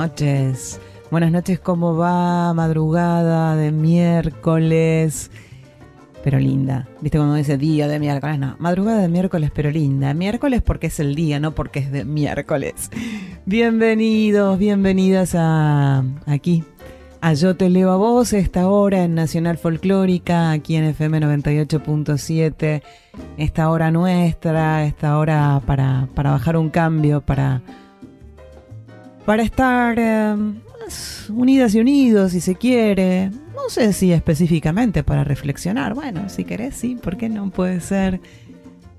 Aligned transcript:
Noches. 0.00 0.80
Buenas 1.10 1.30
noches, 1.30 1.60
¿cómo 1.60 1.94
va? 1.94 2.54
Madrugada 2.54 3.54
de 3.54 3.70
miércoles, 3.70 5.30
pero 6.24 6.38
linda. 6.38 6.88
¿Viste 7.02 7.18
cuando 7.18 7.34
dice 7.34 7.58
día 7.58 7.86
de 7.86 7.98
miércoles? 7.98 8.38
No, 8.38 8.56
madrugada 8.58 9.02
de 9.02 9.08
miércoles, 9.08 9.50
pero 9.54 9.70
linda. 9.70 10.14
Miércoles 10.14 10.62
porque 10.62 10.86
es 10.86 11.00
el 11.00 11.14
día, 11.14 11.38
no 11.38 11.54
porque 11.54 11.80
es 11.80 11.92
de 11.92 12.06
miércoles. 12.06 12.88
Bienvenidos, 13.44 14.58
bienvenidas 14.58 15.34
a 15.34 16.02
aquí. 16.24 16.64
A 17.20 17.34
Yo 17.34 17.54
Te 17.54 17.68
Leo 17.68 17.90
a 17.90 17.98
Vos, 17.98 18.32
esta 18.32 18.68
hora 18.68 19.04
en 19.04 19.14
Nacional 19.14 19.58
Folclórica, 19.58 20.50
aquí 20.50 20.76
en 20.76 20.84
FM 20.84 21.20
98.7. 21.20 22.82
Esta 23.36 23.68
hora 23.68 23.90
nuestra, 23.90 24.86
esta 24.86 25.18
hora 25.18 25.60
para, 25.66 26.08
para 26.14 26.30
bajar 26.30 26.56
un 26.56 26.70
cambio, 26.70 27.20
para, 27.20 27.60
para 29.30 29.44
estar 29.44 29.94
eh, 29.96 30.34
unidas 31.28 31.72
y 31.76 31.78
unidos, 31.78 32.32
si 32.32 32.40
se 32.40 32.56
quiere. 32.56 33.30
No 33.54 33.68
sé 33.68 33.92
si 33.92 34.12
específicamente 34.12 35.04
para 35.04 35.22
reflexionar. 35.22 35.94
Bueno, 35.94 36.28
si 36.28 36.42
querés, 36.42 36.74
sí, 36.74 36.96
¿por 36.96 37.16
qué 37.16 37.28
no 37.28 37.48
puede 37.50 37.80
ser? 37.80 38.20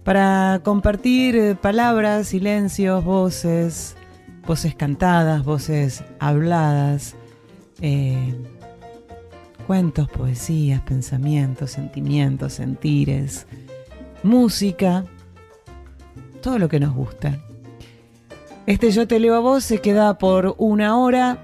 Para 0.06 0.62
compartir 0.64 1.36
eh, 1.36 1.56
palabras, 1.56 2.30
silencios, 2.30 3.04
voces, 3.04 3.98
voces 4.48 4.74
cantadas, 4.74 5.44
voces 5.44 6.02
habladas, 6.20 7.18
eh, 7.82 8.34
cuentos, 9.68 10.10
poesías, 10.10 10.80
pensamientos, 10.84 11.72
sentimientos, 11.72 12.54
sentires, 12.54 13.48
música, 14.24 15.04
todo 16.42 16.58
lo 16.58 16.70
que 16.70 16.80
nos 16.80 16.96
gusta. 16.96 17.38
Este 18.68 18.92
Yo 18.92 19.08
Te 19.08 19.20
Leo 19.20 19.36
a 19.36 19.40
Vos 19.40 19.64
se 19.64 19.80
queda 19.80 20.20
por 20.20 20.54
una 20.60 20.96
hora. 20.98 21.40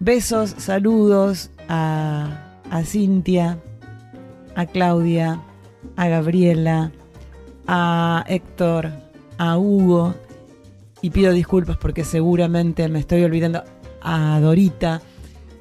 Besos, 0.00 0.54
saludos 0.58 1.50
a, 1.68 2.58
a 2.70 2.82
Cintia, 2.82 3.58
a 4.56 4.66
Claudia, 4.66 5.40
a 5.94 6.08
Gabriela, 6.08 6.90
a 7.68 8.24
Héctor, 8.26 8.90
a 9.38 9.58
Hugo. 9.58 10.16
Y 11.00 11.10
pido 11.10 11.32
disculpas 11.32 11.76
porque 11.76 12.04
seguramente 12.04 12.88
me 12.88 12.98
estoy 12.98 13.22
olvidando 13.22 13.62
a 14.02 14.40
Dorita. 14.40 15.02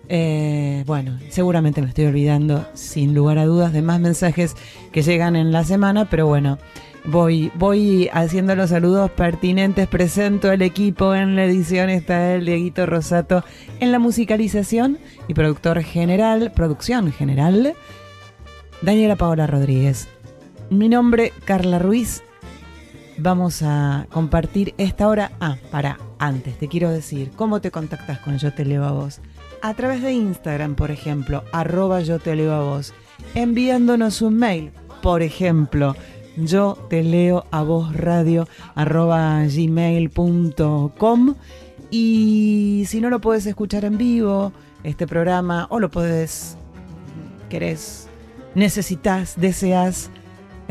Eh, 0.07 0.83
bueno, 0.87 1.19
seguramente 1.29 1.83
me 1.83 1.89
estoy 1.89 2.05
olvidando, 2.05 2.65
sin 2.73 3.13
lugar 3.13 3.37
a 3.37 3.45
dudas, 3.45 3.73
de 3.73 3.83
más 3.83 3.99
mensajes 3.99 4.55
que 4.91 5.03
llegan 5.03 5.35
en 5.35 5.51
la 5.51 5.63
semana, 5.63 6.09
pero 6.09 6.25
bueno, 6.25 6.57
voy, 7.05 7.51
voy 7.55 8.09
haciendo 8.13 8.55
los 8.55 8.69
saludos 8.69 9.11
pertinentes. 9.11 9.87
Presento 9.87 10.51
el 10.51 10.61
equipo 10.61 11.15
en 11.15 11.35
la 11.35 11.45
edición, 11.45 11.89
está 11.89 12.33
el 12.33 12.45
Dieguito 12.45 12.85
Rosato 12.85 13.43
en 13.79 13.91
la 13.91 13.99
musicalización 13.99 14.99
y 15.27 15.33
productor 15.33 15.81
general, 15.81 16.51
producción 16.53 17.11
general, 17.11 17.73
Daniela 18.81 19.15
Paola 19.15 19.47
Rodríguez. 19.47 20.07
Mi 20.69 20.89
nombre, 20.89 21.33
Carla 21.45 21.79
Ruiz. 21.79 22.23
Vamos 23.17 23.61
a 23.63 24.07
compartir 24.11 24.73
esta 24.77 25.07
hora. 25.07 25.31
Ah, 25.41 25.57
para 25.71 25.97
antes, 26.19 26.57
te 26.57 26.69
quiero 26.69 26.89
decir, 26.89 27.31
¿cómo 27.35 27.59
te 27.59 27.71
contactas 27.71 28.19
con 28.19 28.37
Yo 28.37 28.53
Te 28.53 28.63
Leo 28.63 28.85
a 28.85 28.91
Vos? 28.91 29.19
a 29.61 29.73
través 29.73 30.01
de 30.01 30.13
Instagram, 30.13 30.75
por 30.75 30.91
ejemplo, 30.91 31.43
arroba 31.51 32.01
yo 32.01 32.19
te 32.19 32.35
leo 32.35 32.53
a 32.53 32.61
vos, 32.61 32.93
enviándonos 33.35 34.21
un 34.21 34.37
mail, 34.37 34.71
por 35.01 35.21
ejemplo, 35.21 35.95
yo 36.45 36.77
te 36.89 37.03
leo 37.03 37.45
a 37.51 37.63
vos 37.63 37.95
radio 37.95 38.47
arroba 38.75 39.43
gmail.com 39.43 41.35
y 41.91 42.83
si 42.87 43.01
no 43.01 43.09
lo 43.09 43.19
puedes 43.19 43.45
escuchar 43.45 43.85
en 43.85 43.97
vivo, 43.97 44.51
este 44.83 45.07
programa, 45.07 45.67
o 45.69 45.79
lo 45.79 45.89
puedes, 45.89 46.57
querés, 47.49 48.07
necesitas, 48.55 49.39
deseas 49.39 50.11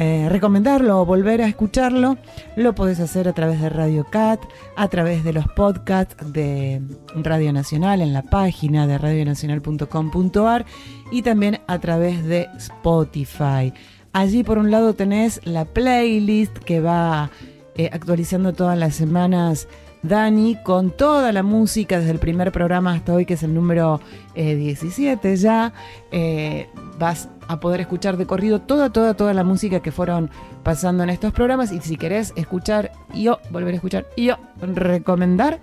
eh, 0.00 0.28
recomendarlo 0.28 1.00
o 1.00 1.04
volver 1.04 1.42
a 1.42 1.48
escucharlo, 1.48 2.18
lo 2.54 2.72
podés 2.72 3.00
hacer 3.00 3.26
a 3.26 3.32
través 3.32 3.60
de 3.60 3.68
Radio 3.68 4.04
Cat, 4.04 4.40
a 4.76 4.86
través 4.86 5.24
de 5.24 5.32
los 5.32 5.48
podcasts 5.48 6.14
de 6.32 6.80
Radio 7.16 7.52
Nacional 7.52 8.00
en 8.00 8.12
la 8.12 8.22
página 8.22 8.86
de 8.86 8.96
radionacional.com.ar 8.96 10.66
y 11.10 11.22
también 11.22 11.58
a 11.66 11.80
través 11.80 12.24
de 12.24 12.46
Spotify. 12.58 13.72
Allí 14.12 14.42
por 14.42 14.58
un 14.58 14.70
lado 14.70 14.94
tenés 14.94 15.40
la 15.44 15.64
playlist 15.64 16.56
que 16.58 16.80
va 16.80 17.30
eh, 17.76 17.90
actualizando 17.92 18.52
todas 18.52 18.78
las 18.78 18.94
semanas 18.94 19.68
Dani 20.02 20.56
con 20.62 20.90
toda 20.90 21.32
la 21.32 21.42
música 21.42 21.98
desde 21.98 22.12
el 22.12 22.18
primer 22.18 22.52
programa 22.52 22.94
hasta 22.94 23.14
hoy, 23.14 23.26
que 23.26 23.34
es 23.34 23.42
el 23.42 23.54
número 23.54 24.00
17 24.34 25.36
ya. 25.36 25.72
Eh, 26.12 26.68
vas 26.98 27.28
a 27.48 27.60
poder 27.60 27.80
escuchar 27.80 28.16
de 28.16 28.26
corrido 28.26 28.60
toda, 28.60 28.90
toda, 28.90 29.14
toda 29.14 29.34
la 29.34 29.44
música 29.44 29.80
que 29.80 29.92
fueron 29.92 30.30
pasando 30.62 31.02
en 31.02 31.10
estos 31.10 31.32
programas. 31.32 31.72
Y 31.72 31.80
si 31.80 31.96
querés 31.96 32.32
escuchar 32.36 32.92
y 33.12 33.24
yo, 33.24 33.38
volver 33.50 33.72
a 33.72 33.76
escuchar 33.76 34.06
y 34.16 34.26
yo, 34.26 34.36
recomendar, 34.60 35.60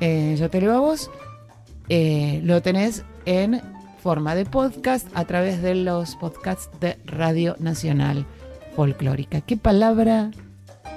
eh, 0.00 0.36
yo 0.38 0.48
te 0.50 0.60
leo 0.60 0.74
a 0.74 0.80
vos, 0.80 1.10
eh, 1.88 2.40
lo 2.44 2.62
tenés 2.62 3.04
en 3.24 3.60
forma 4.02 4.34
de 4.34 4.44
podcast 4.44 5.06
a 5.14 5.24
través 5.24 5.62
de 5.62 5.74
los 5.74 6.16
podcasts 6.16 6.68
de 6.80 6.98
Radio 7.04 7.56
Nacional 7.58 8.26
Folclórica. 8.74 9.40
¿Qué 9.40 9.56
palabra 9.56 10.30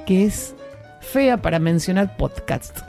que 0.05 0.25
es 0.25 0.55
fea 1.01 1.41
para 1.41 1.59
mencionar 1.59 2.17
podcast. 2.17 2.79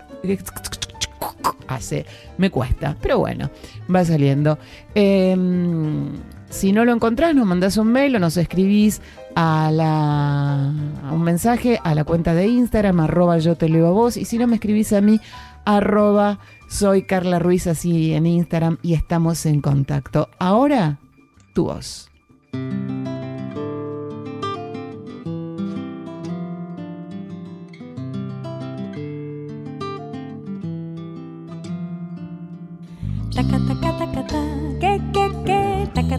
Hace, 1.69 2.07
me 2.39 2.51
cuesta, 2.51 2.97
pero 3.01 3.19
bueno, 3.19 3.51
va 3.95 4.05
saliendo. 4.05 4.59
Em, 4.95 6.13
si 6.51 6.73
no 6.73 6.85
lo 6.85 6.93
encontrás, 6.93 7.35
nos 7.35 7.47
mandás 7.47 7.77
un 7.77 7.89
mail 7.89 8.17
o 8.17 8.19
nos 8.19 8.37
escribís 8.37 9.03
a, 9.35 10.73
un 11.13 11.23
mensaje 11.23 11.81
a 11.85 11.95
la 11.95 12.05
cuenta 12.05 12.35
de 12.35 12.47
Instagram, 12.47 13.01
arroba 13.01 13.39
yo 13.39 13.57
te 13.57 13.69
leo 13.69 13.89
a 13.89 13.91
vos. 13.91 14.17
Y 14.17 14.25
si 14.25 14.39
no 14.39 14.47
me 14.47 14.57
escribís 14.57 14.93
a 14.93 15.01
mí, 15.01 15.21
arroba 15.65 16.39
soy 16.69 17.03
Carla 17.03 17.39
Ruiz, 17.39 17.67
así 17.67 18.15
en 18.15 18.27
Instagram, 18.27 18.79
y 18.83 18.95
estamos 18.95 19.45
en 19.47 19.61
contacto. 19.61 20.29
Ahora, 20.39 20.99
tu 21.55 21.65
voz. 21.65 22.11
Taca, 33.35 33.59
taca, 33.69 33.99
taca, 33.99 34.25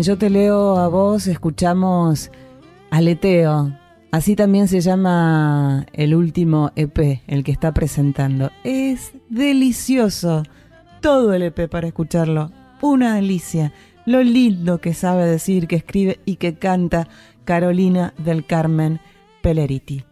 En 0.00 0.04
Yo 0.04 0.16
te 0.16 0.30
leo 0.30 0.78
a 0.78 0.88
vos 0.88 1.26
escuchamos 1.26 2.30
Aleteo. 2.90 3.76
Así 4.10 4.34
también 4.34 4.66
se 4.66 4.80
llama 4.80 5.86
el 5.92 6.14
último 6.14 6.72
EP, 6.74 7.20
el 7.26 7.44
que 7.44 7.52
está 7.52 7.72
presentando. 7.72 8.50
Es 8.64 9.12
delicioso. 9.28 10.42
Todo 11.00 11.34
el 11.34 11.42
EP 11.42 11.68
para 11.68 11.86
escucharlo. 11.86 12.50
Una 12.80 13.16
delicia. 13.16 13.72
Lo 14.06 14.22
lindo 14.22 14.80
que 14.80 14.94
sabe 14.94 15.26
decir, 15.26 15.66
que 15.68 15.76
escribe 15.76 16.18
y 16.24 16.36
que 16.36 16.54
canta 16.54 17.08
Carolina 17.44 18.14
del 18.18 18.46
Carmen 18.46 19.00
Peleriti. 19.42 20.04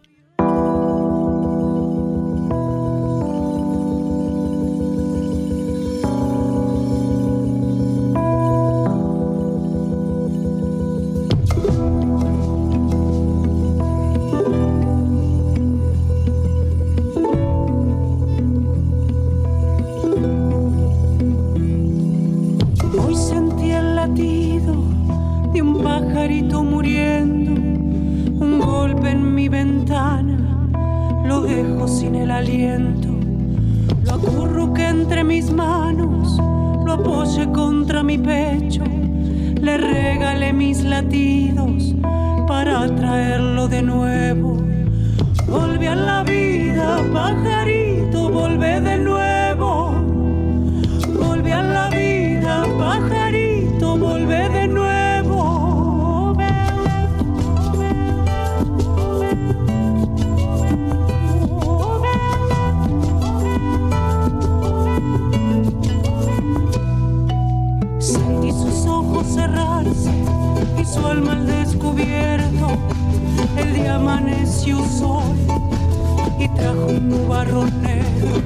trajo 76.59 76.85
un 76.87 77.27
barro 77.27 77.65
negro. 77.81 78.41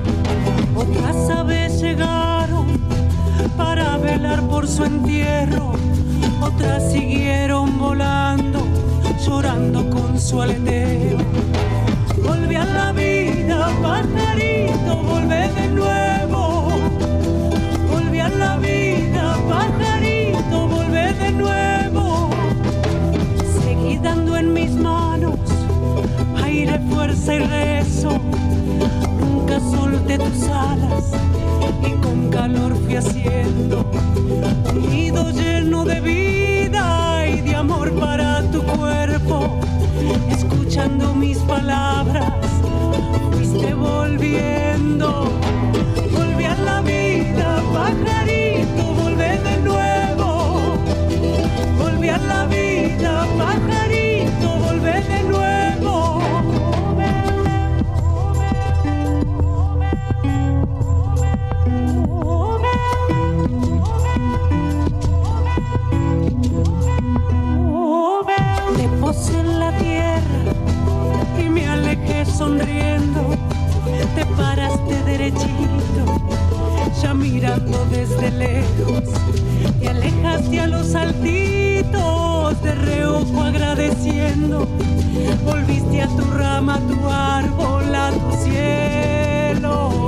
Otras 0.75 1.29
aves 1.29 1.81
llegaron 1.81 2.67
para 3.57 3.97
velar 3.97 4.41
por 4.47 4.67
su 4.67 4.83
entierro. 4.83 5.73
Otras 6.41 6.91
siguieron 6.91 7.77
volando, 7.79 8.59
llorando 9.25 9.89
con 9.89 10.19
su 10.19 10.41
aleteo. 10.41 11.17
Volví 12.23 12.55
a 12.55 12.65
la 12.65 12.91
vida, 12.91 13.69
pajarito, 13.81 15.03
volvé 15.03 15.49
de 15.59 15.67
nuevo. 15.69 16.42
y 27.31 27.39
rezo, 27.39 28.19
nunca 29.17 29.57
solté 29.59 30.17
tus 30.17 30.43
alas 30.49 31.11
y 31.87 31.91
con 32.01 32.29
calor 32.29 32.75
fui 32.83 32.97
haciendo 32.97 33.85
un 34.75 34.89
nido 34.89 35.31
lleno 35.31 35.85
de 35.85 36.01
vida 36.01 37.25
y 37.27 37.39
de 37.39 37.55
amor 37.55 37.93
para 37.93 38.41
tu 38.51 38.61
cuerpo. 38.63 39.57
Escuchando 40.29 41.13
mis 41.15 41.37
palabras, 41.39 42.33
fuiste 43.31 43.73
volviendo, 43.73 45.31
volví 46.11 46.43
a 46.43 46.57
la 46.57 46.81
vida, 46.81 47.63
pajarito, 47.71 48.83
volvé 49.01 49.37
de 49.37 49.57
nuevo, 49.59 50.75
volví 51.79 52.09
a 52.09 52.17
la 52.17 52.45
vida. 52.47 52.62
derechito, 75.23 76.05
ya 77.01 77.13
mirando 77.13 77.85
desde 77.85 78.31
lejos, 78.31 79.03
te 79.79 79.89
alejaste 79.89 80.59
a 80.59 80.67
los 80.67 80.95
altitos, 80.95 82.61
de 82.61 82.75
reojo 82.75 83.41
agradeciendo, 83.41 84.67
volviste 85.45 86.01
a 86.01 86.07
tu 86.07 86.25
rama, 86.37 86.75
a 86.75 86.79
tu 86.79 87.09
árbol, 87.09 87.95
a 87.95 88.11
tu 88.11 88.43
cielo. 88.43 90.07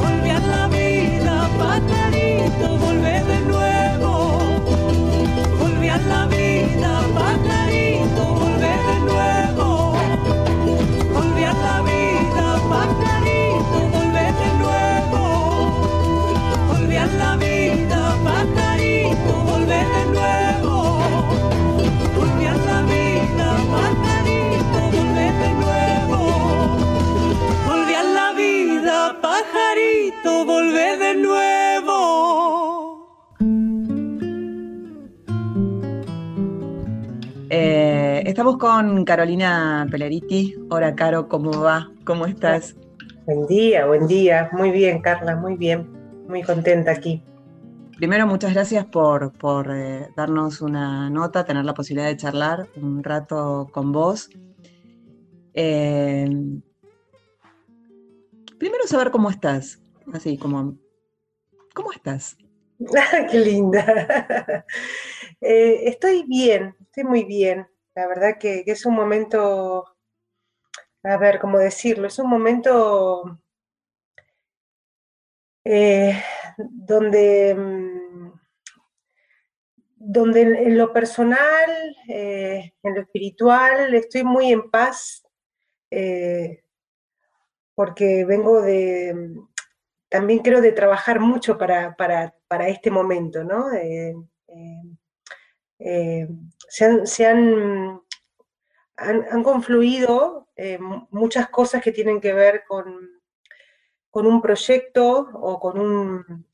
Volve 0.00 0.30
a 0.30 0.40
la 0.40 0.68
vida, 0.68 1.48
pajarito, 1.58 2.78
volvé 2.78 3.22
de 3.24 3.40
nuevo, 3.40 4.38
volve 5.60 5.90
a 5.90 5.98
la 5.98 6.26
vida. 6.26 6.41
Estamos 38.42 38.58
con 38.58 39.04
Carolina 39.04 39.86
Peleriti. 39.88 40.56
Hola, 40.68 40.96
Caro, 40.96 41.28
¿cómo 41.28 41.60
va? 41.60 41.92
¿Cómo 42.04 42.26
estás? 42.26 42.74
Buen 43.24 43.46
día, 43.46 43.86
buen 43.86 44.08
día. 44.08 44.50
Muy 44.50 44.72
bien, 44.72 45.00
Carla, 45.00 45.36
muy 45.36 45.56
bien. 45.56 45.88
Muy 46.26 46.42
contenta 46.42 46.90
aquí. 46.90 47.22
Primero, 47.98 48.26
muchas 48.26 48.52
gracias 48.52 48.84
por, 48.86 49.32
eh, 49.72 50.08
darnos 50.16 50.60
una 50.60 51.08
nota, 51.08 51.44
tener 51.44 51.64
la 51.64 51.72
posibilidad 51.72 52.08
de 52.08 52.16
charlar 52.16 52.66
un 52.74 53.04
rato 53.04 53.68
con 53.70 53.92
vos. 53.92 54.28
Eh, 55.54 56.28
primero, 58.58 58.88
saber 58.88 59.12
cómo 59.12 59.30
estás. 59.30 59.80
Así 60.12 60.36
como, 60.36 60.76
¿cómo 61.76 61.92
estás? 61.92 62.36
¡Qué 63.30 63.38
linda! 63.38 64.64
Eh, 65.44 65.88
estoy 65.88 66.24
bien, 66.28 66.76
estoy 66.80 67.02
muy 67.02 67.24
bien. 67.24 67.66
La 67.94 68.06
verdad 68.06 68.38
que, 68.38 68.64
es 68.66 68.86
un 68.86 68.94
momento, 68.94 69.84
a 71.02 71.16
ver, 71.18 71.38
¿cómo 71.38 71.58
decirlo? 71.58 72.06
Es 72.06 72.18
un 72.18 72.30
momento 72.30 73.38
eh, 75.64 76.22
donde, 76.56 77.54
mm, 77.54 78.32
donde 79.96 80.40
en, 80.40 80.78
lo 80.78 80.92
personal, 80.92 81.96
eh, 82.08 82.72
en 82.82 82.94
lo 82.94 83.02
espiritual, 83.02 83.94
estoy 83.94 84.24
muy 84.24 84.52
en 84.52 84.70
paz, 84.70 85.22
eh, 85.90 86.64
porque 87.74 88.24
vengo 88.24 88.62
de, 88.62 89.34
también 90.08 90.40
creo 90.40 90.62
de 90.62 90.72
trabajar 90.72 91.20
mucho 91.20 91.58
para, 91.58 91.94
este 92.68 92.90
momento, 92.90 93.44
¿no? 93.44 93.66
Se 96.72 97.26
han, 97.26 98.00
han, 98.96 99.42
confluido 99.42 100.48
eh, 100.56 100.78
muchas 101.10 101.50
cosas 101.50 101.82
que 101.82 101.92
tienen 101.92 102.18
que 102.18 102.32
ver 102.32 102.64
con, 102.66 103.20
con 104.08 104.26
un 104.26 104.40
proyecto 104.40 105.28
o 105.34 105.60
con 105.60 105.78
un, 105.78 106.46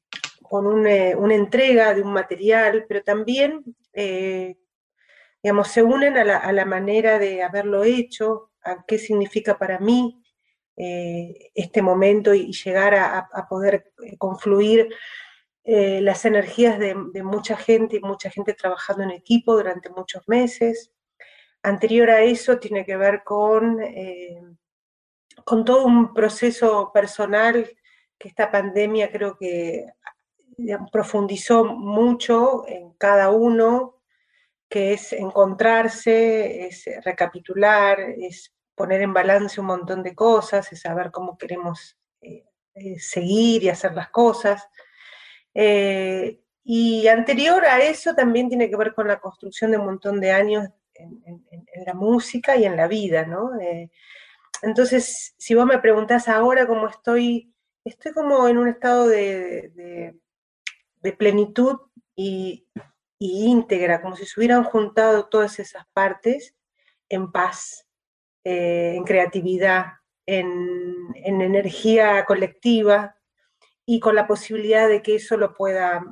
con 0.42 0.88
eh, 0.88 1.14
una 1.14 1.36
entrega 1.36 1.94
de 1.94 2.02
un 2.02 2.12
material, 2.12 2.84
pero 2.88 3.04
también, 3.04 3.62
digamos, 5.40 5.68
se 5.68 5.84
unen 5.84 6.18
a 6.18 6.52
la, 6.52 6.64
manera 6.64 7.20
de 7.20 7.44
haberlo 7.44 7.84
hecho, 7.84 8.50
a 8.64 8.84
qué 8.86 8.98
significa 8.98 9.56
para 9.56 9.78
mí 9.78 10.20
este 10.76 11.80
momento 11.80 12.34
y, 12.34 12.52
llegar 12.52 12.96
a, 12.96 13.46
poder 13.48 13.92
confluir 14.18 14.88
las 15.70 16.24
energías 16.24 16.78
de, 16.78 16.94
mucha 17.22 17.56
gente 17.56 17.96
y 17.96 18.00
mucha 18.00 18.30
gente 18.30 18.54
trabajando 18.54 19.02
en 19.02 19.10
equipo 19.10 19.54
durante 19.54 19.90
muchos 19.90 20.26
meses. 20.26 20.90
Anterior 21.62 22.08
a 22.08 22.22
eso 22.22 22.58
tiene 22.58 22.86
que 22.86 22.96
ver 22.96 23.22
con 23.22 23.78
con 25.44 25.64
todo 25.64 25.86
un 25.86 26.12
proceso 26.12 26.90
personal 26.92 27.66
que 28.18 28.28
esta 28.28 28.50
pandemia 28.50 29.10
creo 29.10 29.36
que 29.38 29.86
profundizó 30.92 31.64
mucho 31.64 32.66
en 32.66 32.92
cada 32.94 33.30
uno, 33.30 34.02
que 34.68 34.92
es 34.92 35.12
encontrarse, 35.12 36.66
es 36.66 36.84
recapitular, 37.04 37.98
es 38.00 38.54
poner 38.74 39.00
en 39.02 39.14
balance 39.14 39.60
un 39.60 39.68
montón 39.68 40.02
de 40.02 40.14
cosas, 40.14 40.70
es 40.72 40.80
saber 40.80 41.10
cómo 41.10 41.38
queremos 41.38 41.96
eh, 42.20 42.44
eh, 42.74 42.98
seguir 42.98 43.62
y 43.62 43.70
hacer 43.70 43.94
las 43.94 44.10
cosas. 44.10 44.68
Eh, 45.60 46.40
y 46.62 47.08
anterior 47.08 47.64
a 47.64 47.82
eso 47.82 48.14
también 48.14 48.48
tiene 48.48 48.70
que 48.70 48.76
ver 48.76 48.94
con 48.94 49.08
la 49.08 49.18
construcción 49.18 49.72
de 49.72 49.78
un 49.78 49.86
montón 49.86 50.20
de 50.20 50.30
años 50.30 50.68
en, 50.94 51.42
la 51.84 51.94
música 51.94 52.54
y 52.56 52.64
en 52.64 52.76
la 52.76 52.86
vida, 52.86 53.24
¿no? 53.24 53.50
entonces, 54.62 55.34
si 55.36 55.54
vos 55.54 55.66
me 55.66 55.78
preguntás 55.78 56.28
ahora 56.28 56.66
cómo 56.66 56.86
estoy, 56.86 57.52
estoy 57.84 58.12
como 58.12 58.46
en 58.46 58.58
un 58.58 58.68
estado 58.68 59.08
de, 59.08 60.14
plenitud 61.18 61.78
y, 62.14 62.68
íntegra, 63.18 64.00
como 64.00 64.14
si 64.14 64.26
se 64.26 64.38
hubieran 64.38 64.62
juntado 64.62 65.26
todas 65.26 65.58
esas 65.58 65.86
partes 65.92 66.54
en 67.08 67.32
paz, 67.32 67.88
eh, 68.44 68.94
en 68.96 69.02
creatividad, 69.02 69.86
en, 70.24 71.14
energía 71.24 72.24
colectiva 72.26 73.17
y 73.90 74.00
con 74.00 74.14
la 74.14 74.26
posibilidad 74.26 74.86
de 74.86 75.00
que 75.00 75.14
eso 75.14 75.38
lo 75.38 75.54
pueda 75.54 76.04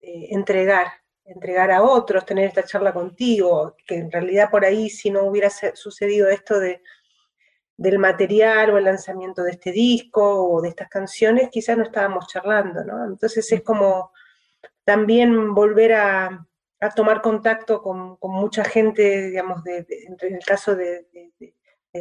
eh, 0.00 0.28
entregar, 0.30 0.86
entregar 1.24 1.72
a 1.72 1.82
otros, 1.82 2.24
tener 2.24 2.46
esta 2.46 2.62
charla 2.62 2.92
contigo, 2.94 3.74
que 3.84 3.96
en 3.96 4.12
realidad 4.12 4.52
por 4.52 4.64
ahí 4.64 4.88
si 4.88 5.10
no 5.10 5.24
hubiera 5.24 5.50
sucedido 5.50 6.28
esto 6.28 6.60
de 6.60 6.80
del 7.76 7.98
material 7.98 8.70
o 8.70 8.78
el 8.78 8.84
lanzamiento 8.84 9.42
de 9.42 9.50
este 9.50 9.72
disco 9.72 10.48
o 10.48 10.62
de 10.62 10.68
estas 10.68 10.88
canciones, 10.88 11.48
quizás 11.50 11.76
no 11.76 11.82
estábamos 11.82 12.28
charlando, 12.28 12.84
¿no? 12.84 13.04
Entonces 13.04 13.50
es 13.50 13.62
como 13.62 14.12
también 14.84 15.54
volver 15.54 15.94
a, 15.94 16.46
tomar 16.94 17.20
contacto 17.20 17.82
con, 17.82 18.16
mucha 18.20 18.62
gente, 18.62 19.28
digamos, 19.30 19.64
de, 19.64 19.86
en 19.88 20.34
el 20.36 20.44
caso 20.44 20.76
de, 20.76 21.04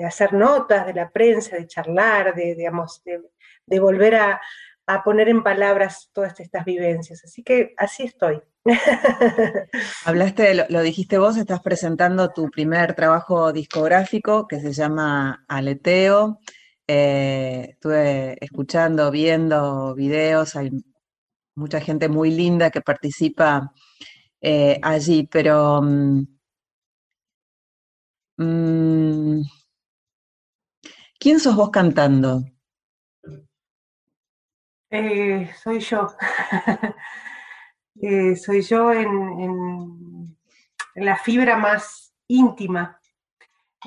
hacer 0.06 0.34
notas, 0.34 0.86
de 0.86 0.94
la 0.94 1.10
prensa, 1.10 1.56
de 1.56 1.66
charlar, 1.66 2.36
de, 2.36 2.54
digamos, 2.54 3.02
de, 3.04 3.80
volver 3.80 4.16
a, 4.16 4.42
a 4.86 5.04
poner 5.04 5.30
en 5.30 5.44
palabras 5.44 6.10
todas 6.14 6.40
estas 6.40 6.66
vivencias. 6.66 7.24
Así 7.24 7.44
que 7.44 7.74
así 7.78 8.04
estoy. 8.04 8.42
Hablaste, 10.06 10.68
lo, 10.70 10.82
dijiste 10.82 11.18
vos, 11.18 11.38
estás 11.38 11.62
presentando 11.62 12.30
tu 12.30 12.50
primer 12.50 12.96
trabajo 12.96 13.52
discográfico 13.52 14.48
que 14.48 14.60
se 14.60 14.74
llama 14.74 15.46
Aleteo. 15.48 16.40
Eh, 16.88 17.68
estuve 17.72 18.38
escuchando, 18.44 19.12
viendo 19.12 19.96
videos, 19.96 20.56
hay 20.56 20.72
mucha 21.56 21.80
gente 21.80 22.10
muy 22.10 22.32
linda 22.32 22.72
que 22.72 22.82
participa 22.82 23.72
eh, 24.42 24.80
allí, 24.82 25.28
pero 25.32 25.82
mm, 25.82 26.28
mm, 28.38 29.42
¿quién 31.20 31.40
sos 31.40 31.56
vos 31.56 31.70
cantando? 31.70 32.44
Eh, 34.96 35.52
soy 35.56 35.80
yo. 35.80 36.08
Eh, 38.02 38.36
soy 38.36 38.64
yo 38.64 38.92
en, 38.92 40.36
la 40.96 41.16
fibra 41.16 41.56
más 41.58 42.12
íntima, 42.28 43.00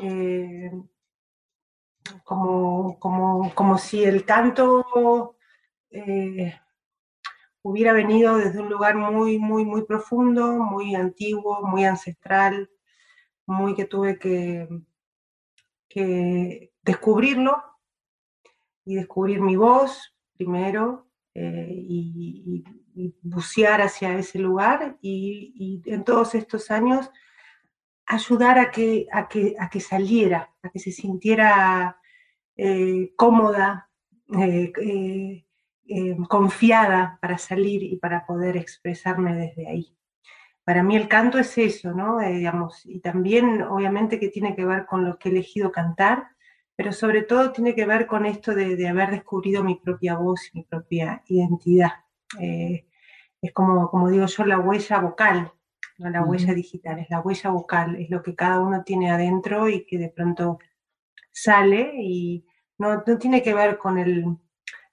eh, 0.00 0.70
como, 2.22 2.98
como, 3.00 3.78
si 3.78 4.04
el 4.04 4.24
canto 4.24 5.36
hubiera 7.62 7.92
venido 7.92 8.36
desde 8.36 8.60
un 8.60 8.70
lugar 8.70 8.94
muy, 8.94 9.38
muy, 9.38 9.64
muy 9.64 9.84
profundo, 9.84 10.52
muy 10.52 10.94
antiguo, 10.94 11.66
muy 11.66 11.84
ancestral, 11.84 12.70
muy 13.44 13.74
que 13.74 13.86
tuve 13.86 14.20
que, 14.20 14.68
que 15.88 16.72
descubrirlo 16.82 17.60
y 18.84 18.94
descubrir 18.94 19.40
mi 19.40 19.56
voz 19.56 20.15
primero 20.36 21.08
y, 21.34 22.64
y 22.96 23.14
bucear 23.22 23.82
hacia 23.82 24.18
ese 24.18 24.38
lugar 24.38 24.96
y, 25.02 25.82
en 25.84 26.02
todos 26.02 26.34
estos 26.34 26.70
años 26.70 27.10
ayudar 28.06 28.58
a 28.58 28.70
que, 28.70 29.06
a 29.12 29.28
que, 29.28 29.54
a 29.58 29.68
que 29.68 29.80
saliera, 29.80 30.50
a 30.62 30.70
que 30.70 30.78
se 30.78 30.92
sintiera 30.92 32.00
eh, 32.56 33.12
cómoda, 33.16 33.90
eh, 34.40 34.72
eh, 35.88 36.16
confiada 36.28 37.18
para 37.20 37.36
salir 37.36 37.82
y 37.82 37.96
para 37.96 38.24
poder 38.24 38.56
expresarme 38.56 39.34
desde 39.36 39.68
ahí. 39.68 39.96
Para 40.64 40.82
mí 40.82 40.96
el 40.96 41.06
canto 41.06 41.38
es 41.38 41.58
eso, 41.58 41.92
¿no? 41.92 42.18
digamos, 42.18 42.84
y 42.86 43.00
también 43.00 43.62
obviamente 43.62 44.18
que 44.18 44.30
tiene 44.30 44.56
que 44.56 44.64
ver 44.64 44.86
con 44.86 45.04
lo 45.04 45.18
que 45.18 45.28
he 45.28 45.32
elegido 45.32 45.70
cantar, 45.70 46.28
pero 46.76 46.92
sobre 46.92 47.22
todo 47.22 47.52
tiene 47.52 47.74
que 47.74 47.86
ver 47.86 48.06
con 48.06 48.26
esto 48.26 48.54
de, 48.54 48.76
de 48.76 48.88
haber 48.88 49.10
descubrido 49.10 49.64
mi 49.64 49.76
propia 49.76 50.16
voz 50.16 50.50
y 50.52 50.58
mi 50.58 50.64
propia 50.64 51.22
identidad. 51.26 51.92
Eh, 52.38 52.86
es 53.40 53.52
como, 53.52 53.90
como 53.90 54.10
digo 54.10 54.26
yo, 54.26 54.44
la 54.44 54.58
huella 54.58 54.98
vocal, 55.00 55.52
no 55.98 56.10
la 56.10 56.22
huella 56.22 56.52
digital, 56.52 56.98
es 56.98 57.08
la 57.08 57.20
huella 57.20 57.50
vocal, 57.50 57.96
es 57.96 58.10
lo 58.10 58.22
que 58.22 58.34
cada 58.34 58.60
uno 58.60 58.84
tiene 58.84 59.10
adentro 59.10 59.68
y 59.68 59.86
que 59.86 59.98
de 59.98 60.10
pronto 60.10 60.58
sale 61.32 61.92
y 61.96 62.46
no, 62.78 63.02
no 63.06 63.18
tiene 63.18 63.42
que 63.42 63.54
ver 63.54 63.78
con 63.78 63.98
el, 63.98 64.36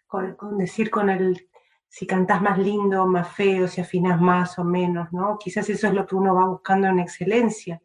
con, 0.07 0.57
decir 0.57 0.89
con 0.89 1.09
el 1.09 1.49
si 1.89 2.07
cantás 2.07 2.41
más 2.41 2.57
lindo, 2.57 3.05
más 3.05 3.29
feo, 3.29 3.67
si 3.67 3.81
afinas 3.81 4.19
más 4.19 4.57
o 4.57 4.63
menos, 4.63 5.11
¿no? 5.13 5.37
Quizás 5.37 5.69
eso 5.69 5.87
es 5.87 5.93
lo 5.93 6.07
que 6.07 6.15
uno 6.15 6.33
va 6.33 6.47
buscando 6.47 6.87
en 6.87 6.99
excelencia, 6.99 7.81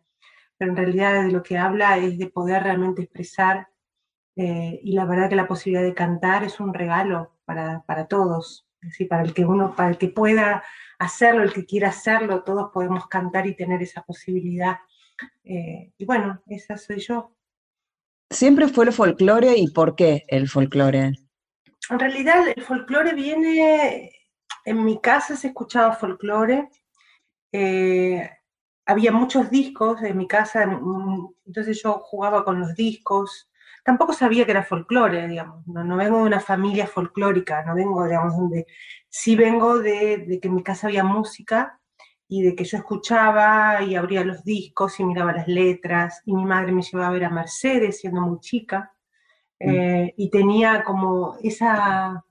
pero 0.56 0.70
en 0.70 0.76
realidad 0.76 1.24
de 1.24 1.32
lo 1.32 1.42
que 1.42 1.58
habla 1.58 1.98
es 1.98 2.16
de 2.18 2.28
poder 2.28 2.62
realmente 2.62 3.02
expresar 3.02 3.68
eh, 4.40 4.78
y 4.84 4.92
la 4.92 5.04
verdad 5.04 5.28
que 5.28 5.34
la 5.34 5.48
posibilidad 5.48 5.82
de 5.82 5.94
cantar 5.94 6.44
es 6.44 6.60
un 6.60 6.72
regalo 6.72 7.32
para, 7.44 7.82
para 7.86 8.06
todos, 8.06 8.68
para 9.10 9.22
el 9.22 9.34
que 9.34 9.44
uno, 9.44 9.74
para 9.74 9.90
el 9.90 9.98
que 9.98 10.06
pueda 10.06 10.62
hacerlo, 11.00 11.42
el 11.42 11.52
que 11.52 11.66
quiera 11.66 11.88
hacerlo, 11.88 12.44
todos 12.44 12.70
podemos 12.72 13.08
cantar 13.08 13.48
y 13.48 13.56
tener 13.56 13.82
esa 13.82 14.02
posibilidad. 14.02 14.76
Eh, 15.42 15.92
y 15.98 16.04
bueno, 16.04 16.40
esa 16.46 16.76
soy 16.78 17.00
yo. 17.00 17.34
¿Siempre 18.30 18.68
fue 18.68 18.84
el 18.84 18.92
folclore 18.92 19.56
y 19.56 19.72
por 19.72 19.96
qué 19.96 20.24
el 20.28 20.48
folclore? 20.48 21.14
En 21.90 21.98
realidad 21.98 22.46
el 22.54 22.62
folclore 22.62 23.14
viene, 23.14 24.12
en 24.64 24.84
mi 24.84 25.00
casa 25.00 25.34
se 25.34 25.48
escuchaba 25.48 25.96
folclore, 25.96 26.68
eh, 27.50 28.30
había 28.86 29.10
muchos 29.10 29.50
discos 29.50 30.00
en 30.02 30.16
mi 30.16 30.28
casa, 30.28 30.62
entonces 31.44 31.82
yo 31.82 31.94
jugaba 31.94 32.44
con 32.44 32.60
los 32.60 32.76
discos, 32.76 33.48
tampoco 33.84 34.12
sabía 34.12 34.44
que 34.44 34.50
era 34.52 34.62
folclore, 34.62 35.28
digamos, 35.28 35.66
no, 35.66 35.96
vengo 35.96 36.18
de 36.18 36.24
una 36.24 36.40
familia 36.40 36.86
folclórica, 36.86 37.64
no 37.64 37.74
vengo, 37.74 38.04
digamos, 38.04 38.36
donde 38.36 38.66
sí 39.08 39.36
vengo 39.36 39.78
de, 39.78 40.38
que 40.40 40.48
en 40.48 40.54
mi 40.54 40.62
casa 40.62 40.86
había 40.86 41.04
música 41.04 41.80
y 42.28 42.42
de 42.42 42.54
que 42.54 42.64
yo 42.64 42.78
escuchaba 42.78 43.82
y 43.82 43.96
abría 43.96 44.24
los 44.24 44.44
discos 44.44 45.00
y 45.00 45.04
miraba 45.04 45.32
las 45.32 45.48
letras 45.48 46.22
y 46.26 46.34
mi 46.34 46.44
madre 46.44 46.72
me 46.72 46.82
llevaba 46.82 47.08
a 47.08 47.12
ver 47.12 47.24
a 47.24 47.30
Mercedes 47.30 48.00
siendo 48.00 48.20
muy 48.20 48.38
chica 48.40 48.92
mm. 49.60 49.68
eh, 49.68 50.14
y 50.16 50.30
tenía 50.30 50.84
como 50.84 51.36
esa, 51.42 52.24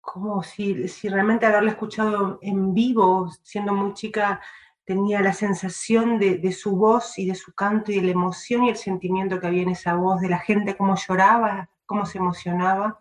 como 0.00 0.42
si, 0.42 0.86
si 0.88 1.08
realmente 1.08 1.46
haberla 1.46 1.70
escuchado 1.70 2.38
en 2.42 2.72
vivo 2.72 3.30
siendo 3.42 3.74
muy 3.74 3.94
chica 3.94 4.40
tenía 4.90 5.20
la 5.20 5.32
sensación 5.32 6.18
de, 6.18 6.50
su 6.50 6.74
voz 6.74 7.16
y 7.16 7.24
de 7.26 7.36
su 7.36 7.54
canto 7.54 7.92
y 7.92 8.00
de 8.00 8.06
la 8.06 8.10
emoción 8.10 8.64
y 8.64 8.70
el 8.70 8.76
sentimiento 8.76 9.38
que 9.38 9.46
había 9.46 9.62
en 9.62 9.68
esa 9.68 9.94
voz, 9.94 10.20
de 10.20 10.28
la 10.28 10.40
gente 10.40 10.76
cómo 10.76 10.96
lloraba, 10.96 11.70
cómo 11.86 12.04
se 12.04 12.18
emocionaba 12.18 12.98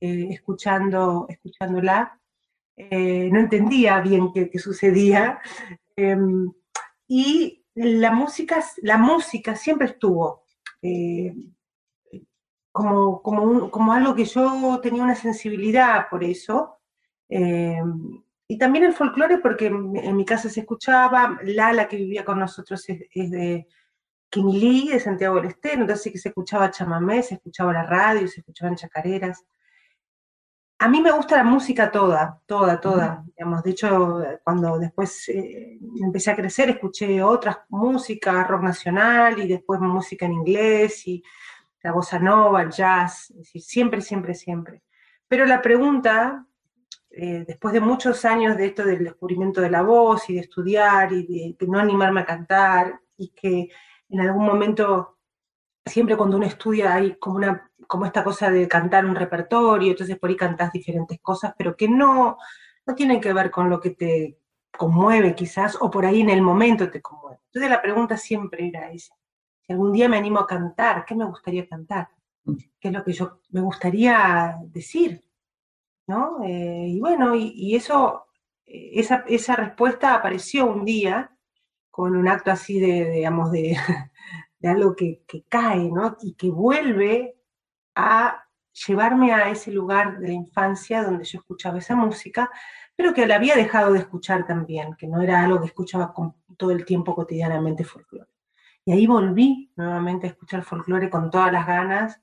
eh, 0.00 0.26
escuchando, 0.28 1.24
escuchándola. 1.30 2.20
Eh, 2.76 3.30
no 3.32 3.38
entendía 3.40 4.02
bien 4.02 4.34
qué, 4.34 4.58
sucedía. 4.58 5.40
Em, 5.96 6.52
y 7.08 7.64
la 7.74 8.10
música, 8.12 8.62
la 8.82 8.98
música 8.98 9.56
siempre 9.56 9.86
estuvo 9.86 10.44
eh, 10.82 11.34
como, 12.70 13.22
como, 13.22 13.92
algo 13.94 14.14
que 14.14 14.26
yo 14.26 14.78
tenía 14.82 15.02
una 15.02 15.14
sensibilidad 15.14 16.06
por 16.10 16.22
eso, 16.22 16.76
Eh, 17.30 17.80
y 18.46 18.58
también 18.58 18.84
el 18.84 18.92
folclore, 18.92 19.38
porque 19.38 19.66
en 19.66 20.16
mi 20.16 20.24
casa 20.24 20.50
se 20.50 20.60
escuchaba, 20.60 21.38
Lala, 21.44 21.88
que 21.88 21.96
vivía 21.96 22.24
con 22.24 22.38
nosotros, 22.38 22.84
es, 22.88 23.30
de 23.30 23.66
Quimilí, 24.28 24.90
de 24.90 25.00
Santiago 25.00 25.36
del 25.36 25.46
Estero, 25.46 25.80
entonces 25.80 26.02
sí 26.02 26.12
que 26.12 26.18
se 26.18 26.28
escuchaba 26.28 26.70
chamamé, 26.70 27.22
se 27.22 27.34
escuchaba 27.34 27.72
la 27.72 27.84
radio, 27.84 28.28
se 28.28 28.40
escuchaban 28.40 28.76
chacareras. 28.76 29.44
A 30.78 30.88
mí 30.88 31.00
me 31.00 31.12
gusta 31.12 31.36
la 31.36 31.44
música 31.44 31.90
toda, 31.90 32.42
toda, 32.44 32.78
toda. 32.80 33.24
Digamos, 33.26 33.62
de 33.62 33.70
hecho, 33.70 34.22
cuando 34.42 34.78
después 34.78 35.26
eh, 35.30 35.78
empecé 36.02 36.32
a 36.32 36.36
crecer, 36.36 36.68
escuché 36.68 37.22
otras 37.22 37.58
músicas, 37.70 38.46
rock 38.46 38.62
nacional 38.62 39.38
y 39.38 39.48
después 39.48 39.80
música 39.80 40.26
en 40.26 40.34
inglés 40.34 41.06
y 41.06 41.22
la 41.82 41.92
bossa 41.92 42.18
nova, 42.18 42.62
el 42.62 42.70
jazz, 42.70 43.30
es 43.30 43.36
decir, 43.36 43.62
siempre, 43.62 44.00
siempre, 44.02 44.34
siempre. 44.34 44.82
Pero 45.28 45.46
la 45.46 45.62
pregunta, 45.62 46.46
eh, 47.16 47.44
después 47.46 47.72
de 47.72 47.80
muchos 47.80 48.24
años 48.24 48.56
de 48.56 48.66
esto 48.66 48.84
del 48.84 49.04
descubrimiento 49.04 49.60
de 49.60 49.70
la 49.70 49.82
voz 49.82 50.28
y 50.28 50.34
de 50.34 50.40
estudiar 50.40 51.12
y 51.12 51.54
de, 51.58 51.66
no 51.66 51.78
animarme 51.78 52.22
a 52.22 52.24
cantar 52.24 53.00
y 53.16 53.28
que 53.28 53.68
en 54.08 54.20
algún 54.20 54.44
momento, 54.44 55.18
siempre 55.86 56.16
cuando 56.16 56.36
uno 56.36 56.46
estudia 56.46 56.94
hay 56.94 57.16
como, 57.16 57.36
una, 57.36 57.70
como 57.86 58.06
esta 58.06 58.24
cosa 58.24 58.50
de 58.50 58.66
cantar 58.66 59.04
un 59.06 59.14
repertorio, 59.14 59.92
entonces 59.92 60.18
por 60.18 60.30
ahí 60.30 60.36
cantas 60.36 60.72
diferentes 60.72 61.20
cosas, 61.20 61.54
pero 61.56 61.76
que 61.76 61.88
no, 61.88 62.36
no 62.86 62.94
tienen 62.94 63.20
que 63.20 63.32
ver 63.32 63.50
con 63.50 63.70
lo 63.70 63.80
que 63.80 63.90
te 63.90 64.38
conmueve 64.76 65.34
quizás, 65.34 65.76
o 65.80 65.90
por 65.90 66.04
ahí 66.04 66.20
en 66.20 66.30
el 66.30 66.42
momento 66.42 66.90
te 66.90 67.00
conmueve. 67.00 67.38
Entonces 67.46 67.70
la 67.70 67.80
pregunta 67.80 68.16
siempre 68.16 68.68
era 68.68 68.90
esa. 68.90 69.14
Si 69.60 69.72
algún 69.72 69.92
día 69.92 70.08
me 70.08 70.18
animo 70.18 70.40
a 70.40 70.46
cantar, 70.46 71.04
¿qué 71.04 71.14
me 71.14 71.24
gustaría 71.24 71.66
cantar? 71.66 72.08
Mm. 72.44 72.56
¿Qué 72.80 72.88
es 72.88 72.94
lo 72.94 73.04
que 73.04 73.12
yo 73.12 73.40
me 73.50 73.60
gustaría 73.60 74.56
decir? 74.64 75.23
¿No? 76.06 76.42
Eh, 76.44 76.86
y 76.88 77.00
bueno, 77.00 77.34
y, 77.34 77.74
eso, 77.74 78.26
eh, 78.66 78.92
esa, 78.94 79.56
respuesta 79.56 80.14
apareció 80.14 80.66
un 80.66 80.84
día 80.84 81.36
con 81.90 82.16
un 82.16 82.28
acto 82.28 82.50
así 82.50 82.80
de, 82.80 83.10
digamos, 83.10 83.50
de, 83.52 83.76
de 84.58 84.68
algo 84.68 84.94
que, 84.96 85.22
que, 85.26 85.44
cae, 85.48 85.90
¿no? 85.90 86.16
Y 86.22 86.34
que 86.34 86.50
vuelve 86.50 87.36
a 87.94 88.44
llevarme 88.86 89.32
a 89.32 89.50
ese 89.50 89.70
lugar 89.70 90.18
de 90.18 90.28
la 90.28 90.34
infancia 90.34 91.02
donde 91.02 91.24
yo 91.24 91.38
escuchaba 91.38 91.78
esa 91.78 91.94
música, 91.94 92.50
pero 92.96 93.14
que 93.14 93.26
la 93.26 93.36
había 93.36 93.56
dejado 93.56 93.92
de 93.92 94.00
escuchar 94.00 94.46
también, 94.46 94.94
que 94.94 95.06
no 95.06 95.22
era 95.22 95.42
algo 95.42 95.60
que 95.60 95.66
escuchaba 95.66 96.12
con, 96.12 96.34
todo 96.56 96.70
el 96.70 96.84
tiempo 96.84 97.14
cotidianamente 97.14 97.84
folclore. 97.84 98.30
Y 98.84 98.92
ahí 98.92 99.06
volví 99.06 99.72
nuevamente 99.76 100.26
a 100.26 100.30
escuchar 100.30 100.62
folclore 100.62 101.10
con 101.10 101.30
todas 101.30 101.52
las 101.52 101.66
ganas, 101.66 102.20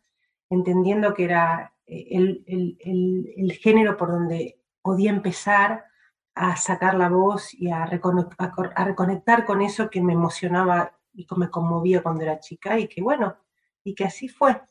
entendiendo 0.49 1.13
que 1.13 1.25
era 1.25 1.70
el, 1.85 3.59
género 3.61 3.97
por 3.97 4.11
donde 4.11 4.59
podía 4.81 5.11
empezar 5.11 5.85
a 6.33 6.55
sacar 6.55 6.95
la 6.95 7.09
voz 7.09 7.53
y 7.53 7.69
a, 7.71 7.85
reconectar 7.85 9.45
con 9.45 9.61
eso 9.61 9.89
que 9.89 10.01
me 10.01 10.13
emocionaba 10.13 10.97
y 11.13 11.25
que 11.25 11.35
me 11.35 11.49
conmovía 11.49 12.01
cuando 12.01 12.23
era 12.23 12.39
chica 12.39 12.79
y 12.79 12.87
que 12.87 13.01
bueno, 13.01 13.37
y 13.83 13.93
que 13.93 14.05
así 14.05 14.27
fue. 14.27 14.61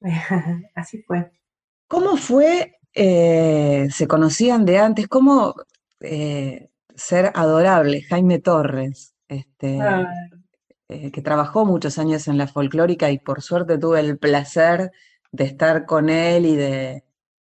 así 0.74 1.02
fue. 1.02 1.30
¿Cómo 1.88 2.16
fue, 2.16 2.78
eh, 2.94 3.88
se 3.90 4.06
conocían 4.06 4.64
de 4.64 4.78
antes, 4.78 5.08
cómo 5.08 5.54
eh, 6.00 6.70
ser 6.94 7.32
adorable, 7.34 8.02
Jaime 8.02 8.38
Torres, 8.38 9.14
este, 9.28 9.78
eh, 10.88 11.10
que 11.10 11.22
trabajó 11.22 11.64
muchos 11.64 11.98
años 11.98 12.28
en 12.28 12.38
la 12.38 12.46
folclórica 12.46 13.10
y 13.10 13.18
por 13.18 13.42
suerte 13.42 13.78
tuve 13.78 14.00
el 14.00 14.18
placer 14.18 14.92
de 15.32 15.44
estar 15.44 15.86
con 15.86 16.10
él 16.10 16.46
y 16.46 16.56
de, 16.56 17.04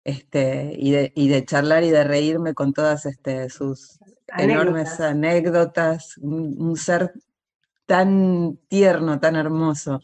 este, 0.04 0.74
y 0.76 0.90
de, 0.90 1.12
y 1.14 1.28
de 1.28 1.44
charlar 1.44 1.84
y 1.84 1.90
de 1.90 2.04
reírme 2.04 2.54
con 2.54 2.72
todas 2.72 3.06
este, 3.06 3.48
sus 3.48 3.98
enormes 4.36 5.00
anécdotas, 5.00 6.18
un, 6.18 6.76
ser 6.76 7.12
tan 7.86 8.58
tierno, 8.68 9.18
tan 9.20 9.36
hermoso. 9.36 10.00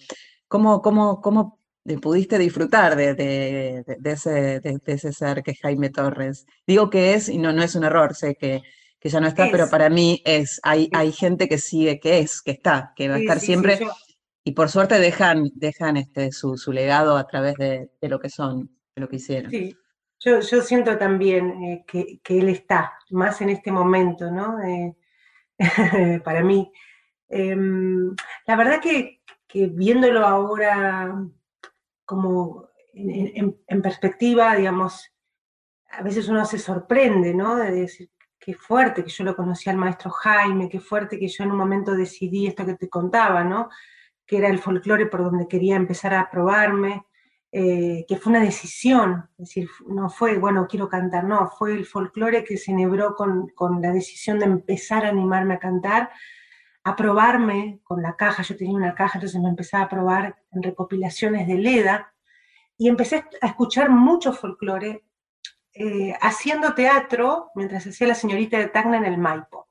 ¿Cómo, 0.48 0.80
cómo, 0.80 1.20
cómo 1.20 1.58
pudiste 2.00 2.38
disfrutar 2.38 2.96
de, 2.96 3.14
de, 3.14 3.84
ese, 4.04 4.60
de, 4.60 4.80
ese, 4.86 5.12
ser 5.12 5.42
que 5.42 5.50
es 5.50 5.60
Jaime 5.60 5.90
Torres? 5.90 6.46
Digo 6.66 6.88
que 6.88 7.14
es, 7.14 7.28
y 7.28 7.38
no, 7.38 7.52
no 7.52 7.62
es 7.62 7.74
un 7.74 7.84
error, 7.84 8.14
sé 8.14 8.36
que, 8.36 8.62
que 9.00 9.08
ya 9.08 9.20
no 9.20 9.26
está, 9.26 9.48
pero 9.50 9.68
para 9.68 9.90
mí 9.90 10.22
es, 10.24 10.60
hay, 10.62 10.88
hay 10.92 11.12
gente 11.12 11.48
que 11.48 11.58
sigue, 11.58 12.00
que 12.00 12.20
es, 12.20 12.40
que 12.40 12.52
está, 12.52 12.92
que 12.96 13.08
va 13.08 13.16
a 13.16 13.18
estar 13.18 13.40
siempre 13.40 13.80
y 14.44 14.52
por 14.52 14.68
suerte 14.68 14.98
dejan, 14.98 15.50
dejan 15.54 15.96
este, 15.96 16.30
su, 16.30 16.54
legado 16.70 17.16
a 17.16 17.26
través 17.26 17.54
de, 17.54 17.90
lo 18.02 18.20
que 18.20 18.28
son, 18.28 18.70
de 18.94 19.00
lo 19.00 19.08
que 19.08 19.16
hicieron. 19.16 19.50
Sí, 19.50 19.74
yo, 20.20 20.42
siento 20.42 20.98
también 20.98 21.62
eh, 21.64 21.84
que, 21.86 22.38
él 22.38 22.50
está, 22.50 22.92
más 23.10 23.40
en 23.40 23.48
este 23.48 23.72
momento, 23.72 24.30
¿no? 24.30 24.62
Eh, 24.62 24.94
para 26.24 26.42
mí. 26.42 26.70
Em, 27.28 28.14
la 28.46 28.56
verdad 28.56 28.80
que, 28.80 29.22
viéndolo 29.52 30.26
ahora 30.26 31.14
como 32.04 32.68
en, 32.92 33.82
perspectiva, 33.82 34.56
digamos, 34.56 35.10
a 35.90 36.02
veces 36.02 36.28
uno 36.28 36.44
se 36.44 36.58
sorprende, 36.58 37.32
¿no? 37.32 37.56
De 37.56 37.70
decir, 37.70 38.10
qué 38.38 38.52
fuerte 38.52 39.04
que 39.04 39.10
yo 39.10 39.24
lo 39.24 39.34
conocí 39.34 39.70
al 39.70 39.78
maestro 39.78 40.10
Jaime, 40.10 40.68
qué 40.68 40.80
fuerte 40.80 41.18
que 41.18 41.28
yo 41.28 41.44
en 41.44 41.52
un 41.52 41.56
momento 41.56 41.94
decidí 41.94 42.46
esto 42.46 42.66
que 42.66 42.74
te 42.74 42.90
contaba, 42.90 43.42
¿no? 43.42 43.70
Que 44.26 44.38
era 44.38 44.48
el 44.48 44.58
folclore 44.58 45.06
por 45.06 45.22
donde 45.22 45.48
quería 45.48 45.76
empezar 45.76 46.14
a 46.14 46.30
probarme, 46.30 47.04
eh, 47.56 48.04
que 48.08 48.16
fue 48.16 48.32
una 48.32 48.42
decisión, 48.42 49.28
es 49.38 49.48
decir, 49.48 49.68
no 49.86 50.10
fue, 50.10 50.38
bueno, 50.38 50.66
quiero 50.68 50.88
cantar, 50.88 51.22
no, 51.22 51.48
fue 51.50 51.72
el 51.72 51.86
folclore 51.86 52.42
que 52.42 52.56
se 52.56 52.72
enhebró 52.72 53.14
con, 53.14 53.52
la 53.80 53.92
decisión 53.92 54.40
de 54.40 54.46
empezar 54.46 55.04
a 55.04 55.10
animarme 55.10 55.54
a 55.54 55.58
cantar, 55.60 56.10
a 56.82 56.96
probarme 56.96 57.78
con 57.84 58.02
la 58.02 58.16
caja, 58.16 58.42
yo 58.42 58.56
tenía 58.56 58.74
una 58.74 58.94
caja, 58.94 59.18
entonces 59.18 59.40
me 59.40 59.48
empezaba 59.48 59.84
a 59.84 59.88
probar 59.88 60.36
en 60.50 60.64
recopilaciones 60.64 61.46
de 61.46 61.54
Leda, 61.54 62.12
y 62.76 62.88
empecé 62.88 63.24
a 63.40 63.46
escuchar 63.46 63.88
mucho 63.88 64.32
folclore, 64.32 65.04
eh, 65.74 66.12
haciendo 66.20 66.74
teatro 66.74 67.50
mientras 67.54 67.86
hacía 67.86 68.08
la 68.08 68.14
señorita 68.14 68.58
de 68.58 68.66
Tacna 68.66 68.96
en 68.96 69.04
el 69.04 69.18
Maipo. 69.18 69.68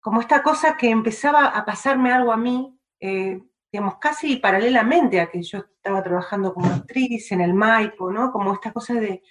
Como 0.00 0.20
esta 0.20 0.42
cosa 0.44 0.76
que 0.76 0.90
empezaba 0.90 1.46
a 1.46 1.64
pasarme 1.64 2.12
algo 2.12 2.32
a 2.32 2.36
mí, 2.36 2.75
eh, 3.00 3.40
digamos, 3.70 3.98
casi 3.98 4.36
paralelamente 4.36 5.20
a 5.20 5.30
que 5.30 5.42
yo 5.42 5.58
estaba 5.58 6.02
trabajando 6.02 6.54
como 6.54 6.72
actriz 6.72 7.30
en 7.32 7.40
el 7.40 7.54
Maipo, 7.54 8.10
¿no? 8.10 8.32
Como 8.32 8.52
esta 8.52 8.72
cosa 8.72 8.94
de, 8.94 9.22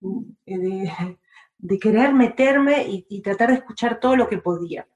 de, 1.58 1.78
querer 1.78 2.14
meterme 2.14 2.84
y, 2.86 3.20
tratar 3.22 3.50
de 3.50 3.56
escuchar 3.56 4.00
todo 4.00 4.16
lo 4.16 4.28
que 4.28 4.38
podía. 4.38 4.86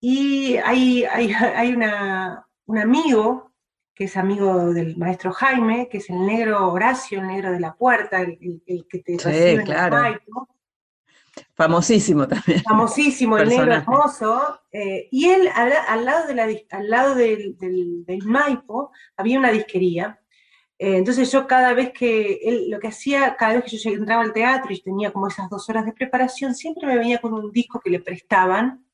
Y 0.00 0.56
hay, 0.56 1.04
hay, 1.04 1.32
hay 1.56 1.74
un 1.74 2.78
amigo, 2.78 3.52
que 3.94 4.04
es 4.04 4.16
amigo 4.16 4.72
del 4.72 4.96
maestro 4.96 5.32
Jaime, 5.32 5.88
que 5.90 5.98
es 5.98 6.08
el 6.08 6.24
negro 6.24 6.72
Horacio, 6.72 7.20
el 7.20 7.26
negro 7.26 7.52
de 7.52 7.60
la 7.60 7.74
puerta, 7.74 8.22
el, 8.22 8.38
que 8.88 8.98
te 9.00 9.18
recibe 9.18 9.52
en 9.52 9.60
el 9.60 9.90
Maipo, 9.90 10.48
Famosísimo 11.54 12.26
también. 12.28 12.62
Famosísimo, 12.62 13.38
el 13.38 13.48
negro 13.48 13.72
hermoso. 13.72 14.60
Eh, 14.70 15.08
y 15.10 15.28
él, 15.28 15.48
al, 15.54 16.04
lado, 16.04 16.26
de 16.26 16.34
la, 16.34 16.48
al 16.70 16.90
lado 16.90 17.14
del, 17.14 17.56
Maipo, 18.24 18.90
había 19.16 19.38
una 19.38 19.50
disquería. 19.50 20.18
Eh, 20.78 20.96
entonces 20.96 21.30
yo 21.30 21.46
cada 21.46 21.74
vez 21.74 21.92
que 21.92 22.40
él, 22.42 22.70
lo 22.70 22.80
que 22.80 22.88
hacía, 22.88 23.36
cada 23.36 23.54
vez 23.54 23.64
que 23.64 23.78
yo 23.78 23.90
entraba 23.90 24.22
al 24.22 24.32
teatro 24.32 24.72
y 24.72 24.82
tenía 24.82 25.12
como 25.12 25.28
esas 25.28 25.48
dos 25.48 25.68
horas 25.68 25.84
de 25.84 25.92
preparación, 25.92 26.54
siempre 26.54 26.86
me 26.86 26.96
venía 26.96 27.18
con 27.18 27.32
un 27.32 27.50
disco 27.52 27.80
que 27.80 27.90
le 27.90 28.00
prestaban 28.00 28.84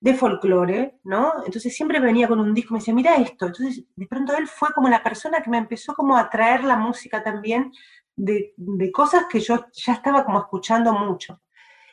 de 0.00 0.14
folclore, 0.14 0.98
¿no? 1.04 1.32
Entonces 1.44 1.74
siempre 1.74 2.00
venía 2.00 2.26
con 2.26 2.40
un 2.40 2.54
disco 2.54 2.74
me 2.74 2.80
decía, 2.80 2.94
mira 2.94 3.16
esto. 3.16 3.46
Entonces 3.46 3.84
de 3.94 4.06
pronto 4.06 4.34
él 4.36 4.46
fue 4.48 4.70
como 4.74 4.88
la 4.88 5.02
persona 5.02 5.42
que 5.42 5.50
me 5.50 5.58
empezó 5.58 5.94
como 5.94 6.16
a 6.16 6.28
traer 6.30 6.64
la 6.64 6.76
música 6.76 7.22
también 7.22 7.72
de, 8.16 8.54
de 8.56 8.92
cosas 8.92 9.26
que 9.30 9.40
yo 9.40 9.66
ya 9.72 9.92
estaba 9.94 10.24
como 10.24 10.38
escuchando 10.40 10.92
mucho. 10.92 11.40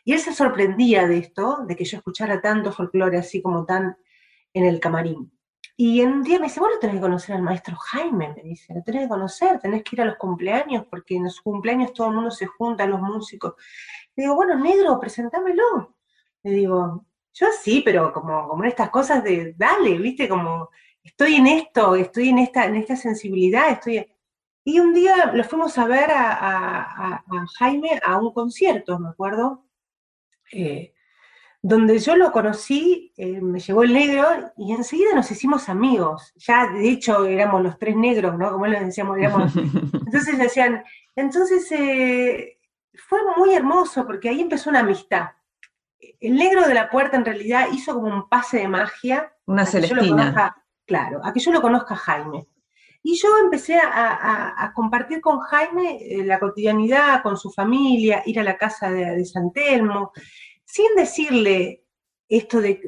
Y 0.08 0.14
él 0.14 0.20
se 0.22 0.34
sorprendía 0.34 1.06
de 1.06 1.18
esto, 1.18 1.66
de 1.68 1.76
que 1.76 1.84
yo 1.84 1.98
escuchara 1.98 2.40
tanto 2.40 2.72
folclore 2.72 3.18
así 3.18 3.42
como 3.42 3.66
tan 3.66 3.98
en 4.54 4.64
el 4.64 4.80
camarín. 4.80 5.34
Y 5.76 6.02
un 6.02 6.24
día 6.24 6.40
me 6.40 6.46
dice, 6.46 6.62
bueno, 6.62 6.78
tenés 6.80 6.96
que 6.96 7.02
conocer 7.02 7.36
al 7.36 7.42
maestro 7.42 7.76
Jaime, 7.76 8.34
me 8.34 8.42
dice, 8.42 8.74
lo 8.74 8.82
tenés 8.84 9.02
que 9.04 9.10
conocer, 9.10 9.60
tenés 9.60 9.84
que 9.84 9.98
ir 9.98 10.02
a 10.02 10.06
los 10.06 10.16
cumpleaños, 10.16 10.86
porque 10.90 11.18
en 11.18 11.26
los 11.26 11.42
cumpleaños 11.42 11.92
todo 11.92 12.08
el 12.08 12.14
mundo 12.14 12.32
se 12.32 12.46
junta, 12.46 12.88
los 12.88 13.02
músicos. 13.02 13.56
Le 14.16 14.24
digo, 14.24 14.36
bueno, 14.36 14.56
negro, 14.56 14.98
presentámelo. 14.98 15.98
Le 16.42 16.52
digo, 16.52 17.06
yo 17.34 17.48
sí, 17.62 17.82
pero 17.84 18.14
como, 18.14 18.48
como 18.48 18.64
en 18.64 18.70
estas 18.70 18.90
cosas 18.90 19.22
de, 19.26 19.56
dale, 19.58 19.98
viste, 19.98 20.30
como 20.30 20.70
estoy 21.04 21.36
en 21.36 21.48
esto, 21.48 21.98
estoy 21.98 22.30
en 22.30 22.38
esta, 22.38 22.64
en 22.64 22.78
esta 22.78 22.96
sensibilidad, 22.96 23.72
estoy... 23.72 24.08
Y 24.64 24.80
un 24.80 24.94
día 24.94 25.34
lo 25.34 25.44
fuimos 25.44 25.78
a 25.78 25.86
ver 25.86 26.12
a 26.12 27.26
Jaime 27.58 28.00
a 28.02 28.18
un 28.18 28.32
concierto, 28.34 29.00
me 29.00 29.10
acuerdo, 29.10 29.67
eh, 30.52 30.94
donde 31.62 32.00
yo 32.00 32.16
lo 32.16 32.32
conocí, 32.32 33.14
eh, 33.18 33.42
me 33.42 33.60
llevó 33.60 33.84
el 33.84 33.94
negro 33.94 34.54
y 34.58 34.74
enseguida 34.74 35.14
nos 35.16 35.30
hicimos 35.32 35.70
amigos. 35.70 36.34
Ya, 36.36 36.68
de 36.68 36.90
hecho, 36.90 37.26
éramos 37.26 37.64
los 37.64 37.78
tres 37.78 37.96
negros, 37.96 38.38
¿no? 38.38 38.52
Como 38.52 38.68
lo 38.68 38.80
decíamos, 38.80 39.18
éramos. 39.18 39.54
Entonces 40.06 40.38
decían, 40.38 40.84
entonces, 41.16 41.70
eh, 41.72 42.60
fue 42.94 43.20
muy 43.38 43.56
hermoso 43.56 44.06
porque 44.06 44.30
ahí 44.30 44.40
empezó 44.40 44.70
una 44.70 44.80
amistad. 44.80 45.30
El 46.20 46.36
negro 46.36 46.68
de 46.68 46.76
la 46.76 46.90
puerta 46.90 47.18
en 47.18 47.26
realidad 47.26 47.68
hizo 47.74 47.94
como 47.96 48.08
un 48.08 48.30
pase 48.30 48.58
de 48.58 48.68
magia. 48.68 49.34
Una 49.48 49.66
Celestina. 49.66 50.56
claro, 50.86 51.22
a 51.24 51.34
que 51.34 51.40
yo 51.40 51.52
lo 51.52 51.62
conozca 51.62 51.96
a 51.96 51.98
Jaime. 51.98 52.48
Y 53.04 53.16
yo 53.16 53.30
empecé 53.42 53.80
a, 53.82 54.72
compartir 54.76 55.22
con 55.22 55.40
Jaime 55.40 55.98
eh, 56.02 56.26
la 56.26 56.40
cotidianidad, 56.40 57.24
con 57.24 57.38
su 57.38 57.52
familia, 57.52 58.22
ir 58.26 58.40
a 58.40 58.44
la 58.44 58.58
casa 58.58 58.90
de, 58.90 59.24
San 59.26 59.52
Telmo, 59.52 60.12
sin 60.66 60.96
decirle 60.96 61.84
esto 62.28 62.60
de, 62.60 62.82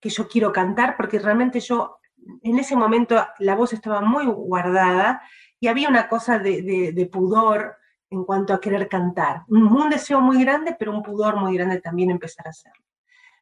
que 0.00 0.08
yo 0.08 0.28
quiero 0.28 0.52
cantar, 0.52 0.96
porque 0.96 1.18
realmente 1.18 1.60
yo 1.60 1.98
en 2.42 2.58
ese 2.58 2.76
momento 2.76 3.22
la 3.38 3.54
voz 3.54 3.72
estaba 3.72 4.00
muy 4.00 4.26
guardada 4.26 5.22
y 5.60 5.68
había 5.68 5.88
una 5.88 6.08
cosa 6.08 6.38
de, 6.38 7.08
pudor 7.12 7.76
en 8.10 8.24
cuanto 8.24 8.54
a 8.54 8.60
querer 8.60 8.88
cantar. 8.88 9.42
Un, 9.48 9.90
deseo 9.90 10.20
muy 10.20 10.42
grande, 10.42 10.74
pero 10.78 10.92
un 10.92 11.02
pudor 11.02 11.36
muy 11.36 11.54
grande 11.54 11.80
también 11.80 12.10
empezar 12.10 12.46
a 12.46 12.50
hacerlo. 12.50 12.87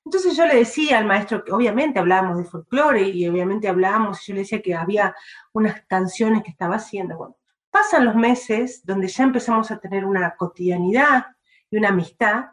Entonces 0.07 0.37
yo 0.37 0.47
le 0.47 0.55
decía 0.55 0.99
al 0.99 1.05
maestro 1.05 1.43
que 1.43 1.51
obviamente 1.51 1.99
hablábamos 1.99 2.39
de 2.39 2.45
folclore 2.45 3.09
y 3.09 3.27
obviamente 3.29 3.67
hablábamos, 3.67 4.25
yo 4.25 4.35
le 4.35 4.41
decía 4.41 4.63
que 4.63 4.73
había 4.73 5.17
unas 5.53 5.83
canciones 5.87 6.45
que 6.45 6.53
estaba 6.53 6.77
haciendo. 6.77 7.17
Bueno, 7.17 7.37
pasan 7.73 8.05
los 8.05 8.15
meses 8.15 8.87
donde 8.87 9.09
ya 9.09 9.25
empezamos 9.25 9.69
a 9.73 9.81
tener 9.81 10.05
una 10.05 10.37
cotidianidad 10.37 11.27
y 11.69 11.79
una 11.79 11.89
amistad. 11.89 12.45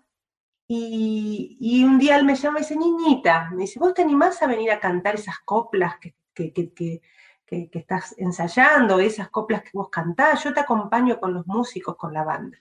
Y, 0.67 1.83
un 1.85 1.99
día 1.99 2.15
él 2.15 2.25
me 2.25 2.33
llama 2.33 2.57
y 2.57 2.63
dice, 2.63 2.75
niñita, 2.75 3.51
me 3.51 3.61
dice, 3.61 3.79
¿vos 3.79 3.93
te 3.93 4.01
animás 4.01 4.41
a 4.41 4.47
venir 4.47 4.71
a 4.71 4.79
cantar 4.79 5.13
esas 5.13 5.37
coplas 5.45 5.97
que, 5.99 6.15
que, 6.33 7.01
estás 7.45 8.15
ensayando, 8.17 8.99
esas 8.99 9.29
coplas 9.29 9.61
que 9.61 9.69
vos 9.73 9.89
cantás? 9.89 10.43
Yo 10.43 10.55
te 10.55 10.61
acompaño 10.61 11.19
con 11.19 11.35
los 11.35 11.45
músicos, 11.45 11.95
con 11.97 12.13
la 12.13 12.23
banda 12.23 12.57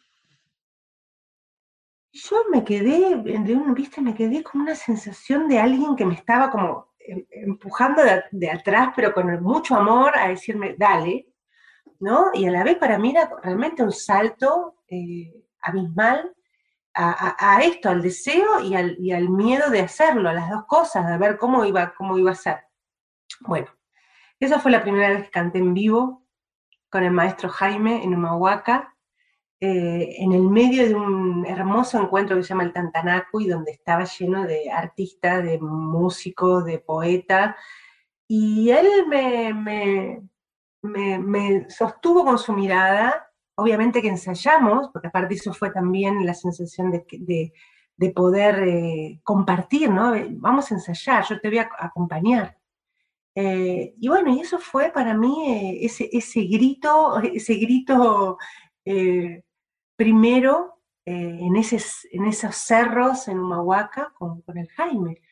yo 2.12 2.44
me 2.51 2.62
quedé, 2.64 3.16
de 3.16 3.55
un, 3.55 3.75
me 4.03 4.14
quedé 4.14 4.42
con 4.42 4.61
una 4.61 4.75
sensación 4.75 5.48
de 5.48 5.59
alguien 5.59 5.96
que 5.96 6.05
me 6.05 6.14
estaba 6.14 6.51
como 6.51 6.92
em, 7.01 7.25
empujando 7.31 8.03
de, 8.31 8.51
atrás, 8.51 8.92
pero 8.94 9.14
con 9.14 9.42
mucho 9.42 9.75
amor 9.75 10.16
a 10.16 10.29
decirme, 10.29 10.77
dale, 10.79 11.29
¿no? 12.01 12.31
Y 12.35 12.46
a 12.46 12.51
la 12.51 12.64
vez 12.64 12.77
para 12.77 12.98
mí 12.98 13.11
era 13.11 13.31
realmente 13.42 13.83
un 13.83 13.92
salto 13.92 14.77
eh, 14.88 15.33
abismal 15.62 16.35
a, 16.94 17.61
esto, 17.62 17.88
al 17.88 18.03
deseo 18.03 18.61
y 18.61 18.75
al, 18.75 18.96
y 18.98 19.12
al, 19.12 19.31
miedo 19.31 19.70
de 19.70 19.81
hacerlo, 19.81 20.29
a 20.29 20.35
las 20.35 20.51
dos 20.51 20.66
cosas, 20.66 21.09
de 21.09 21.16
ver 21.16 21.38
cómo 21.38 21.64
iba, 21.64 21.94
cómo 21.94 22.18
iba 22.18 22.33
a 22.33 22.35
ser. 22.35 22.66
Bueno, 23.40 23.68
esa 24.38 24.61
fue 24.61 24.70
la 24.70 24.83
primera 24.83 25.09
vez 25.09 25.25
que 25.25 25.31
canté 25.31 25.59
en 25.59 25.72
vivo 25.72 26.27
con 26.90 27.03
el 27.03 27.12
maestro 27.12 27.48
Jaime 27.48 28.05
en 28.05 28.14
Humahuaca, 28.14 28.91
eh, 29.64 30.16
en 30.18 30.33
el 30.33 30.42
medio 30.42 30.88
de 30.88 30.92
un 30.96 31.46
hermoso 31.46 32.03
encuentro 32.03 32.35
que 32.35 32.42
se 32.42 32.48
llama 32.48 32.64
el 32.64 32.72
y 33.40 33.46
donde 33.46 33.70
estaba 33.70 34.03
lleno 34.03 34.44
de 34.44 34.68
artistas, 34.68 35.44
de 35.44 35.61
músicos, 35.61 36.64
de 36.64 36.81
poetas, 36.81 37.55
y 38.27 38.70
él 38.70 39.07
me, 39.07 40.20
me, 40.83 41.70
sostuvo 41.70 42.25
con 42.25 42.38
su 42.40 42.53
mirada, 42.53 43.31
obviamente 43.55 44.03
que 44.03 44.09
ensayamos, 44.09 44.88
porque 44.92 45.07
aparte 45.07 45.35
eso 45.35 45.55
fue 45.55 45.70
también 45.70 46.27
la 46.27 46.35
sensación 46.35 46.90
de, 46.90 47.53
de, 47.96 48.11
poder 48.11 48.64
eh, 48.66 49.20
compartir, 49.22 49.90
¿no? 49.90 50.12
Vamos 50.40 50.72
a 50.72 50.75
ensayar, 50.75 51.25
yo 51.25 51.40
te 51.40 51.48
voy 51.48 51.59
a 51.59 51.70
acompañar. 51.79 52.59
Eh, 53.37 53.94
y 53.96 54.09
bueno, 54.09 54.35
y 54.35 54.40
eso 54.40 54.59
fue 54.59 54.90
para 54.90 55.14
mí 55.14 55.79
ese, 55.81 56.09
ese 56.12 56.40
grito, 56.46 57.20
ese 57.22 57.55
grito 57.55 58.38
primero 60.02 60.80
eh, 61.06 61.38
en, 61.40 61.54
en 61.54 62.24
esos 62.26 62.56
cerros 62.56 63.28
en 63.28 63.38
Humahuaca 63.38 64.12
con, 64.18 64.42
el 64.56 64.68
Jaime. 64.70 65.22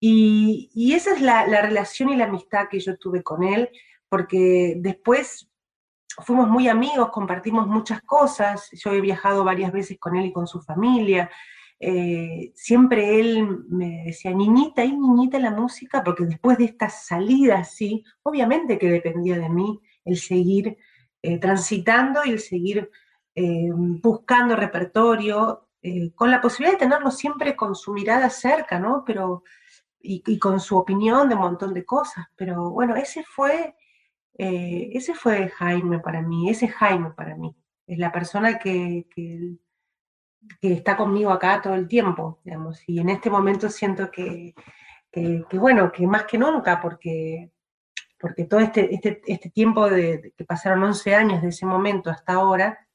Y, 0.00 0.92
esa 0.92 1.12
es 1.14 1.20
la, 1.20 1.44
relación 1.62 2.08
y 2.08 2.16
la 2.16 2.24
amistad 2.24 2.66
que 2.68 2.80
yo 2.80 2.98
tuve 2.98 3.22
con 3.22 3.44
él, 3.44 3.70
porque 4.08 4.74
después 4.78 5.48
fuimos 6.24 6.48
muy 6.48 6.66
amigos, 6.66 7.10
compartimos 7.10 7.68
muchas 7.68 8.02
cosas, 8.02 8.68
yo 8.72 8.92
he 8.92 9.00
viajado 9.00 9.44
varias 9.44 9.70
veces 9.70 9.96
con 10.00 10.16
él 10.16 10.26
y 10.26 10.32
con 10.32 10.48
su 10.48 10.60
familia, 10.60 11.30
eh, 11.78 12.52
siempre 12.56 13.20
él 13.20 13.64
me 13.68 14.06
decía, 14.06 14.32
niñita, 14.32 14.84
y 14.84 14.90
niñita 14.90 15.38
la 15.38 15.52
música, 15.52 16.02
porque 16.02 16.24
después 16.24 16.58
de 16.58 16.64
esta 16.64 16.88
salida 16.88 17.58
así, 17.58 18.02
obviamente 18.24 18.76
que 18.76 18.90
dependía 18.90 19.38
de 19.38 19.50
mí 19.50 19.80
el 20.04 20.16
seguir 20.16 20.76
eh, 21.22 21.38
transitando 21.38 22.24
y 22.24 22.30
el 22.30 22.40
seguir 22.40 22.90
eh, 23.38 23.68
buscando 23.70 24.56
repertorio, 24.56 25.68
eh, 25.82 26.10
con 26.14 26.30
la 26.30 26.40
posibilidad 26.40 26.78
de 26.78 26.86
tenerlo 26.86 27.10
siempre 27.10 27.54
con 27.54 27.74
su 27.74 27.92
mirada 27.92 28.30
cerca, 28.30 28.80
¿no? 28.80 29.04
Pero, 29.04 29.44
y, 30.00 30.38
con 30.38 30.58
su 30.58 30.78
opinión 30.78 31.28
de 31.28 31.34
un 31.34 31.42
montón 31.42 31.74
de 31.74 31.84
cosas. 31.84 32.26
Pero 32.34 32.70
bueno, 32.70 32.96
ese 32.96 33.24
fue, 33.24 33.76
eh, 34.38 34.90
ese 34.94 35.14
fue 35.14 35.50
Jaime 35.50 35.98
para 36.00 36.22
mí, 36.22 36.48
ese 36.48 36.68
Jaime 36.68 37.10
para 37.10 37.36
mí. 37.36 37.54
Es 37.86 37.98
la 37.98 38.10
persona 38.10 38.58
que, 38.58 39.06
que, 39.14 39.58
está 40.62 40.96
conmigo 40.96 41.30
acá 41.30 41.60
todo 41.62 41.74
el 41.74 41.88
tiempo, 41.88 42.40
digamos. 42.42 42.82
Y 42.88 43.00
en 43.00 43.10
este 43.10 43.28
momento 43.30 43.68
siento 43.68 44.10
que, 44.10 44.54
que, 45.12 45.44
bueno, 45.58 45.92
que 45.92 46.06
más 46.06 46.24
que 46.24 46.38
nunca, 46.38 46.80
porque 46.80 47.52
porque 48.18 48.44
todo 48.44 48.60
este, 48.60 48.94
este, 48.94 49.20
este 49.26 49.50
tiempo 49.50 49.90
de, 49.90 50.32
que 50.36 50.44
pasaron 50.44 50.82
11 50.84 51.14
años 51.14 51.42
de 51.42 51.48
ese 51.48 51.66
momento 51.66 52.10
hasta 52.10 52.32
ahora, 52.34 52.85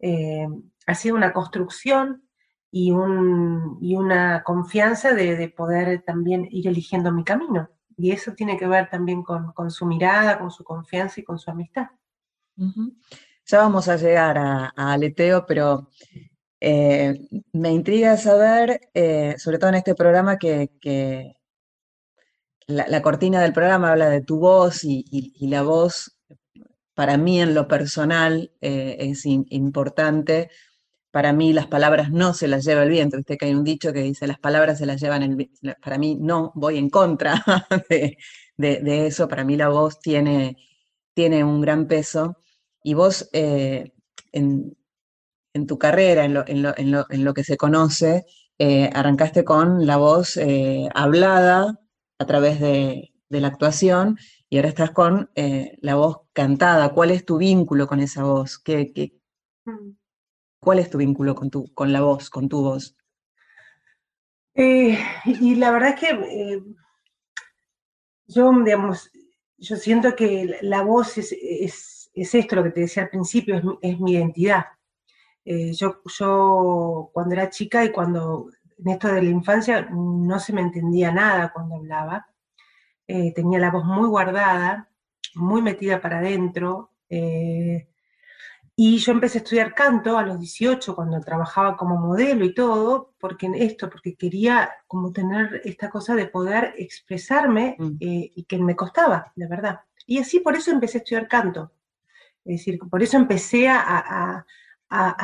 eh, 0.00 0.48
ha 0.86 0.94
sido 0.94 1.16
una 1.16 1.32
construcción 1.32 2.24
y, 2.70 2.90
una 2.90 4.42
confianza 4.44 5.12
de, 5.12 5.48
poder 5.48 6.02
también 6.02 6.48
ir 6.50 6.68
eligiendo 6.68 7.12
mi 7.12 7.24
camino. 7.24 7.68
Y 7.96 8.12
eso 8.12 8.32
tiene 8.32 8.56
que 8.56 8.66
ver 8.66 8.88
también 8.88 9.22
con, 9.22 9.70
su 9.70 9.86
mirada, 9.86 10.38
con 10.38 10.50
su 10.50 10.64
confianza 10.64 11.20
y 11.20 11.24
con 11.24 11.38
su 11.38 11.50
amistad. 11.50 11.88
Ya 12.56 13.58
vamos 13.58 13.88
a 13.88 13.96
llegar 13.96 14.38
a, 14.38 14.72
Aleteo, 14.76 15.44
pero 15.46 15.90
eh, 16.60 17.28
me 17.52 17.70
intriga 17.72 18.16
saber, 18.16 18.80
eh, 18.94 19.34
sobre 19.38 19.58
todo 19.58 19.70
en 19.70 19.76
este 19.76 19.94
programa, 19.94 20.38
que, 20.38 21.34
la, 22.66 23.02
cortina 23.02 23.42
del 23.42 23.52
programa 23.52 23.90
habla 23.90 24.08
de 24.08 24.22
tu 24.22 24.38
voz 24.38 24.84
y 24.84 25.48
la 25.48 25.62
voz 25.62 26.19
para 27.00 27.16
mí 27.16 27.40
en 27.40 27.54
lo 27.54 27.66
personal 27.66 28.52
eh, 28.60 28.98
es 29.00 29.24
importante. 29.24 30.50
Para 31.10 31.32
mí 31.32 31.54
las 31.54 31.66
palabras 31.66 32.10
no 32.10 32.34
se 32.34 32.46
las 32.46 32.62
lleva 32.62 32.82
el 32.82 32.90
viento. 32.90 33.16
Viste 33.16 33.38
que 33.38 33.46
hay 33.46 33.54
un 33.54 33.64
dicho 33.64 33.94
que 33.94 34.02
dice 34.02 34.26
las 34.26 34.38
palabras 34.38 34.76
se 34.76 34.84
las 34.84 35.00
llevan 35.00 35.22
el 35.22 35.34
viento. 35.34 35.56
Para 35.82 35.96
mí 35.96 36.18
no, 36.20 36.52
voy 36.54 36.76
en 36.76 36.90
contra 36.90 37.42
de, 37.88 38.18
eso. 39.06 39.28
Para 39.28 39.44
mí 39.44 39.56
la 39.56 39.70
voz 39.70 39.98
tiene, 39.98 40.58
tiene 41.14 41.42
un 41.42 41.62
gran 41.62 41.86
peso. 41.86 42.36
Y 42.82 42.92
vos 42.92 43.30
eh, 43.32 43.94
en, 44.32 44.76
tu 45.66 45.78
carrera, 45.78 46.26
en 46.26 47.24
lo, 47.24 47.32
que 47.32 47.44
se 47.44 47.56
conoce, 47.56 48.26
eh, 48.58 48.90
arrancaste 48.92 49.42
con 49.42 49.86
la 49.86 49.96
voz 49.96 50.38
hablada 50.94 51.80
a 52.18 52.26
través 52.26 52.60
de, 52.60 53.14
de 53.30 53.40
la 53.40 53.48
actuación 53.48 54.18
y 54.52 54.56
ahora 54.56 54.68
estás 54.68 54.90
con 54.90 55.30
eh, 55.36 55.78
la 55.80 55.94
voz 55.94 56.22
cantada. 56.32 56.92
¿Cuál 56.92 57.12
es 57.12 57.24
tu 57.24 57.38
vínculo 57.38 57.86
con 57.86 58.00
esa 58.00 58.24
voz? 58.24 58.58
¿Qué, 58.58 59.14
mm. 59.64 59.92
cuál 60.58 60.80
es 60.80 60.90
tu 60.90 60.98
vínculo 60.98 61.36
con, 61.36 61.50
tu, 61.50 61.72
con 61.72 61.92
la 61.92 62.00
voz, 62.00 62.28
con 62.28 62.48
tu 62.48 62.60
voz? 62.60 62.96
Eh, 64.54 64.98
y 65.24 65.54
la 65.54 65.70
verdad 65.70 65.90
es 65.90 66.00
que 66.00 66.08
eh, 66.08 66.62
yo, 68.26 68.52
digamos, 68.64 69.12
yo 69.56 69.76
siento 69.76 70.16
que 70.16 70.58
la 70.62 70.82
voz 70.82 71.16
es, 71.16 72.10
esto, 72.12 72.56
lo 72.56 72.64
que 72.64 72.70
te 72.70 72.80
decía 72.80 73.04
al 73.04 73.08
principio, 73.08 73.78
es, 73.80 74.00
mi 74.00 74.12
identidad. 74.14 74.64
yo, 75.44 76.02
yo 76.18 77.10
cuando 77.12 77.34
era 77.34 77.50
chica 77.50 77.84
y 77.84 77.92
cuando 77.92 78.50
en 78.78 78.88
esto 78.88 79.06
de 79.08 79.22
la 79.22 79.30
infancia 79.30 79.88
no 79.92 80.40
se 80.40 80.52
me 80.52 80.60
entendía 80.60 81.12
nada 81.12 81.52
cuando 81.52 81.76
hablaba. 81.76 82.29
Eh, 83.12 83.32
tenía 83.34 83.58
la 83.58 83.72
voz 83.72 83.84
muy 83.84 84.06
guardada, 84.06 84.88
muy 85.34 85.62
metida 85.62 86.00
para 86.00 86.18
adentro. 86.18 86.92
Eh, 87.08 87.88
y 88.76 88.98
yo 88.98 89.10
empecé 89.10 89.38
a 89.38 89.42
estudiar 89.42 89.74
canto 89.74 90.16
a 90.16 90.22
los 90.22 90.38
18, 90.38 90.94
cuando 90.94 91.20
trabajaba 91.20 91.76
como 91.76 91.96
modelo 91.96 92.44
y 92.44 92.54
todo, 92.54 93.14
porque 93.18 93.50
esto, 93.56 93.90
porque 93.90 94.14
quería 94.14 94.70
como 94.86 95.12
tener 95.12 95.60
esta 95.64 95.90
cosa 95.90 96.14
de 96.14 96.26
poder 96.26 96.74
expresarme 96.78 97.74
mm. 97.78 97.96
eh, 97.98 98.32
y 98.36 98.44
que 98.44 98.58
me 98.58 98.76
costaba, 98.76 99.32
de 99.34 99.48
verdad. 99.48 99.80
Y 100.06 100.18
así 100.18 100.38
por 100.38 100.54
eso 100.54 100.70
empecé 100.70 100.98
a 100.98 101.00
estudiar 101.00 101.26
canto. 101.26 101.72
Es 102.44 102.58
decir, 102.58 102.78
por 102.78 103.02
eso 103.02 103.16
empecé 103.16 103.68
a, 103.68 103.80
a, 103.80 104.46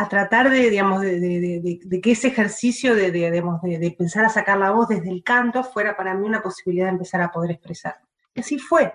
tratar 0.08 0.48
de, 0.48 0.70
digamos, 0.70 1.00
de, 1.00 2.00
que 2.02 2.12
ese 2.12 2.28
ejercicio 2.28 2.94
de, 2.94 3.10
de, 3.10 3.94
pensar 3.98 4.24
a 4.24 4.28
sacar 4.28 4.58
la 4.58 4.70
voz 4.70 4.88
desde 4.88 5.10
el 5.10 5.24
canto 5.24 5.64
fuera 5.64 5.96
para 5.96 6.14
mí 6.14 6.26
una 6.26 6.42
posibilidad 6.42 6.86
de 6.86 6.92
empezar 6.92 7.20
a 7.20 7.32
poder 7.32 7.52
expresar. 7.52 8.00
Y 8.34 8.40
así 8.40 8.58
fue, 8.58 8.94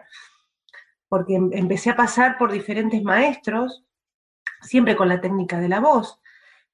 porque 1.10 1.36
em, 1.36 1.50
empecé 1.52 1.90
a 1.90 1.96
pasar 1.96 2.38
por 2.38 2.52
diferentes 2.52 3.04
maestros, 3.04 3.84
siempre 4.62 4.96
con 4.96 5.10
la 5.10 5.20
técnica 5.20 5.60
de 5.60 5.68
la 5.68 5.82
voz, 5.82 6.22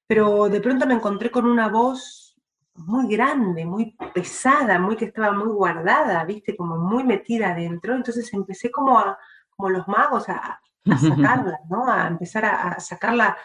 pero 0.06 0.48
de 0.48 0.60
pronto 0.60 0.86
me 0.86 0.94
encontré 0.94 1.30
con 1.30 1.46
una 1.46 1.68
voz 1.68 2.36
muy 2.74 3.08
grande, 3.08 3.64
muy 3.64 3.96
pesada, 4.14 4.78
muy 4.78 4.96
que 4.96 5.06
estaba 5.06 5.32
muy 5.32 5.48
guardada, 5.48 6.24
viste, 6.24 6.56
como 6.56 6.76
muy 6.76 7.02
metida 7.02 7.50
adentro, 7.50 7.96
entonces 7.96 8.32
empecé 8.32 8.70
como 8.70 8.98
a, 8.98 9.18
como 9.50 9.70
los 9.70 9.88
magos, 9.88 10.28
a, 10.28 10.60
sacarla, 11.00 11.58
¿no? 11.68 11.90
A 11.90 12.06
empezar 12.06 12.44
a, 12.44 12.78
sacarla 12.78 13.36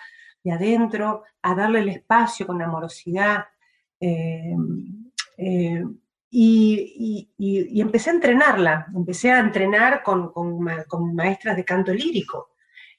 de 0.44 0.52
adentro, 0.52 1.24
a 1.42 1.56
darle 1.56 1.80
el 1.80 1.90
espacio 1.90 2.46
con 2.46 2.62
amorosidad. 2.62 3.46
Eh, 4.00 4.56
eh, 5.38 5.84
y, 6.36 7.30
empecé 7.80 8.10
a 8.10 8.14
entrenarla, 8.14 8.88
empecé 8.96 9.32
a 9.32 9.40
entrenar 9.40 10.02
con, 10.02 10.34
maestras 11.14 11.56
de 11.56 11.64
canto 11.64 11.94
lírico, 11.94 12.50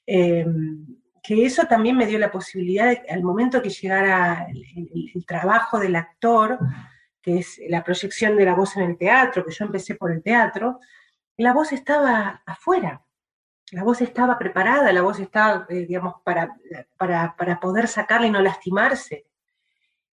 em, 0.06 0.86
que 1.22 1.44
eso 1.44 1.64
también 1.64 1.96
me 1.96 2.06
dio 2.06 2.18
la 2.18 2.30
posibilidad, 2.30 2.90
de, 2.90 3.02
al 3.10 3.24
momento 3.24 3.60
que 3.60 3.70
llegara 3.70 4.46
el, 4.48 5.24
trabajo 5.26 5.80
del 5.80 5.96
actor, 5.96 6.58
que 7.20 7.38
es 7.38 7.60
la 7.68 7.82
proyección 7.82 8.36
de 8.36 8.44
la 8.44 8.54
voz 8.54 8.76
en 8.76 8.84
el 8.84 8.98
teatro, 8.98 9.44
que 9.44 9.52
yo 9.52 9.64
empecé 9.64 9.96
por 9.96 10.12
el 10.12 10.22
teatro, 10.22 10.78
la 11.36 11.52
voz 11.52 11.72
estaba 11.72 12.42
afuera, 12.46 13.03
la 13.74 13.82
voz 13.82 14.00
estaba 14.00 14.38
preparada, 14.38 14.92
la 14.92 15.02
voz 15.02 15.18
estaba, 15.18 15.66
eh, 15.68 15.84
digamos, 15.86 16.14
para, 16.22 16.56
para, 16.96 17.58
poder 17.60 17.88
sacarla 17.88 18.28
y 18.28 18.30
no 18.30 18.40
lastimarse. 18.40 19.26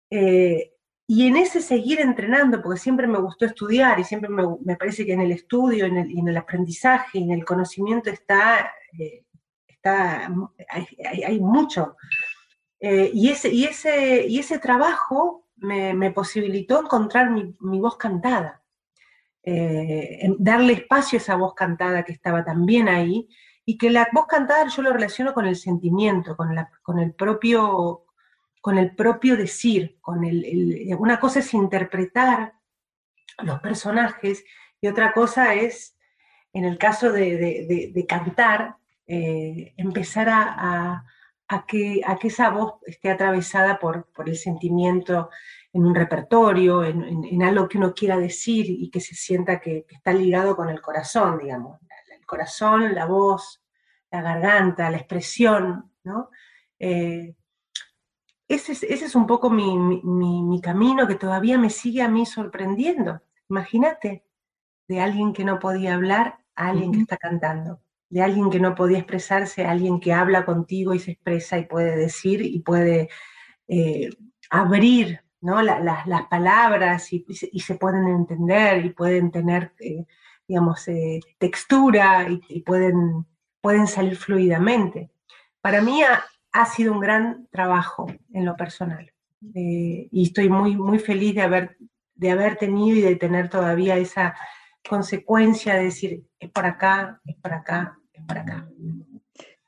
Eh, 0.09 0.71
y 1.05 1.27
en 1.27 1.35
ese 1.35 1.61
seguir 1.61 1.99
entrenando, 1.99 2.61
porque 2.61 2.79
siempre 2.79 3.05
me 3.05 3.19
gustó 3.19 3.45
estudiar 3.45 3.99
y 3.99 4.05
siempre 4.05 4.29
me, 4.29 4.75
parece 4.77 5.05
que 5.05 5.11
en 5.11 5.21
el 5.21 5.33
estudio, 5.33 5.85
en 5.85 5.97
el, 5.97 6.17
en 6.17 6.27
el 6.29 6.37
aprendizaje, 6.37 7.19
en 7.19 7.31
el 7.31 7.43
conocimiento 7.43 8.09
está, 8.09 8.71
eh, 8.97 9.25
está 9.67 10.31
hay, 10.69 11.39
mucho. 11.41 11.97
Y, 12.79 13.29
ese, 13.29 13.49
y, 13.49 13.65
ese, 13.65 14.25
y 14.25 14.39
ese 14.39 14.57
trabajo 14.59 15.47
me, 15.57 16.11
posibilitó 16.11 16.81
encontrar 16.81 17.29
mi, 17.29 17.79
voz 17.79 17.97
cantada, 17.97 18.63
darle 20.37 20.73
espacio 20.73 21.17
a 21.17 21.21
esa 21.21 21.35
voz 21.35 21.53
cantada 21.55 22.03
que 22.03 22.13
estaba 22.13 22.45
también 22.45 22.87
ahí, 22.87 23.27
y 23.69 23.77
que 23.77 23.91
la 23.91 24.07
voz 24.11 24.25
cantada 24.25 24.67
yo 24.67 24.81
lo 24.81 24.91
relaciono 24.91 25.31
con 25.31 25.45
el 25.45 25.55
sentimiento, 25.55 26.35
con, 26.35 26.55
la, 26.55 26.71
con 26.81 26.97
el 26.97 27.13
propio 27.13 28.05
con 28.61 28.77
el 28.77 28.95
propio 28.95 29.37
decir, 29.37 29.99
con 30.01 30.25
el, 30.25 30.95
una 30.97 31.19
cosa 31.19 31.39
es 31.39 31.53
interpretar 31.53 32.53
los 33.43 33.59
personajes 33.59 34.43
y 34.81 34.87
otra 34.87 35.13
cosa 35.13 35.53
es, 35.53 35.95
en 36.51 36.65
el 36.65 36.77
caso 36.77 37.11
de, 37.11 38.05
cantar, 38.07 38.77
eh, 39.07 39.73
empezar 39.77 40.29
a, 40.29 41.05
que, 41.67 42.01
a, 42.05 42.17
que, 42.17 42.27
esa 42.27 42.49
voz 42.49 42.79
esté 42.85 43.11
atravesada 43.11 43.79
por, 43.79 44.11
por 44.11 44.27
el 44.27 44.35
sentimiento 44.35 45.29
en 45.71 45.85
un 45.85 45.95
repertorio, 45.95 46.83
en, 46.83 47.43
algo 47.43 47.69
que 47.69 47.77
uno 47.77 47.93
quiera 47.93 48.17
decir 48.17 48.65
y 48.67 48.89
que 48.89 48.99
se 48.99 49.15
sienta 49.15 49.59
que, 49.59 49.85
está 49.89 50.11
ligado 50.11 50.55
con 50.55 50.69
el 50.69 50.81
corazón, 50.81 51.37
digamos. 51.37 51.79
El 52.19 52.25
corazón, 52.25 52.93
la 52.93 53.05
voz, 53.05 53.58
la 54.11 54.21
garganta, 54.21 54.89
la 54.89 54.97
expresión, 54.97 55.91
¿no? 56.03 56.29
Eh, 56.79 57.35
ese 58.47 58.73
es, 59.05 59.15
un 59.15 59.27
poco 59.27 59.51
mi, 59.51 60.59
camino 60.61 61.07
que 61.07 61.15
todavía 61.15 61.59
me 61.59 61.69
sigue 61.69 62.01
a 62.01 62.09
mí 62.09 62.25
sorprendiendo. 62.25 63.21
Imagínate, 63.47 64.25
de 64.87 64.99
alguien 64.99 65.33
que 65.33 65.43
no 65.43 65.59
podía 65.59 65.93
hablar 65.93 66.39
a 66.55 66.69
alguien 66.69 66.91
que 66.91 67.01
está 67.01 67.17
cantando, 67.17 67.79
de 68.09 68.23
alguien 68.23 68.49
que 68.49 68.59
no 68.59 68.73
podía 68.73 68.97
expresarse 68.97 69.65
a 69.65 69.71
alguien 69.71 69.99
que 69.99 70.13
habla 70.13 70.45
contigo 70.45 70.95
y 70.95 70.99
se 70.99 71.11
expresa 71.11 71.59
y 71.59 71.65
puede 71.65 71.95
decir 71.95 72.41
y 72.41 72.59
puede 72.61 73.09
eh, 73.67 74.09
abrir 74.49 75.21
¿no? 75.41 75.61
las 75.61 76.27
palabras 76.27 77.13
y, 77.13 77.23
se 77.29 77.75
pueden 77.75 78.07
entender 78.07 78.83
y 78.83 78.89
pueden 78.89 79.29
tener, 79.29 79.73
eh, 79.79 80.07
digamos, 80.47 80.87
textura 81.37 82.27
y, 82.47 82.61
pueden, 82.61 83.27
pueden 83.61 83.87
salir 83.87 84.15
fluidamente. 84.17 85.09
Para 85.61 85.81
mí 85.81 86.01
ha 86.51 86.65
sido 86.65 86.93
un 86.93 86.99
gran 86.99 87.47
trabajo 87.51 88.07
en 88.33 88.45
lo 88.45 88.55
personal. 88.55 89.11
Eh, 89.55 90.09
y 90.11 90.23
estoy 90.23 90.49
muy, 90.49 90.75
muy 90.75 90.99
feliz 90.99 91.35
de 91.35 91.41
haber, 91.41 91.77
de 92.15 92.31
haber 92.31 92.57
tenido 92.57 92.97
y 92.97 93.01
de 93.01 93.15
tener 93.15 93.49
todavía 93.49 93.97
esa 93.97 94.35
consecuencia 94.87 95.75
de 95.75 95.83
decir, 95.83 96.23
es 96.39 96.49
por 96.49 96.65
acá, 96.65 97.21
es 97.25 97.35
por 97.37 97.53
acá, 97.53 97.97
es 98.13 98.23
por 98.25 98.37
acá. 98.37 98.67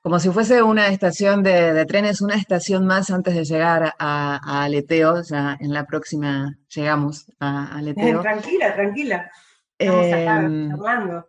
Como 0.02 0.20
si 0.20 0.30
fuese 0.30 0.64
una 0.64 0.88
estación 0.88 1.44
de, 1.44 1.86
trenes, 1.86 2.22
una 2.22 2.36
estación 2.36 2.88
más 2.88 3.12
antes 3.12 3.36
de 3.36 3.46
llegar 3.46 3.94
a, 4.00 4.64
Aleteo, 4.64 5.22
ya 5.22 5.58
en 5.60 5.74
la 5.74 5.86
próxima 5.86 6.58
llegamos 6.74 7.32
a, 7.40 7.78
Aleteo. 7.78 8.22
tranquila, 8.22 8.74
tranquila. 8.74 9.32
Estamos 9.78 10.08
acá 10.08 10.42
em, 10.42 10.72
hablando. 10.72 11.28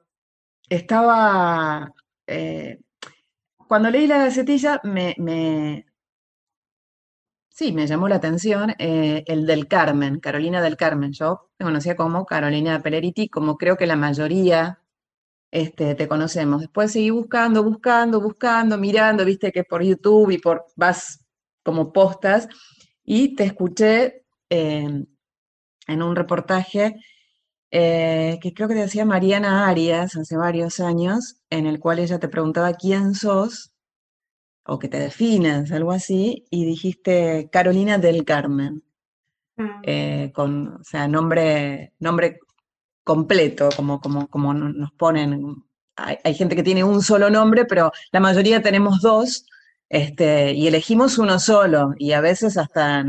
Estaba 0.68 1.92
eh, 2.26 2.80
cuando 3.68 3.90
leí 3.90 4.06
la 4.06 4.18
gacetilla, 4.18 4.80
me, 4.84 5.14
sí, 7.48 7.72
me 7.72 7.86
llamó 7.86 8.08
la 8.08 8.16
atención 8.16 8.74
eh, 8.78 9.24
el 9.26 9.46
del 9.46 9.68
Carmen, 9.68 10.20
Carolina 10.20 10.60
del 10.62 10.76
Carmen. 10.76 11.12
Yo 11.12 11.50
te 11.56 11.64
conocía 11.64 11.96
como 11.96 12.26
Carolina 12.26 12.82
Peleriti, 12.82 13.28
como 13.28 13.56
creo 13.56 13.76
que 13.76 13.86
la 13.86 13.96
mayoría 13.96 14.80
este, 15.50 15.94
te 15.94 16.08
conocemos. 16.08 16.60
Después 16.60 16.92
seguí 16.92 17.10
buscando, 17.10 17.62
buscando, 17.64 18.20
buscando, 18.20 18.78
mirando, 18.78 19.24
viste 19.24 19.52
que 19.52 19.64
por 19.64 19.82
YouTube 19.82 20.30
y 20.30 20.38
por 20.38 20.66
vas 20.76 21.24
como 21.62 21.92
postas, 21.92 22.48
y 23.04 23.34
te 23.36 23.44
escuché 23.44 24.24
en 24.50 25.06
un 25.88 26.16
reportaje 26.16 26.96
eh, 27.74 28.38
que 28.42 28.52
creo 28.52 28.68
que 28.68 28.74
te 28.74 28.80
decía 28.82 29.06
Mariana 29.06 29.66
Arias 29.66 30.14
hace 30.16 30.36
varios 30.36 30.78
años, 30.78 31.36
en 31.48 31.66
el 31.66 31.80
cual 31.80 32.00
ella 32.00 32.18
te 32.18 32.28
preguntaba 32.28 32.74
quién 32.74 33.14
sos, 33.14 33.72
o 34.64 34.78
que 34.78 34.88
te 34.88 34.98
defines, 34.98 35.72
algo 35.72 35.92
así, 35.92 36.44
y 36.50 36.66
dijiste 36.66 37.48
Carolina 37.50 37.96
del 37.96 38.26
Carmen, 38.26 38.84
mm. 39.56 39.70
eh, 39.84 40.32
con, 40.34 40.68
o 40.80 40.84
sea, 40.84 41.08
nombre, 41.08 41.94
nombre 41.98 42.40
completo, 43.04 43.70
como, 43.74 44.00
como, 44.02 44.28
como 44.28 44.52
nos 44.52 44.92
ponen. 44.92 45.64
Hay, 45.96 46.34
gente 46.34 46.56
que 46.56 46.62
tiene 46.62 46.84
un 46.84 47.02
solo 47.02 47.30
nombre, 47.30 47.64
pero 47.64 47.90
la 48.12 48.20
mayoría 48.20 48.60
tenemos 48.62 49.00
dos, 49.00 49.46
este, 49.88 50.52
y 50.52 50.66
elegimos 50.66 51.16
uno 51.16 51.38
solo, 51.38 51.94
y 51.98 52.12
a 52.12 52.20
veces 52.20 52.58
hasta 52.58 53.02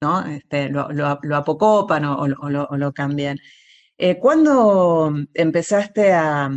¿no? 0.00 0.26
Este, 0.26 0.68
lo, 0.68 0.86
apocopan 1.34 2.04
o, 2.04 2.22
o 2.22 2.76
lo 2.76 2.92
cambian. 2.92 3.38
Eh, 3.96 4.18
¿Cuándo 4.18 5.12
empezaste 5.34 6.12
a, 6.12 6.50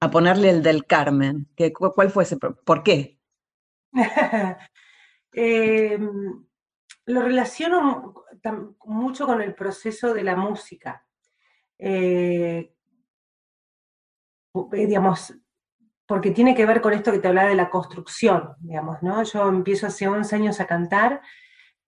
a, 0.00 0.10
ponerle 0.10 0.50
el 0.50 0.62
del 0.62 0.86
Carmen? 0.86 1.48
¿Qué, 1.54 1.72
¿Cuál 1.72 2.10
fue 2.10 2.24
ese? 2.24 2.38
¿Por 2.38 2.82
qué? 2.82 3.18
Em, 5.32 6.46
lo 7.06 7.22
relaciono 7.22 8.14
mucho 8.86 9.26
con 9.26 9.42
el 9.42 9.54
proceso 9.54 10.14
de 10.14 10.22
la 10.24 10.34
música. 10.36 11.06
Eh, 11.78 12.74
eh, 14.72 14.86
digamos, 14.86 15.34
porque 16.06 16.30
tiene 16.30 16.54
que 16.54 16.66
ver 16.66 16.80
con 16.80 16.94
esto 16.94 17.12
que 17.12 17.18
te 17.18 17.28
hablaba 17.28 17.50
de 17.50 17.54
la 17.54 17.70
construcción, 17.70 18.54
digamos, 18.60 19.02
¿no? 19.02 19.22
Yo 19.22 19.48
empiezo 19.48 19.86
hace 19.86 20.08
11 20.08 20.34
años 20.34 20.60
a 20.60 20.66
cantar 20.66 21.20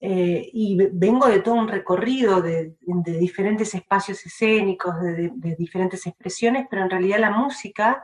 eh, 0.03 0.49
y 0.55 0.79
vengo 0.93 1.27
de 1.27 1.41
todo 1.41 1.57
un 1.57 1.69
recorrido 1.69 2.41
de, 2.41 2.75
diferentes 3.05 3.75
espacios 3.75 4.25
escénicos, 4.25 4.99
de, 4.99 5.31
diferentes 5.59 6.07
expresiones, 6.07 6.67
pero 6.71 6.83
en 6.83 6.91
realidad 6.91 7.19
la 7.19 7.31
música 7.31 8.03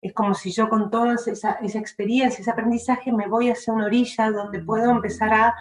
es 0.00 0.12
como 0.12 0.34
si 0.34 0.52
yo 0.52 0.68
con 0.68 0.88
toda 0.88 1.14
esa, 1.14 1.58
experiencia, 1.60 2.40
ese 2.40 2.50
aprendizaje, 2.50 3.10
me 3.12 3.26
voy 3.26 3.50
hacia 3.50 3.72
una 3.72 3.86
orilla 3.86 4.30
donde 4.30 4.62
puedo 4.62 4.90
empezar 4.90 5.34
a, 5.34 5.54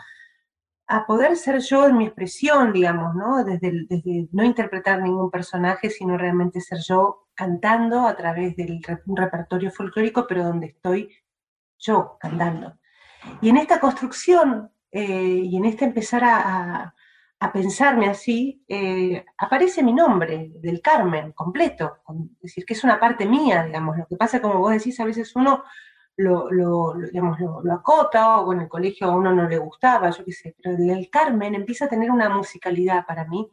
poder 1.08 1.38
ser 1.38 1.60
yo 1.62 1.88
en 1.88 1.98
mi 1.98 2.06
expresión, 2.06 2.74
digamos, 2.74 3.16
¿no? 3.16 3.46
Desde, 3.46 3.86
desde, 3.88 4.28
no 4.34 4.44
interpretar 4.44 5.02
ningún 5.02 5.32
personaje, 5.32 5.90
sino 5.90 6.18
realmente 6.18 6.60
ser 6.60 6.80
yo 6.86 7.30
cantando 7.34 8.06
a 8.06 8.18
través 8.18 8.58
de 8.58 8.82
un 9.06 9.16
repertorio 9.16 9.72
folclórico, 9.72 10.28
pero 10.28 10.44
donde 10.44 10.68
estoy 10.68 11.10
yo 11.80 12.18
cantando. 12.20 12.78
Y 13.40 13.48
en 13.48 13.56
esta 13.56 13.80
construcción 13.80 14.70
eh, 14.92 15.42
y 15.44 15.56
en 15.58 15.66
este 15.66 15.86
empezar 15.86 16.24
a, 16.24 16.94
pensarme 17.54 18.08
así, 18.08 18.64
eh, 18.68 19.26
aparece 19.38 19.82
mi 19.82 19.94
nombre, 19.94 20.52
del 20.56 20.80
Carmen, 20.80 21.32
completo, 21.32 21.98
es 22.36 22.42
decir, 22.42 22.66
que 22.66 22.74
es 22.74 22.84
una 22.84 23.00
parte 23.00 23.26
mía, 23.26 23.64
digamos, 23.64 23.98
lo 23.98 24.06
que 24.06 24.16
pasa 24.16 24.42
como 24.42 24.60
vos 24.60 24.72
decís, 24.72 25.00
a 25.00 25.06
veces 25.06 25.36
uno 25.36 25.64
lo, 26.18 26.94
digamos, 27.12 27.40
lo, 27.40 27.74
acota 27.74 28.40
o 28.42 28.54
en 28.54 28.62
el 28.62 28.70
colegio 28.70 29.08
a 29.08 29.16
uno 29.16 29.34
no 29.34 29.50
le 29.50 29.58
gustaba, 29.58 30.12
yo 30.12 30.24
qué 30.24 30.32
sé, 30.32 30.56
pero 30.62 30.78
el, 30.78 31.10
Carmen 31.10 31.56
empieza 31.56 31.86
a 31.86 31.90
tener 31.90 32.12
una 32.12 32.30
musicalidad 32.30 33.08
para 33.08 33.26
mí 33.26 33.50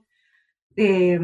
eh, 0.77 1.19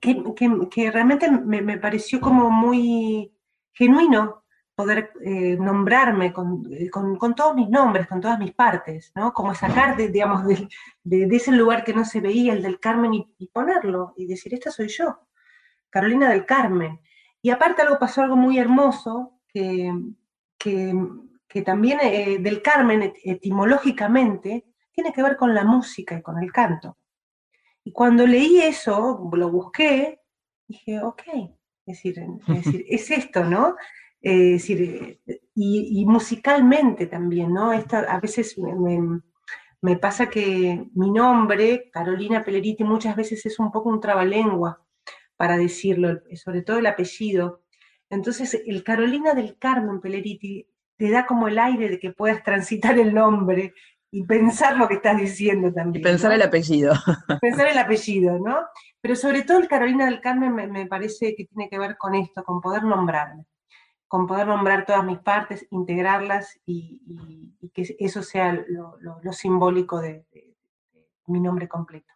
que, 0.00 0.90
realmente 0.90 1.30
me, 1.30 1.60
me, 1.62 1.78
pareció 1.78 2.20
como 2.20 2.50
muy 2.50 3.32
genuino 3.72 4.44
poder 4.78 5.10
eh, 5.24 5.56
nombrarme 5.58 6.26
eh, 6.26 6.88
con, 6.88 7.34
todos 7.34 7.56
mis 7.56 7.68
nombres, 7.68 8.06
con 8.06 8.20
todas 8.20 8.38
mis 8.38 8.52
partes, 8.52 9.10
¿no? 9.16 9.32
Como 9.32 9.52
sacar, 9.52 9.96
de, 9.96 10.08
digamos, 10.08 10.44
de, 10.46 10.68
ese 11.36 11.50
lugar 11.50 11.82
que 11.82 11.92
no 11.92 12.04
se 12.04 12.20
veía, 12.20 12.52
el 12.52 12.62
del 12.62 12.78
Carmen, 12.78 13.12
y, 13.12 13.46
ponerlo, 13.48 14.14
y 14.16 14.26
decir, 14.26 14.54
esta 14.54 14.70
soy 14.70 14.86
yo, 14.86 15.26
Carolina 15.90 16.30
del 16.30 16.46
Carmen. 16.46 17.00
Y 17.42 17.50
aparte 17.50 17.82
algo 17.82 17.98
pasó 17.98 18.22
algo 18.22 18.36
muy 18.36 18.56
hermoso, 18.56 19.40
que, 19.48 19.92
que, 20.56 21.62
también 21.62 21.98
eh, 22.00 22.38
del 22.38 22.62
Carmen 22.62 23.12
etimológicamente 23.24 24.64
tiene 24.92 25.12
que 25.12 25.24
ver 25.24 25.36
con 25.36 25.56
la 25.56 25.64
música 25.64 26.16
y 26.16 26.22
con 26.22 26.40
el 26.40 26.52
canto. 26.52 26.96
Y 27.82 27.90
cuando 27.90 28.24
leí 28.28 28.60
eso, 28.60 29.28
lo 29.32 29.50
busqué, 29.50 30.20
dije, 30.68 31.02
ok, 31.02 31.22
es 31.84 31.96
decir, 31.96 32.24
es, 32.46 32.64
decir, 32.64 32.84
es 32.88 33.10
esto, 33.10 33.42
¿no? 33.42 33.74
Eh, 34.28 34.52
decir, 34.52 35.20
y, 35.54 36.04
musicalmente 36.04 37.06
también, 37.06 37.54
¿no? 37.54 37.70
a 37.70 38.20
veces 38.20 38.56
me, 39.80 39.96
pasa 39.96 40.28
que 40.28 40.86
mi 40.94 41.10
nombre, 41.10 41.88
Carolina 41.90 42.44
Peleriti, 42.44 42.84
muchas 42.84 43.16
veces 43.16 43.46
es 43.46 43.58
un 43.58 43.72
poco 43.72 43.88
un 43.88 44.02
trabalengua 44.02 44.84
para 45.38 45.56
decirlo, 45.56 46.20
sobre 46.34 46.60
todo 46.60 46.78
el 46.78 46.86
apellido. 46.86 47.62
Entonces, 48.10 48.62
el 48.66 48.84
Carolina 48.84 49.32
del 49.32 49.56
Carmen 49.56 49.98
Peleriti 50.02 50.68
te 50.98 51.10
da 51.10 51.24
como 51.24 51.48
el 51.48 51.58
aire 51.58 51.88
de 51.88 51.98
que 51.98 52.12
puedas 52.12 52.42
transitar 52.42 52.98
el 52.98 53.14
nombre 53.14 53.72
y 54.10 54.24
pensar 54.24 54.76
lo 54.76 54.88
que 54.88 54.96
estás 54.96 55.18
diciendo 55.18 55.72
también. 55.72 56.02
pensar 56.02 56.32
el 56.32 56.42
apellido. 56.42 56.92
Pensar 57.40 57.68
el 57.68 57.78
apellido, 57.78 58.38
¿no? 58.38 58.58
Pero 59.00 59.16
sobre 59.16 59.40
todo 59.42 59.58
el 59.58 59.68
Carolina 59.68 60.04
del 60.04 60.20
Carmen 60.20 60.54
me, 60.54 60.66
me 60.66 60.84
parece 60.84 61.34
que 61.34 61.46
tiene 61.46 61.70
que 61.70 61.78
ver 61.78 61.96
con 61.96 62.14
esto, 62.14 62.44
con 62.44 62.60
poder 62.60 62.82
nombrarme 62.82 63.46
con 64.08 64.26
poder 64.26 64.46
nombrar 64.46 64.86
todas 64.86 65.04
mis 65.04 65.18
partes, 65.18 65.66
integrarlas 65.70 66.58
y, 66.64 67.00
que 67.74 67.96
eso 67.98 68.22
sea 68.22 68.64
lo, 68.68 69.32
simbólico 69.32 70.00
de, 70.00 70.24
mi 71.26 71.40
nombre 71.40 71.68
completo. 71.68 72.12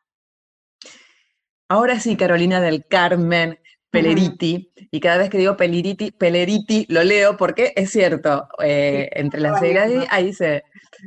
Ahora 1.68 2.00
sí, 2.00 2.16
Carolina 2.16 2.60
del 2.60 2.86
Carmen 2.86 3.58
Peleriti, 3.90 4.72
y 4.90 5.00
cada 5.00 5.18
vez 5.18 5.28
que 5.28 5.36
digo 5.36 5.54
Peleriti, 5.54 6.10
Peleriti 6.12 6.86
lo 6.88 7.04
leo 7.04 7.36
porque 7.36 7.74
es 7.76 7.90
cierto, 7.90 8.48
eh, 8.62 9.10
entre 9.12 9.40
las 9.40 9.60
siglas 9.60 9.90
ahí 10.08 10.32
se, 10.32 10.64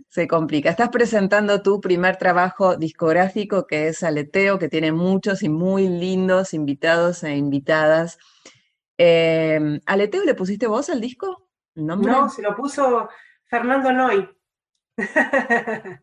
se 0.08 0.28
complica. 0.28 0.70
Estás 0.70 0.90
presentando 0.90 1.64
tu 1.64 1.82
primer 1.82 2.18
trabajo 2.18 2.78
discográfico 2.78 3.66
que 3.66 3.88
es 3.88 4.04
Aleteo, 4.04 4.60
que 4.60 4.70
tiene 4.70 4.92
muchos 4.92 5.42
y 5.42 5.50
muy 5.50 5.88
lindos 5.88 6.54
invitados 6.54 7.24
e 7.24 7.36
invitadas 7.36 8.20
eh, 8.98 9.80
¿Aleteo 9.86 10.24
le 10.24 10.36
pusiste 10.36 10.68
vos 10.68 10.90
al 10.90 11.02
disco? 11.02 11.50
No, 11.76 12.30
se 12.30 12.42
lo 12.42 12.56
puso 12.56 13.10
Fernando 13.46 13.92
Noy. 13.92 14.30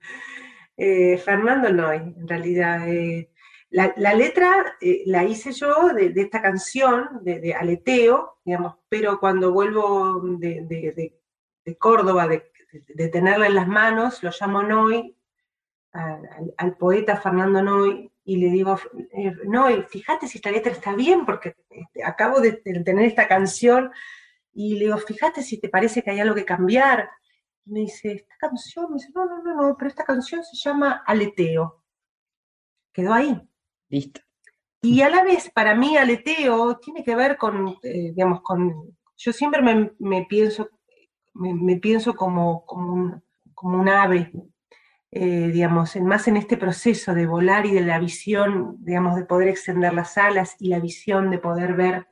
Eh, 0.75 1.19
Fernando 1.19 1.71
Noy, 1.71 1.99
en 1.99 2.27
realidad. 2.27 2.89
Eh, 2.89 3.31
la, 3.69 4.15
letra 4.15 4.77
eh, 4.81 5.03
la 5.07 5.23
hice 5.23 5.53
yo 5.53 5.91
de, 5.95 6.13
esta 6.17 6.41
canción, 6.41 7.21
de, 7.23 7.55
Aleteo, 7.55 8.39
digamos, 8.45 8.77
pero 8.89 9.21
cuando 9.21 9.53
vuelvo 9.53 10.21
de, 10.39 11.15
Córdoba, 11.79 12.27
de, 12.27 13.09
tenerla 13.09 13.47
en 13.47 13.55
las 13.55 13.69
manos, 13.69 14.23
lo 14.23 14.31
llamo 14.31 14.63
Noy, 14.63 15.17
al 15.93 16.77
poeta 16.79 17.19
Fernando 17.19 17.63
Noy, 17.63 18.12
y 18.25 18.37
le 18.37 18.51
digo, 18.51 18.79
eh, 19.13 19.33
no, 19.45 19.67
fíjate 19.89 20.29
si 20.29 20.39
esta 20.39 20.51
letra 20.51 20.73
está 20.73 20.95
bien, 20.95 21.27
porque 21.27 21.57
este, 21.71 22.05
acabo 22.05 22.41
de, 22.41 22.53
tener 22.53 23.05
esta 23.05 23.27
canción, 23.27 23.91
y 24.53 24.75
le 24.75 24.87
digo, 24.87 24.99
fíjate 24.99 25.43
si 25.43 25.61
te 25.61 25.69
parece 25.69 26.03
que 26.03 26.11
hay 26.11 26.21
algo 26.21 26.35
que 26.35 26.45
cambiar. 26.45 27.11
Y 27.65 27.73
me 27.73 27.81
dice, 27.81 28.13
¿esta 28.13 28.35
canción? 28.39 28.87
Me 28.91 28.97
dice, 28.97 29.11
no, 29.15 29.25
no, 29.27 29.43
no, 29.43 29.55
no, 29.55 29.77
pero 29.77 29.89
esta 29.89 30.05
canción 30.05 30.45
se 30.45 30.57
llama 30.57 31.03
Aleteo. 31.07 31.83
Quedó 32.93 33.15
ahí. 33.15 33.41
Listo. 33.89 34.21
Y 34.83 35.01
a 35.03 35.09
la 35.09 35.23
vez, 35.23 35.51
para 35.51 35.75
mí, 35.75 35.97
aleteo 35.97 36.79
tiene 36.79 37.05
que 37.05 37.15
ver 37.15 37.37
con, 37.37 37.77
eh, 37.83 38.13
digamos, 38.15 38.43
con, 38.43 38.97
yo 39.17 39.33
siempre 39.33 39.63
me, 39.63 40.27
pienso, 40.27 40.69
me, 41.35 41.77
pienso 41.77 42.15
como, 42.15 42.67
como, 42.67 42.93
un, 42.93 43.23
como 43.55 43.81
un 43.81 43.89
ave, 43.89 44.33
eh, 45.15 45.51
digamos, 45.53 45.95
más 45.97 46.27
en 46.27 46.39
este 46.39 46.57
proceso 46.57 47.13
de 47.13 47.27
volar 47.27 47.67
y 47.67 47.73
de 47.73 47.83
la 47.83 47.99
visión, 47.99 48.77
digamos, 48.81 49.15
de 49.15 49.27
poder 49.27 49.49
extender 49.49 49.93
las 49.93 50.17
alas 50.17 50.57
y 50.59 50.69
la 50.69 50.81
visión 50.81 51.31
de 51.31 51.39
poder 51.39 51.75
ver 51.75 52.09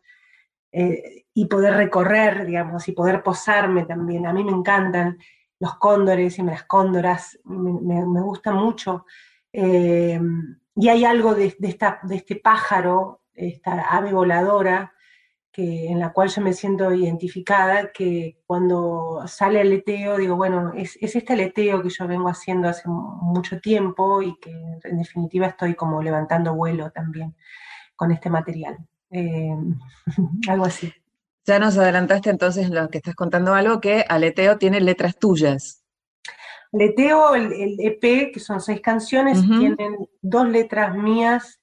eh, 0.71 1.25
y 1.33 1.47
poder 1.47 1.77
recorrer, 1.77 2.45
digamos, 2.45 2.87
y 2.89 2.93
poder 2.93 3.23
posarme 3.23 3.87
también. 3.87 4.27
A 4.27 4.35
mí 4.35 4.45
me 4.45 4.53
encantan 4.53 5.17
los 5.59 5.79
cóndores 5.79 6.39
y 6.39 6.43
las 6.43 6.65
cóndoras, 6.65 7.39
me, 7.45 8.05
me, 8.05 8.21
gusta 8.21 8.53
mucho. 8.53 9.07
Eh, 9.51 10.21
y 10.77 10.89
hay 10.89 11.05
algo 11.07 11.35
de, 11.35 11.57
este 12.11 12.37
pájaro, 12.37 13.23
esta 13.33 13.81
ave 13.97 14.13
voladora, 14.13 14.93
que, 15.53 15.89
en 15.89 15.99
la 15.99 16.13
cual 16.13 16.29
yo 16.29 16.43
me 16.43 16.53
siento 16.53 16.93
identificada, 16.93 17.91
que 17.93 18.39
cuando 18.47 19.23
sale 19.27 19.61
aleteo, 19.61 20.17
digo, 20.17 20.37
bueno, 20.37 20.73
es, 20.75 20.97
este 21.01 21.33
aleteo 21.33 21.83
que 21.83 21.91
yo 21.91 22.07
vengo 22.07 22.29
haciendo 22.29 22.69
hace 22.69 22.89
mucho 22.89 23.61
tiempo 23.61 24.23
y 24.23 24.37
que 24.39 24.53
en 24.85 24.99
definitiva 24.99 25.49
estoy 25.49 25.75
como 25.75 26.03
levantando 26.03 26.55
vuelo 26.55 26.91
también 26.91 27.35
con 27.97 28.13
este 28.13 28.31
material. 28.31 28.79
Eh, 29.11 29.57
algo 30.49 30.65
así. 30.65 30.93
Ya 31.47 31.59
nos 31.59 31.77
adelantaste 31.77 32.31
entonces 32.31 32.71
lo 32.71 32.89
que 32.91 32.99
estás 32.99 33.15
contando 33.15 33.55
algo, 33.55 33.81
que 33.81 34.05
Aleteo 34.09 34.59
tiene 34.59 34.81
letras 34.81 35.19
tuyas. 35.19 35.85
Aleteo, 36.73 37.35
el, 37.35 37.77
EP, 37.81 38.33
que 38.33 38.39
son 38.39 38.61
seis 38.61 38.81
canciones, 38.81 39.41
tienen 39.41 40.09
dos 40.23 40.49
letras 40.49 40.95
mías. 40.95 41.61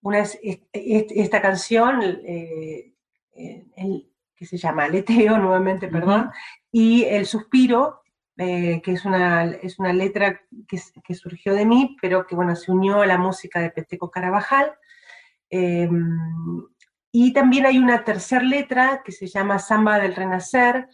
Una 0.00 0.20
es, 0.20 0.38
esta 0.72 1.42
canción, 1.42 2.00
eh, 2.02 2.94
el, 3.36 4.10
que 4.34 4.46
se 4.46 4.56
llama 4.56 4.84
Aleteo, 4.84 5.38
nuevamente, 5.38 5.88
perdón, 5.88 6.30
y 6.70 7.04
El 7.04 7.26
Suspiro, 7.26 8.02
eh, 8.38 8.82
que 8.82 8.92
es 8.92 9.04
una, 9.04 9.44
es 9.44 9.78
una 9.78 9.92
letra 9.92 10.42
que, 10.68 11.14
surgió 11.14 11.54
de 11.54 11.64
mí, 11.64 11.96
pero 12.02 12.26
que 12.26 12.34
bueno, 12.36 12.54
se 12.54 12.70
unió 12.70 13.00
a 13.00 13.06
la 13.06 13.16
música 13.16 13.60
de 13.60 13.70
Peteco 13.70 14.10
Carabajal. 14.10 14.74
Em, 15.48 16.66
y 17.12 17.32
también 17.32 17.64
hay 17.64 17.78
una 17.78 18.04
tercera 18.04 18.44
letra 18.44 19.02
que 19.04 19.12
se 19.12 19.26
llama 19.26 19.58
Samba 19.58 19.98
del 19.98 20.14
Renacer, 20.14 20.88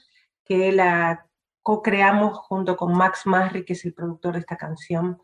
que 0.45 0.71
la 0.71 1.27
co-creamos 1.63 2.39
junto 2.39 2.77
con 2.77 2.97
Max 2.97 3.27
Masri, 3.27 3.65
que 3.65 3.73
es 3.73 3.85
el 3.85 3.95
productor 3.95 4.35
de 4.35 4.41
esta 4.41 4.57
canción. 4.57 5.21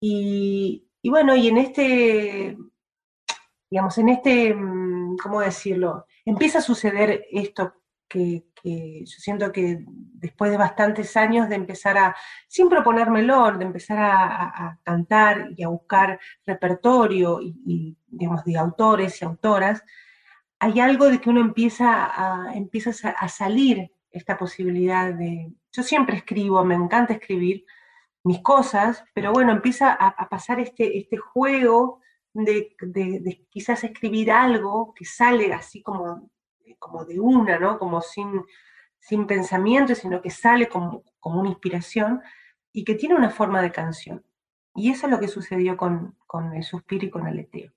Y, 0.00 0.88
y 1.00 1.10
bueno, 1.10 1.36
y 1.36 1.48
en 1.48 1.58
este, 1.58 2.56
digamos, 3.70 3.98
en 3.98 4.08
este, 4.08 4.54
mm, 4.54 5.01
¿cómo 5.16 5.40
decirlo? 5.40 6.06
empieza 6.24 6.58
a 6.58 6.62
suceder 6.62 7.26
esto 7.30 7.74
que, 8.08 8.44
yo 8.64 9.18
siento 9.18 9.50
que 9.50 9.84
después 9.88 10.50
de 10.50 10.56
bastantes 10.56 11.16
años 11.16 11.48
de 11.48 11.56
empezar 11.56 11.98
a, 11.98 12.16
sin 12.46 12.68
proponérmelo, 12.68 13.50
de 13.52 13.64
empezar 13.64 13.98
a, 13.98 14.78
cantar 14.84 15.48
y 15.56 15.64
a 15.64 15.68
buscar 15.68 16.20
repertorio 16.46 17.40
y, 17.42 17.96
digamos, 18.06 18.44
de 18.44 18.56
autores 18.56 19.20
y 19.20 19.24
autoras, 19.24 19.82
hay 20.60 20.78
algo 20.78 21.06
de 21.06 21.20
que 21.20 21.30
uno 21.30 21.40
empieza 21.40 22.04
a, 22.04 22.54
empieza 22.54 22.90
a 23.08 23.28
salir 23.28 23.90
esta 24.12 24.36
posibilidad 24.36 25.12
de... 25.12 25.52
Yo 25.72 25.82
siempre 25.82 26.16
escribo, 26.18 26.64
me 26.64 26.74
encanta 26.74 27.14
escribir 27.14 27.64
mis 28.24 28.40
cosas, 28.40 29.04
pero 29.14 29.32
bueno, 29.32 29.52
empieza 29.52 29.92
a, 29.92 30.28
pasar 30.28 30.60
este, 30.60 30.98
este 30.98 31.16
juego 31.16 32.00
de, 32.34 32.74
de, 32.80 33.46
quizás 33.50 33.84
escribir 33.84 34.30
algo 34.32 34.94
que 34.94 35.04
sale 35.04 35.52
así 35.52 35.82
como 35.82 36.30
como 36.82 37.04
de 37.04 37.20
una, 37.20 37.58
¿no? 37.58 37.78
Como 37.78 38.00
sin, 38.00 38.42
sin 38.98 39.26
pensamiento, 39.26 39.94
sino 39.94 40.20
que 40.20 40.30
sale 40.30 40.68
como, 40.68 41.04
como 41.20 41.40
una 41.40 41.50
inspiración 41.50 42.20
y 42.72 42.84
que 42.84 42.96
tiene 42.96 43.14
una 43.14 43.30
forma 43.30 43.62
de 43.62 43.70
canción. 43.70 44.24
Y 44.74 44.90
eso 44.90 45.06
es 45.06 45.12
lo 45.12 45.20
que 45.20 45.28
sucedió 45.28 45.76
con, 45.76 46.16
el 46.54 46.64
suspiro 46.64 47.06
y 47.06 47.10
con 47.10 47.26
el 47.26 47.38
eteo. 47.38 47.70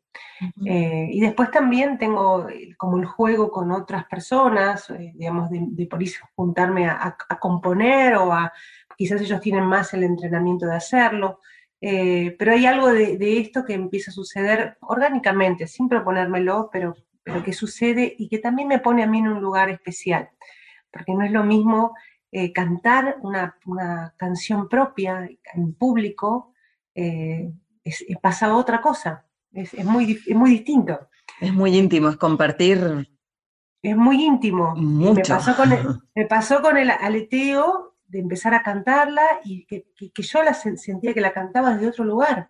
Eh, 0.66 1.10
y 1.12 1.20
después 1.20 1.51
también 1.51 1.97
tengo 1.97 2.47
eh, 2.47 2.74
como 2.78 2.97
el 2.97 3.06
juego 3.06 3.51
con 3.51 3.72
otras 3.72 4.06
personas, 4.06 4.89
eh, 4.89 5.12
digamos, 5.14 5.49
de, 5.49 5.88
por 5.88 6.01
eso 6.01 6.26
juntarme 6.36 6.88
a, 6.88 7.18
componer 7.39 8.16
o 8.16 8.32
a, 8.32 8.51
quizás 8.97 9.22
ellos 9.22 9.41
tienen 9.41 9.66
más 9.66 9.93
el 9.93 10.03
entrenamiento 10.03 10.66
de 10.66 10.76
hacerlo, 10.76 11.41
pero 11.80 12.53
hay 12.53 12.65
algo 12.65 12.91
de, 12.91 13.17
de, 13.17 13.39
esto 13.39 13.63
que 13.63 13.73
empieza 13.73 14.09
a 14.09 14.13
suceder 14.13 14.78
orgánicamente, 14.82 15.67
sin 15.67 15.88
proponérmelo, 15.88 16.69
pero 16.71 16.95
pero 17.26 17.43
que 17.43 17.53
sucede 17.53 18.15
y 18.17 18.30
que 18.30 18.38
también 18.38 18.67
me 18.67 18.80
pone 18.80 19.03
a 19.03 19.07
mí 19.07 19.17
en 19.17 19.28
un 19.28 19.41
lugar 19.41 19.69
especial, 19.71 20.30
porque 20.91 21.13
no 21.13 21.23
es 21.23 21.32
lo 21.32 21.43
mismo 21.43 21.95
eh, 22.32 22.53
cantar 22.53 23.17
una, 23.23 23.57
canción 24.15 24.69
propia 24.69 25.28
en 25.55 25.73
público, 25.73 26.53
eh, 26.93 27.51
es, 27.84 28.05
pasa 28.21 28.55
otra 28.55 28.80
cosa, 28.80 29.26
es, 29.51 29.73
muy, 29.84 30.21
muy 30.36 30.51
distinto. 30.51 31.09
Es 31.41 31.51
muy 31.51 31.76
íntimo, 31.76 32.09
es 32.09 32.17
compartir 32.17 33.09
es 33.82 33.95
muy 33.95 34.23
íntimo. 34.23 34.76
Mucho. 34.76 35.13
Me 35.15 35.21
pasó, 35.21 35.55
con 35.55 35.71
el, 35.71 35.88
me 36.15 36.26
pasó 36.26 36.61
con 36.61 36.76
el 36.78 36.89
aleteo 36.89 37.95
de 38.16 38.22
empezar 38.22 38.53
a 38.53 38.63
cantarla 38.63 39.41
y 39.43 39.66
que, 39.66 39.91
que, 39.93 40.09
que 40.09 40.24
yo 40.24 40.41
la 40.41 40.53
sentía 40.53 41.13
que 41.13 41.20
la 41.20 41.34
cantaba 41.34 41.74
desde 41.74 41.89
otro 41.89 42.05
lugar. 42.05 42.49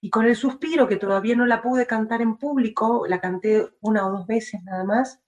Y 0.00 0.08
con 0.08 0.24
el 0.24 0.34
suspiro, 0.34 0.88
que 0.88 0.96
todavía 0.96 1.36
no 1.36 1.44
la 1.44 1.60
pude 1.60 1.86
cantar 1.86 2.22
en 2.22 2.38
público, 2.38 3.04
la 3.06 3.20
canté 3.20 3.68
una 3.82 4.06
o 4.06 4.12
dos 4.12 4.26
veces 4.26 4.62
nada 4.62 4.82
más, 4.84 5.20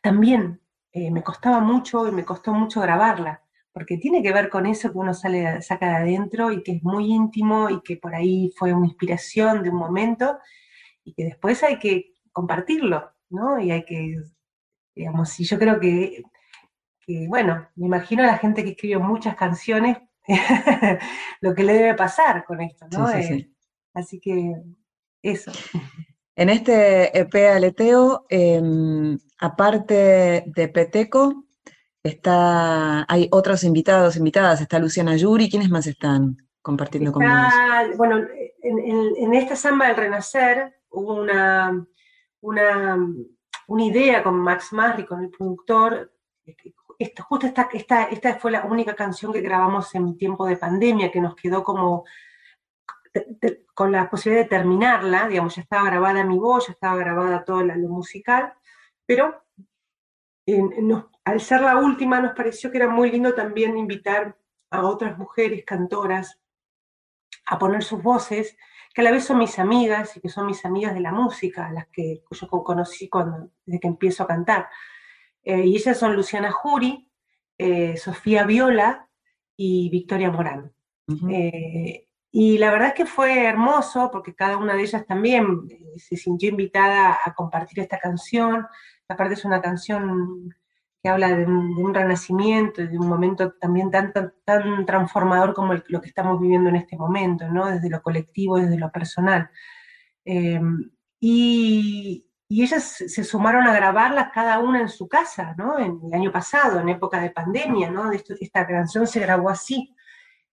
también 0.00 0.62
eh, 0.92 1.10
me 1.10 1.22
costaba 1.22 1.60
mucho 1.60 2.08
y 2.08 2.12
me 2.12 2.24
costó 2.24 2.54
mucho 2.54 2.80
grabarla, 2.80 3.42
porque 3.72 3.98
tiene 3.98 4.22
que 4.22 4.32
ver 4.32 4.48
con 4.48 4.64
eso 4.64 4.90
que 4.90 4.98
uno 4.98 5.12
sale, 5.12 5.60
saca 5.60 5.90
de 5.90 5.96
adentro 5.96 6.50
y 6.50 6.62
que 6.62 6.72
es 6.72 6.82
muy 6.82 7.12
íntimo 7.12 7.68
y 7.68 7.82
que 7.82 7.98
por 7.98 8.14
ahí 8.14 8.50
fue 8.56 8.72
una 8.72 8.86
inspiración 8.86 9.62
de 9.62 9.68
un 9.68 9.76
momento 9.76 10.38
y 11.04 11.12
que 11.12 11.24
después 11.24 11.62
hay 11.62 11.78
que 11.78 12.14
compartirlo, 12.32 13.10
¿no? 13.28 13.60
Y 13.60 13.70
hay 13.70 13.84
que, 13.84 14.16
digamos, 14.94 15.38
y 15.40 15.44
yo 15.44 15.58
creo 15.58 15.78
que, 15.78 16.22
que 17.06 17.26
bueno, 17.28 17.68
me 17.76 17.86
imagino 17.86 18.22
a 18.22 18.26
la 18.26 18.38
gente 18.38 18.64
que 18.64 18.70
escribió 18.70 19.00
muchas 19.00 19.36
canciones 19.36 19.98
lo 21.40 21.54
que 21.54 21.62
le 21.62 21.74
debe 21.74 21.94
pasar 21.94 22.44
con 22.44 22.60
esto, 22.60 22.86
¿no? 22.90 23.06
Sí, 23.08 23.22
sí, 23.22 23.28
sí. 23.28 23.34
Eh, 23.34 23.50
así 23.94 24.20
que 24.20 24.54
eso. 25.22 25.52
En 26.34 26.50
este 26.50 27.18
EP 27.18 27.34
Aleteo, 27.54 28.26
eh, 28.28 28.60
aparte 29.38 30.44
de 30.46 30.68
Peteco, 30.68 31.44
está, 32.02 33.04
hay 33.08 33.28
otros 33.30 33.64
invitados, 33.64 34.16
invitadas, 34.16 34.60
está 34.60 34.78
Luciana 34.78 35.16
Yuri, 35.16 35.48
¿quiénes 35.48 35.70
más 35.70 35.86
están 35.86 36.36
compartiendo 36.60 37.12
con 37.12 37.24
vos? 37.24 37.96
Bueno, 37.96 38.18
en, 38.62 38.78
en, 38.78 39.16
en, 39.16 39.34
esta 39.34 39.56
samba 39.56 39.86
del 39.86 39.96
Renacer 39.96 40.74
hubo 40.90 41.14
una, 41.14 41.86
una, 42.40 42.98
una 43.68 43.84
idea 43.84 44.22
con 44.22 44.38
Max 44.38 44.72
Marri, 44.72 45.06
con 45.06 45.22
el 45.22 45.30
productor, 45.30 46.12
esta, 46.98 47.22
justo 47.22 47.46
esta, 47.46 47.68
esta, 47.72 48.04
esta 48.04 48.34
fue 48.36 48.50
la 48.50 48.64
única 48.64 48.94
canción 48.94 49.32
que 49.32 49.40
grabamos 49.40 49.94
en 49.94 50.16
tiempo 50.16 50.46
de 50.46 50.56
pandemia, 50.56 51.10
que 51.10 51.20
nos 51.20 51.34
quedó 51.34 51.62
como 51.62 52.04
te, 53.12 53.26
te, 53.40 53.66
con 53.74 53.92
la 53.92 54.08
posibilidad 54.08 54.44
de 54.44 54.50
terminarla, 54.50 55.28
digamos, 55.28 55.54
ya 55.56 55.62
estaba 55.62 55.84
grabada 55.84 56.24
mi 56.24 56.38
voz, 56.38 56.66
ya 56.66 56.72
estaba 56.72 56.96
grabada 56.96 57.44
todo 57.44 57.62
lo 57.62 57.88
musical, 57.88 58.54
pero 59.04 59.44
eh, 60.46 60.62
nos, 60.80 61.06
al 61.24 61.40
ser 61.40 61.60
la 61.60 61.76
última 61.76 62.20
nos 62.20 62.34
pareció 62.34 62.70
que 62.70 62.78
era 62.78 62.88
muy 62.88 63.10
lindo 63.10 63.34
también 63.34 63.76
invitar 63.76 64.38
a 64.70 64.86
otras 64.86 65.18
mujeres 65.18 65.64
cantoras 65.64 66.38
a 67.46 67.58
poner 67.58 67.82
sus 67.82 68.02
voces, 68.02 68.56
que 68.94 69.00
a 69.00 69.04
la 69.04 69.10
vez 69.10 69.24
son 69.24 69.38
mis 69.38 69.58
amigas 69.58 70.16
y 70.16 70.20
que 70.20 70.28
son 70.28 70.46
mis 70.46 70.64
amigas 70.64 70.94
de 70.94 71.00
la 71.00 71.12
música, 71.12 71.70
las 71.70 71.88
que 71.88 72.22
yo 72.30 72.48
conocí 72.48 73.08
cuando, 73.08 73.50
desde 73.64 73.80
que 73.80 73.88
empiezo 73.88 74.22
a 74.22 74.26
cantar. 74.26 74.68
Eh, 75.46 75.64
y 75.64 75.76
ellas 75.76 75.96
son 75.96 76.16
Luciana 76.16 76.50
Jury, 76.50 77.08
eh, 77.56 77.96
Sofía 77.96 78.44
Viola 78.44 79.08
y 79.56 79.88
Victoria 79.90 80.30
Morán. 80.30 80.72
Uh 81.08 81.14
-huh. 81.14 82.06
y 82.32 82.58
la 82.58 82.72
verdad 82.72 82.88
es 82.88 82.94
que 82.94 83.06
fue 83.06 83.44
hermoso 83.44 84.10
porque 84.10 84.34
cada 84.34 84.56
una 84.56 84.74
de 84.74 84.82
ellas 84.82 85.06
también 85.06 85.68
se 85.96 86.16
sintió 86.16 86.50
invitada 86.50 87.16
a 87.24 87.32
compartir 87.32 87.78
esta 87.78 87.98
canción. 88.00 88.66
Aparte 89.08 89.34
es 89.34 89.44
una 89.44 89.62
canción 89.62 90.52
que 91.00 91.08
habla 91.08 91.28
de 91.36 91.44
un, 91.44 91.76
de 91.76 91.82
un 91.84 91.94
renacimiento 91.94 92.82
y 92.82 92.88
de 92.88 92.98
un 92.98 93.08
momento 93.08 93.52
también 93.52 93.88
tan, 93.92 94.12
tan, 94.12 94.34
tan 94.44 94.84
transformador 94.84 95.54
como 95.54 95.74
el, 95.74 95.84
lo 95.86 96.00
que 96.00 96.08
estamos 96.08 96.40
viviendo 96.40 96.68
en 96.70 96.76
este 96.76 96.96
momento, 96.96 97.48
¿no? 97.48 97.66
desde 97.66 97.88
lo 97.88 98.02
colectivo, 98.02 98.58
desde 98.58 98.78
lo 98.78 98.90
personal. 98.90 99.48
Eh, 100.24 100.60
y, 101.20 102.25
y 102.48 102.62
ellas 102.62 102.84
se 102.84 103.24
sumaron 103.24 103.66
a 103.66 103.74
grabarlas 103.74 104.30
cada 104.32 104.60
una 104.60 104.80
en 104.80 104.88
su 104.88 105.08
casa, 105.08 105.54
¿no? 105.58 105.78
En 105.78 105.98
el 106.04 106.14
año 106.14 106.30
pasado, 106.30 106.78
en 106.78 106.88
época 106.88 107.20
de 107.20 107.30
pandemia, 107.30 107.90
¿no? 107.90 108.12
Esta 108.12 108.66
canción 108.66 109.06
se 109.06 109.18
grabó 109.20 109.50
así. 109.50 109.94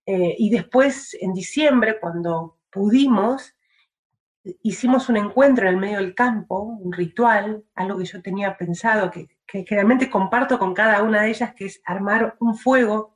Eh, 0.06 0.36
y 0.40 0.50
después, 0.50 1.16
en 1.22 1.34
diciembre, 1.34 2.00
cuando 2.00 2.58
pudimos, 2.72 3.56
hicimos 4.64 5.08
un 5.10 5.18
encuentro 5.18 5.68
en 5.68 5.76
el 5.76 5.80
medio 5.80 5.98
del 5.98 6.16
campo, 6.16 6.62
un 6.62 6.92
ritual, 6.92 7.64
algo 7.76 8.00
que 8.00 8.06
yo 8.06 8.22
tenía 8.24 8.58
pensado, 8.58 9.12
que, 9.12 9.28
que, 9.46 9.64
realmente 9.70 10.10
comparto 10.10 10.58
con 10.58 10.74
cada 10.74 11.04
una 11.04 11.22
de 11.22 11.30
ellas, 11.30 11.54
que 11.54 11.66
es 11.66 11.80
armar 11.86 12.36
un 12.40 12.58
fuego, 12.58 13.16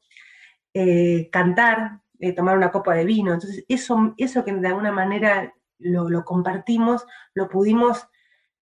eh, 0.76 1.30
cantar, 1.32 2.02
eh, 2.20 2.32
tomar 2.32 2.56
una 2.56 2.72
copa 2.72 2.94
de 2.94 3.06
vino. 3.06 3.34
Entonces, 3.34 3.66
eso, 3.68 4.14
eso 4.18 4.46
que 4.46 4.54
de 4.54 4.68
alguna 4.68 4.92
manera 4.92 5.52
lo 5.80 6.24
compartimos, 6.26 7.08
lo 7.34 7.50
pudimos 7.50 8.08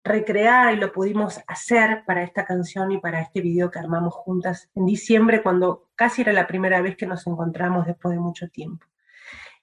recrear 0.06 0.74
y 0.74 0.78
lo 0.78 0.92
pudimos 0.92 1.42
hacer 1.48 2.04
para 2.06 2.24
esta 2.24 2.46
canción 2.46 2.92
y 2.92 3.00
para 3.00 3.22
este 3.22 3.42
video 3.42 3.72
que 3.72 3.80
armamos 3.80 4.14
juntas 4.14 4.70
en 4.76 4.86
diciembre, 4.86 5.42
cuando 5.42 5.90
casi 5.96 6.22
era 6.22 6.32
la 6.32 6.46
primera 6.46 6.80
vez 6.80 6.96
que 6.96 7.08
nos 7.08 7.26
encontramos 7.26 7.88
después 7.88 8.14
de 8.14 8.22
mucho 8.22 8.48
tiempo. 8.48 8.86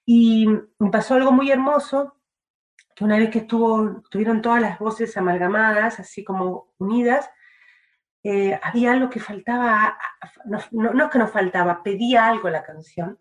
Y 0.05 0.47
me 0.79 0.91
pasó 0.91 1.15
algo 1.15 1.31
muy 1.31 1.49
hermoso, 1.49 2.17
que 2.93 3.05
una 3.05 3.17
vez 3.17 3.29
que 3.29 3.39
estuvo, 3.39 4.03
tuvieron 4.09 4.41
todas 4.41 4.61
las 4.61 4.77
voces 4.77 5.15
amalgamadas, 5.15 6.01
así 6.01 6.25
como 6.25 6.73
unidas, 6.77 7.29
eh, 8.21 8.59
había 8.61 8.91
algo 8.91 9.09
que 9.09 9.21
faltaba, 9.21 9.97
no, 10.45 10.57
es 10.57 11.09
que 11.09 11.19
nos 11.19 11.31
faltaba, 11.31 11.81
pedía 11.81 12.27
algo 12.27 12.49
la 12.49 12.63
canción. 12.63 13.17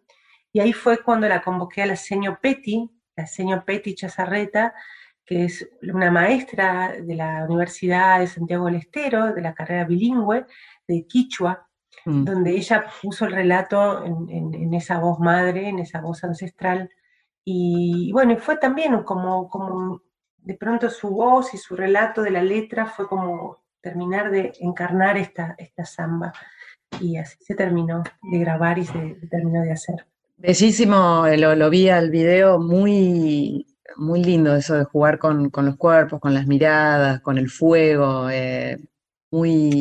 Y 0.53 0.59
ahí 0.59 0.73
fue 0.73 1.03
cuando 1.03 1.29
la 1.29 1.41
convoqué 1.41 1.83
a 1.83 1.87
la 1.87 1.97
señor 1.97 2.41
Petty, 2.41 2.91
la 3.15 3.27
señor 3.27 3.65
Petty 3.65 3.95
Chazarreta, 3.95 4.75
que 5.25 5.45
es 5.45 5.69
una 5.83 6.11
maestra 6.11 6.95
de 7.01 7.15
la 7.15 7.45
Universidad 7.45 8.21
de 8.21 8.27
Santiago 8.27 8.67
del 8.67 8.77
Estero, 8.77 9.33
de 9.33 9.41
la 9.41 9.55
carrera 9.55 9.85
bilingüe, 9.85 10.47
de 10.87 11.07
Quichua, 11.07 11.67
mm. 12.05 12.25
donde 12.25 12.51
ella 12.53 12.85
puso 13.01 13.27
el 13.27 13.33
relato 13.33 14.05
en, 14.05 14.29
en, 14.29 14.55
en, 14.55 14.75
esa 14.75 14.99
voz 14.99 15.19
madre, 15.21 15.69
en 15.69 15.79
esa 15.79 16.01
voz 16.01 16.25
ancestral. 16.25 16.91
Y, 17.45 18.09
y 18.09 18.13
bueno, 18.13 18.37
fue 18.37 18.57
también 18.57 19.03
como, 19.05 19.49
como 19.49 20.03
de 20.39 20.55
pronto 20.55 20.91
su 20.91 21.11
voz 21.11 21.55
y 21.55 21.59
su 21.59 21.77
relato 21.77 22.23
de 22.23 22.31
la 22.31 22.43
letra 22.43 22.87
fue 22.87 23.07
como 23.07 23.63
terminar 23.81 24.31
de 24.31 24.53
encarnar 24.61 25.17
esta, 25.17 25.55
esta 25.59 25.85
samba. 25.85 26.33
Y 27.01 27.17
así 27.17 27.37
se 27.43 27.55
terminó 27.55 28.03
de 28.23 28.39
grabar 28.39 28.79
y 28.79 28.85
se, 28.85 29.21
se 29.21 29.27
terminó 29.29 29.63
de 29.63 29.73
hacer. 29.73 30.07
Bellísimo, 30.37 31.25
lo, 31.39 31.55
lo 31.55 31.71
vi 31.71 31.89
al 31.89 32.11
video, 32.11 32.59
muy, 32.59 33.67
muy 33.97 34.23
lindo 34.23 34.55
eso 34.55 34.75
de 34.75 34.85
jugar 34.85 35.19
con, 35.19 35.51
con, 35.51 35.67
los 35.67 35.77
cuerpos, 35.77 36.21
con 36.21 36.35
las 36.35 36.47
miradas, 36.47 37.21
con 37.21 37.39
el 37.39 37.51
fuego, 37.51 38.29
eh, 38.31 38.79
muy... 39.31 39.81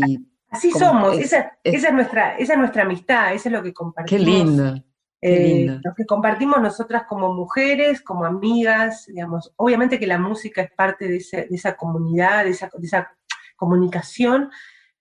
Así 0.50 0.72
somos, 0.72 1.18
es, 1.18 1.26
esa, 1.26 1.58
es, 1.64 1.76
esa, 1.76 1.88
es 1.88 1.94
nuestra, 1.94 2.38
esa 2.38 2.54
es 2.54 2.60
nuestra 2.60 2.84
amistad, 2.84 3.34
eso 3.34 3.48
es 3.48 3.54
lo 3.54 3.64
que 3.64 3.74
compartimos. 3.74 4.26
Qué 4.26 4.32
lindo. 4.32 4.76
Qué 5.22 5.66
eh, 5.66 5.80
lo 5.84 5.94
que 5.96 6.06
compartimos 6.06 6.62
nosotras 6.62 7.04
como 7.08 7.34
mujeres, 7.34 8.02
como 8.02 8.26
amigas, 8.26 9.06
digamos, 9.08 9.54
obviamente 9.56 10.00
que 10.00 10.08
la 10.08 10.18
música 10.18 10.62
es 10.62 10.72
parte 10.72 11.08
de, 11.08 11.18
ese, 11.18 11.48
de 11.50 11.56
esa 11.56 11.78
comunidad, 11.78 12.44
de 12.44 12.50
esa, 12.50 12.70
de 12.74 12.86
esa, 12.86 13.16
comunicación, 13.56 14.50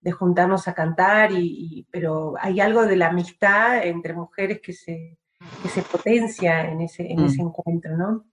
de 0.03 0.13
juntarnos 0.13 0.69
a 0.69 0.75
cantar, 0.75 1.33
y, 1.33 1.39
y, 1.39 1.89
pero 1.91 2.35
hay 2.39 2.61
algo 2.61 2.85
de 2.85 2.97
la 2.97 3.09
amistad 3.09 3.83
entre 3.87 4.13
mujeres 4.13 4.61
que 4.61 4.75
se, 4.75 5.19
que 5.63 5.69
se 5.71 5.81
potencia 5.81 6.71
en 6.71 6.83
ese, 6.83 7.11
en 7.11 7.23
mm. 7.23 7.25
ese 7.25 7.41
encuentro, 7.41 7.97
¿no? 7.97 8.30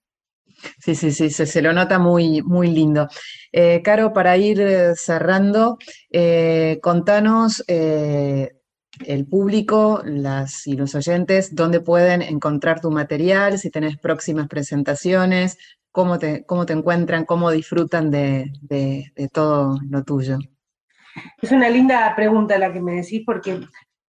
Sí, 0.79 0.95
sí, 0.95 1.11
sí, 1.11 1.29
se, 1.29 1.61
lo 1.61 1.73
nota 1.73 1.99
muy, 1.99 2.41
muy 2.41 2.69
lindo. 2.69 3.07
Eh, 3.51 3.81
Caro, 3.83 4.13
para 4.13 4.37
ir 4.37 4.59
eh, 4.61 4.95
cerrando, 4.95 5.77
eh, 6.09 6.79
contanos 6.81 7.63
el 7.67 9.27
público 9.27 10.01
las, 10.03 10.65
y 10.65 10.75
los 10.75 10.95
oyentes 10.95 11.53
dónde 11.53 11.81
pueden 11.81 12.21
encontrar 12.21 12.81
tu 12.81 12.89
material, 12.89 13.59
si 13.59 13.69
tenés 13.69 13.97
próximas 13.97 14.47
presentaciones, 14.47 15.57
cómo 15.91 16.17
te, 16.17 16.45
cómo 16.45 16.65
te 16.65 16.73
encuentran, 16.73 17.25
cómo 17.25 17.51
disfrutan 17.51 18.09
de, 18.09 18.51
todo 19.31 19.79
lo 19.89 20.03
tuyo. 20.03 20.39
Es 21.41 21.51
una 21.51 21.69
linda 21.69 22.13
pregunta 22.15 22.57
la 22.57 22.73
que 22.73 22.81
me 22.81 22.93
decís 22.93 23.23
porque 23.25 23.61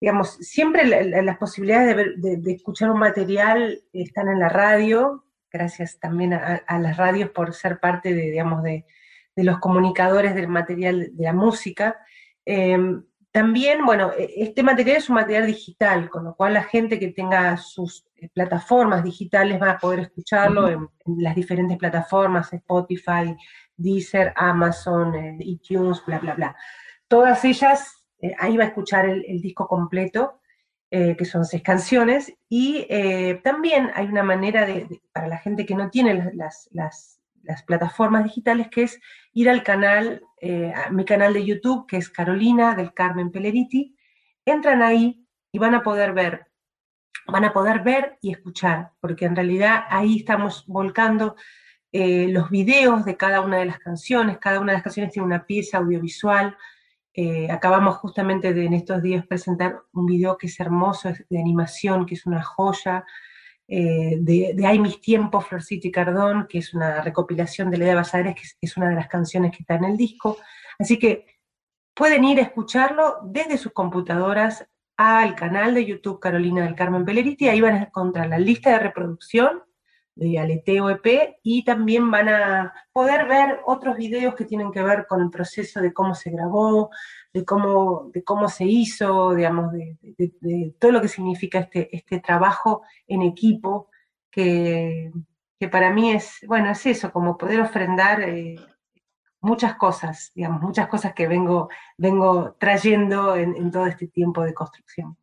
digamos, 0.00 0.36
siempre 0.40 0.86
la, 0.86 1.22
las 1.22 1.38
posibilidades 1.38 1.88
de, 1.88 1.94
ver, 1.94 2.14
de, 2.16 2.52
escuchar 2.52 2.90
un 2.90 2.98
material 2.98 3.82
están 3.92 4.28
en 4.28 4.40
la 4.40 4.48
radio, 4.48 5.24
gracias 5.50 5.98
también 5.98 6.32
a, 6.34 6.62
a, 6.66 6.78
las 6.78 6.96
radios 6.96 7.30
por 7.30 7.54
ser 7.54 7.80
parte 7.80 8.14
de, 8.14 8.30
digamos, 8.30 8.62
de, 8.62 8.86
de, 9.34 9.44
los 9.44 9.58
comunicadores 9.58 10.34
del 10.34 10.48
material 10.48 11.10
de 11.12 11.24
la 11.24 11.32
música. 11.32 11.98
Eh, 12.44 12.78
también, 13.36 13.84
bueno, 13.84 14.12
e, 14.16 14.32
este 14.36 14.62
material 14.62 14.96
es 14.96 15.10
un 15.10 15.16
material 15.16 15.46
digital, 15.46 16.08
con 16.08 16.24
lo 16.24 16.34
cual 16.34 16.54
la 16.54 16.62
gente 16.62 16.98
que 16.98 17.08
tenga 17.08 17.58
sus 17.58 18.06
eh, 18.16 18.30
plataformas 18.32 19.04
digitales 19.04 19.60
va 19.60 19.72
a 19.72 19.78
poder 19.78 20.00
escucharlo 20.00 20.62
uh 20.62 20.68
-huh. 20.68 20.72
en, 20.72 20.88
en, 21.12 21.22
las 21.22 21.34
diferentes 21.34 21.76
plataformas, 21.76 22.50
Spotify, 22.54 23.36
Deezer, 23.76 24.32
Amazon, 24.36 25.14
eh, 25.14 25.36
iTunes, 25.40 26.02
bla, 26.06 26.18
bla, 26.18 26.32
bla. 26.32 26.56
Todas 27.08 27.44
ellas, 27.44 28.06
eh, 28.22 28.34
ahí 28.38 28.56
va 28.56 28.64
a 28.64 28.68
escuchar 28.68 29.04
el, 29.04 29.22
el 29.28 29.42
disco 29.42 29.68
completo 29.68 30.40
eh, 30.98 31.14
que 31.14 31.26
son 31.26 31.44
seis 31.44 31.62
canciones, 31.62 32.32
y 32.48 32.86
eh, 32.88 33.38
también 33.44 33.90
hay 33.94 34.06
una 34.06 34.22
manera 34.22 34.64
de, 34.64 35.02
para 35.12 35.28
la 35.28 35.36
gente 35.36 35.66
que 35.66 35.74
no 35.74 35.90
tiene 35.90 36.32
las, 36.32 36.70
las, 36.72 37.20
plataformas 37.66 38.24
digitales, 38.24 38.68
que 38.70 38.84
es 38.84 38.98
ir 39.34 39.50
al 39.50 39.62
canal, 39.62 40.22
eh, 40.40 40.72
a 40.74 40.88
mi 40.90 41.04
canal 41.04 41.34
de 41.34 41.44
YouTube, 41.44 41.86
que 41.86 41.98
es 41.98 42.08
Carolina 42.08 42.74
del 42.74 42.94
Carmen 42.94 43.30
Peleriti. 43.30 43.94
Entran 44.46 44.80
ahí 44.80 45.22
y 45.52 45.58
van 45.58 45.74
a 45.74 45.82
poder 45.82 46.14
ver, 46.14 46.46
van 47.26 47.44
a 47.44 47.52
poder 47.52 47.80
ver 47.80 48.16
y 48.22 48.32
escuchar, 48.32 48.92
porque 48.98 49.26
en 49.26 49.36
realidad 49.36 49.84
ahí 49.90 50.16
estamos 50.16 50.64
volcando 50.66 51.36
los 51.92 52.48
videos 52.50 53.04
de 53.04 53.16
cada 53.16 53.42
una 53.42 53.58
de 53.58 53.66
las 53.66 53.78
canciones, 53.80 54.38
cada 54.38 54.60
una 54.60 54.72
de 54.72 54.78
las 54.78 54.82
canciones 54.82 55.12
tiene 55.12 55.26
una 55.26 55.44
pieza 55.44 55.76
audiovisual. 55.76 56.56
Eh, 57.18 57.50
acabamos 57.50 57.96
justamente 57.96 58.52
de 58.52 58.66
en 58.66 58.74
estos 58.74 59.00
días 59.00 59.26
presentar 59.26 59.80
un 59.94 60.04
video 60.04 60.36
que 60.36 60.48
es 60.48 60.60
hermoso, 60.60 61.10
de 61.30 61.40
animación, 61.40 62.04
que 62.04 62.14
es 62.14 62.26
una 62.26 62.42
joya, 62.42 63.06
eh, 63.66 64.18
de, 64.20 64.52
de 64.54 64.66
Hay 64.66 64.78
mis 64.78 65.00
tiempos, 65.00 65.46
Florcita 65.46 65.88
y 65.88 65.90
Cardón, 65.90 66.46
que 66.46 66.58
es 66.58 66.74
una 66.74 67.00
recopilación 67.00 67.70
de 67.70 67.78
Leda 67.78 67.94
Valladares, 67.94 68.34
que 68.34 68.42
es, 68.60 68.76
una 68.76 68.90
de 68.90 68.96
las 68.96 69.08
canciones 69.08 69.50
que 69.50 69.62
está 69.62 69.76
en 69.76 69.84
el 69.84 69.96
disco. 69.96 70.36
Así 70.78 70.98
que 70.98 71.24
pueden 71.94 72.22
ir 72.24 72.38
a 72.38 72.42
escucharlo 72.42 73.16
desde 73.24 73.56
sus 73.56 73.72
computadoras 73.72 74.68
al 74.98 75.34
canal 75.34 75.72
de 75.72 75.86
YouTube 75.86 76.20
Carolina 76.20 76.64
del 76.64 76.74
Carmen 76.74 77.06
Peleriti, 77.06 77.48
ahí 77.48 77.62
van 77.62 77.76
a 77.76 77.82
encontrar 77.84 78.28
la 78.28 78.38
lista 78.38 78.70
de 78.70 78.78
reproducción 78.78 79.62
de 80.16 80.38
Aleteo 80.38 80.88
EP 80.90 81.36
y 81.42 81.62
también 81.62 82.10
van 82.10 82.28
a 82.30 82.74
poder 82.92 83.28
ver 83.28 83.60
otros 83.66 83.96
videos 83.98 84.34
que 84.34 84.46
tienen 84.46 84.72
que 84.72 84.82
ver 84.82 85.06
con 85.06 85.20
el 85.20 85.30
proceso 85.30 85.80
de 85.80 85.92
cómo 85.92 86.14
se 86.14 86.30
grabó, 86.30 86.90
de 87.32 87.44
cómo, 87.44 88.10
de 88.12 88.24
cómo 88.24 88.48
se 88.48 88.64
hizo, 88.64 89.34
digamos, 89.34 89.72
de, 89.72 90.74
todo 90.78 90.90
lo 90.92 91.02
que 91.02 91.08
significa 91.08 91.60
este, 91.60 91.94
este 91.94 92.20
trabajo 92.20 92.82
en 93.06 93.22
equipo, 93.22 93.90
que, 94.30 95.12
para 95.70 95.90
mí 95.92 96.12
es, 96.12 96.38
bueno, 96.46 96.70
es 96.70 96.86
eso, 96.86 97.12
como 97.12 97.36
poder 97.36 97.60
ofrendar 97.60 98.22
eh, 98.22 98.56
muchas 99.40 99.76
cosas, 99.76 100.32
digamos, 100.34 100.62
muchas 100.62 100.88
cosas 100.88 101.12
que 101.14 101.28
vengo, 101.28 101.68
vengo 101.98 102.56
trayendo 102.58 103.36
en 103.36 103.70
todo 103.70 103.86
este 103.86 104.08
tiempo 104.08 104.42
de 104.42 104.54
construcción. 104.54 105.16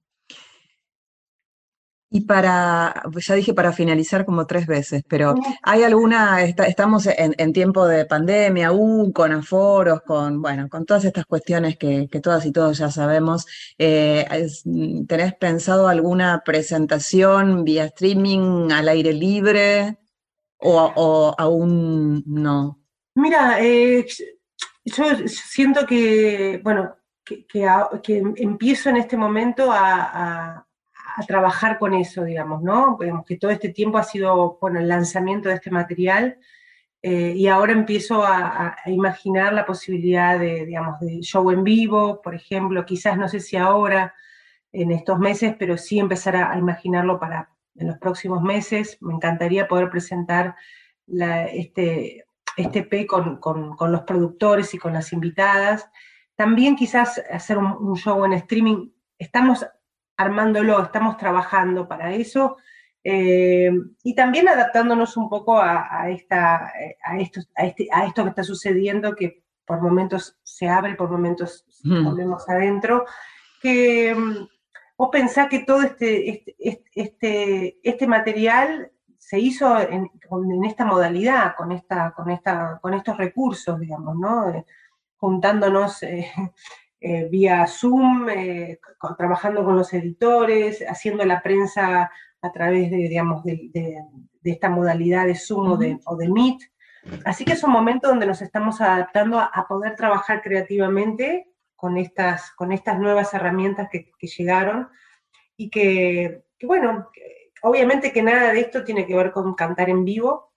Y 2.15 2.21
para, 2.21 3.01
pues 3.11 3.25
ya 3.25 3.33
dije 3.33 3.55
para 3.55 3.73
finalizar 3.73 4.23
como 4.23 4.45
tres 4.45 4.67
veces, 4.67 5.03
pero 5.07 5.33
¿hay 5.63 5.81
alguna, 5.81 6.43
estamos 6.43 7.07
en, 7.07 7.53
tiempo 7.53 7.87
de 7.87 8.05
pandemia 8.05 8.67
aún, 8.67 9.11
con 9.11 9.31
aforos, 9.31 10.01
con, 10.03 10.39
bueno, 10.39 10.69
con 10.69 10.85
todas 10.85 11.05
estas 11.05 11.25
cuestiones 11.25 11.75
que, 11.75 12.07
todas 12.21 12.45
y 12.45 12.51
todos 12.51 12.77
ya 12.77 12.91
sabemos, 12.91 13.47
eh, 13.79 14.27
¿tenés 15.07 15.33
pensado 15.33 15.87
alguna 15.87 16.43
presentación 16.45 17.63
vía 17.63 17.85
streaming 17.85 18.71
al 18.71 18.89
aire 18.89 19.11
libre 19.11 19.97
o, 20.59 21.33
aún 21.35 22.23
no? 22.27 22.79
Mira, 23.15 23.57
eh, 23.59 24.05
yo 24.85 25.05
siento 25.25 25.87
que, 25.87 26.61
bueno, 26.63 26.95
que, 27.25 27.43
empiezo 28.35 28.91
en 28.91 28.97
este 28.97 29.17
momento 29.17 29.71
a 29.71 30.63
a 30.63 30.67
trabajar 31.27 31.79
con 31.79 31.93
eso, 31.93 32.23
digamos, 32.23 32.61
¿no? 32.63 32.97
Digamos 32.99 33.25
que 33.25 33.37
todo 33.37 33.51
este 33.51 33.69
tiempo 33.69 33.97
ha 33.97 34.03
sido, 34.03 34.57
bueno, 34.59 34.79
el 34.79 34.87
lanzamiento 34.87 35.49
de 35.49 35.55
este 35.55 35.71
material 35.71 36.37
eh, 37.01 37.33
y 37.35 37.47
ahora 37.47 37.73
empiezo 37.73 38.23
a, 38.23 38.77
imaginar 38.85 39.53
la 39.53 39.65
posibilidad 39.65 40.39
de, 40.39 40.65
digamos, 40.65 40.99
de 41.01 41.19
show 41.21 41.51
en 41.51 41.63
vivo, 41.63 42.21
por 42.21 42.33
ejemplo, 42.33 42.85
quizás 42.85 43.17
no 43.17 43.27
sé 43.27 43.41
si 43.41 43.57
ahora, 43.57 44.15
en 44.71 44.91
estos 44.91 45.19
meses, 45.19 45.55
pero 45.59 45.77
sí 45.77 45.99
empezar 45.99 46.35
a, 46.37 46.57
imaginarlo 46.57 47.19
para 47.19 47.49
en 47.75 47.87
los 47.87 47.97
próximos 47.97 48.41
meses. 48.41 48.97
Me 49.01 49.13
encantaría 49.13 49.67
poder 49.67 49.89
presentar 49.89 50.55
este, 51.07 52.23
este 52.55 52.83
P 52.83 53.05
con, 53.05 53.39
los 53.91 54.01
productores 54.03 54.73
y 54.73 54.77
con 54.77 54.93
las 54.93 55.11
invitadas. 55.11 55.89
También 56.35 56.75
quizás 56.75 57.21
hacer 57.31 57.57
un, 57.57 57.65
un 57.65 57.95
show 57.97 58.23
en 58.25 58.33
streaming. 58.33 58.91
Estamos 59.19 59.65
armándolo, 60.17 60.81
estamos 60.83 61.17
trabajando 61.17 61.87
para 61.87 62.13
eso. 62.13 62.57
Eh, 63.03 63.71
y 64.03 64.15
también 64.15 64.47
adaptándonos 64.47 65.17
un 65.17 65.29
poco 65.29 65.59
a, 65.59 66.09
esta, 66.09 66.71
a, 67.03 67.19
esto, 67.19 67.41
a, 67.55 67.65
este, 67.65 67.89
a 67.91 68.05
esto 68.05 68.23
que 68.23 68.29
está 68.29 68.43
sucediendo, 68.43 69.13
que 69.15 69.43
por 69.65 69.81
momentos 69.81 70.37
se 70.43 70.69
abre, 70.69 70.95
por 70.95 71.09
momentos 71.09 71.65
volvemos 71.83 72.47
adentro, 72.47 73.05
que 73.61 74.15
mm, 74.15 74.47
vos 74.97 75.09
pensás 75.11 75.47
que 75.49 75.59
todo 75.59 75.81
este, 75.81 76.29
este, 76.29 76.85
este, 76.95 77.79
este 77.83 78.07
material 78.07 78.91
se 79.17 79.39
hizo 79.39 79.79
en, 79.79 80.09
esta 80.65 80.85
modalidad, 80.85 81.55
con, 81.55 81.71
esta, 81.71 82.11
con, 82.11 82.29
esta, 82.29 82.79
con 82.81 82.93
estos 82.93 83.17
recursos, 83.17 83.79
digamos, 83.79 84.17
¿no? 84.17 84.49
Eh, 84.49 84.65
juntándonos 85.17 86.03
eh, 86.03 86.29
eh, 87.05 87.27
vía 87.29 87.67
Zoom, 87.67 88.29
eh, 88.29 88.79
trabajando 89.17 89.65
con 89.65 89.75
los 89.75 89.93
editores, 89.93 90.81
haciendo 90.87 91.25
la 91.25 91.43
prensa 91.43 92.09
a 92.41 92.51
través 92.53 92.89
de, 92.91 92.95
digamos, 92.95 93.43
de, 93.43 93.99
esta 94.41 94.69
modalidad 94.69 95.25
de 95.25 95.35
Zoom 95.35 95.71
o, 95.73 95.75
de, 95.75 95.99
o, 96.05 96.15
Meet. 96.15 96.61
Así 97.25 97.43
que 97.43 97.51
es 97.53 97.63
un 97.65 97.73
momento 97.73 98.07
donde 98.07 98.25
nos 98.25 98.41
estamos 98.41 98.79
adaptando 98.79 99.37
a, 99.37 99.65
poder 99.67 99.97
trabajar 99.97 100.41
creativamente 100.41 101.49
con 101.75 101.97
estas, 101.97 102.51
con 102.51 102.71
estas 102.71 102.97
nuevas 102.97 103.33
herramientas 103.33 103.89
que, 103.91 104.13
llegaron 104.25 104.87
y 105.57 105.69
que, 105.69 106.45
bueno, 106.61 107.09
obviamente 107.63 108.13
que 108.13 108.23
nada 108.23 108.53
de 108.53 108.61
esto 108.61 108.85
tiene 108.85 109.05
que 109.05 109.17
ver 109.17 109.33
con 109.33 109.55
cantar 109.55 109.89
en 109.89 110.05
vivo, 110.05 110.52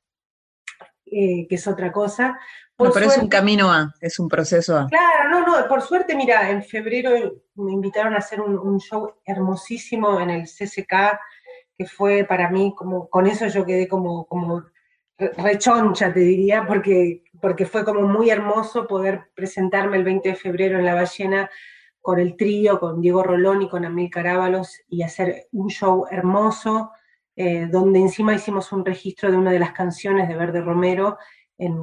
eh, 1.06 1.46
que 1.48 1.54
es 1.54 1.66
otra 1.66 1.92
cosa, 1.92 2.38
pero 2.76 3.06
es 3.06 3.16
un 3.16 3.28
camino 3.28 3.72
A, 3.72 3.94
es 4.00 4.18
un 4.18 4.28
proceso 4.28 4.76
A. 4.76 4.86
Claro, 4.86 5.30
no, 5.30 5.46
no, 5.46 5.68
por 5.68 5.80
suerte, 5.80 6.14
mira, 6.14 6.50
en 6.50 6.62
febrero 6.62 7.10
me 7.54 7.72
invitaron 7.72 8.14
a 8.14 8.18
hacer 8.18 8.40
un, 8.40 8.78
show 8.80 9.14
hermosísimo 9.24 10.20
en 10.20 10.30
el 10.30 10.42
CCK, 10.42 11.18
que 11.78 11.86
fue 11.86 12.24
para 12.24 12.50
mí 12.50 12.74
como, 12.76 13.08
con 13.08 13.26
eso 13.26 13.46
yo 13.46 13.64
quedé 13.64 13.88
como, 13.88 14.26
como 14.26 14.64
rechoncha, 15.18 16.12
te 16.12 16.20
diría, 16.20 16.66
porque, 16.66 17.22
porque 17.40 17.64
fue 17.64 17.84
como 17.84 18.02
muy 18.02 18.28
hermoso 18.28 18.86
poder 18.86 19.30
presentarme 19.34 19.96
el 19.96 20.04
20 20.04 20.28
de 20.28 20.34
febrero 20.34 20.78
en 20.78 20.84
La 20.84 20.94
Ballena 20.94 21.50
con 22.02 22.20
el 22.20 22.36
trío, 22.36 22.78
con 22.78 23.00
Diego 23.00 23.22
Rolón 23.22 23.62
y 23.62 23.68
con 23.68 23.84
Amil 23.84 24.10
Carábalos 24.10 24.80
y 24.88 25.02
hacer 25.02 25.48
un 25.52 25.68
show 25.68 26.06
hermoso, 26.10 26.90
eh, 27.38 27.66
donde 27.70 28.00
encima 28.00 28.34
hicimos 28.34 28.72
un 28.72 28.82
registro 28.82 29.30
de 29.30 29.36
una 29.36 29.50
de 29.50 29.58
las 29.58 29.72
canciones 29.72 30.26
de 30.26 30.34
Verde 30.34 30.62
Romero 30.62 31.18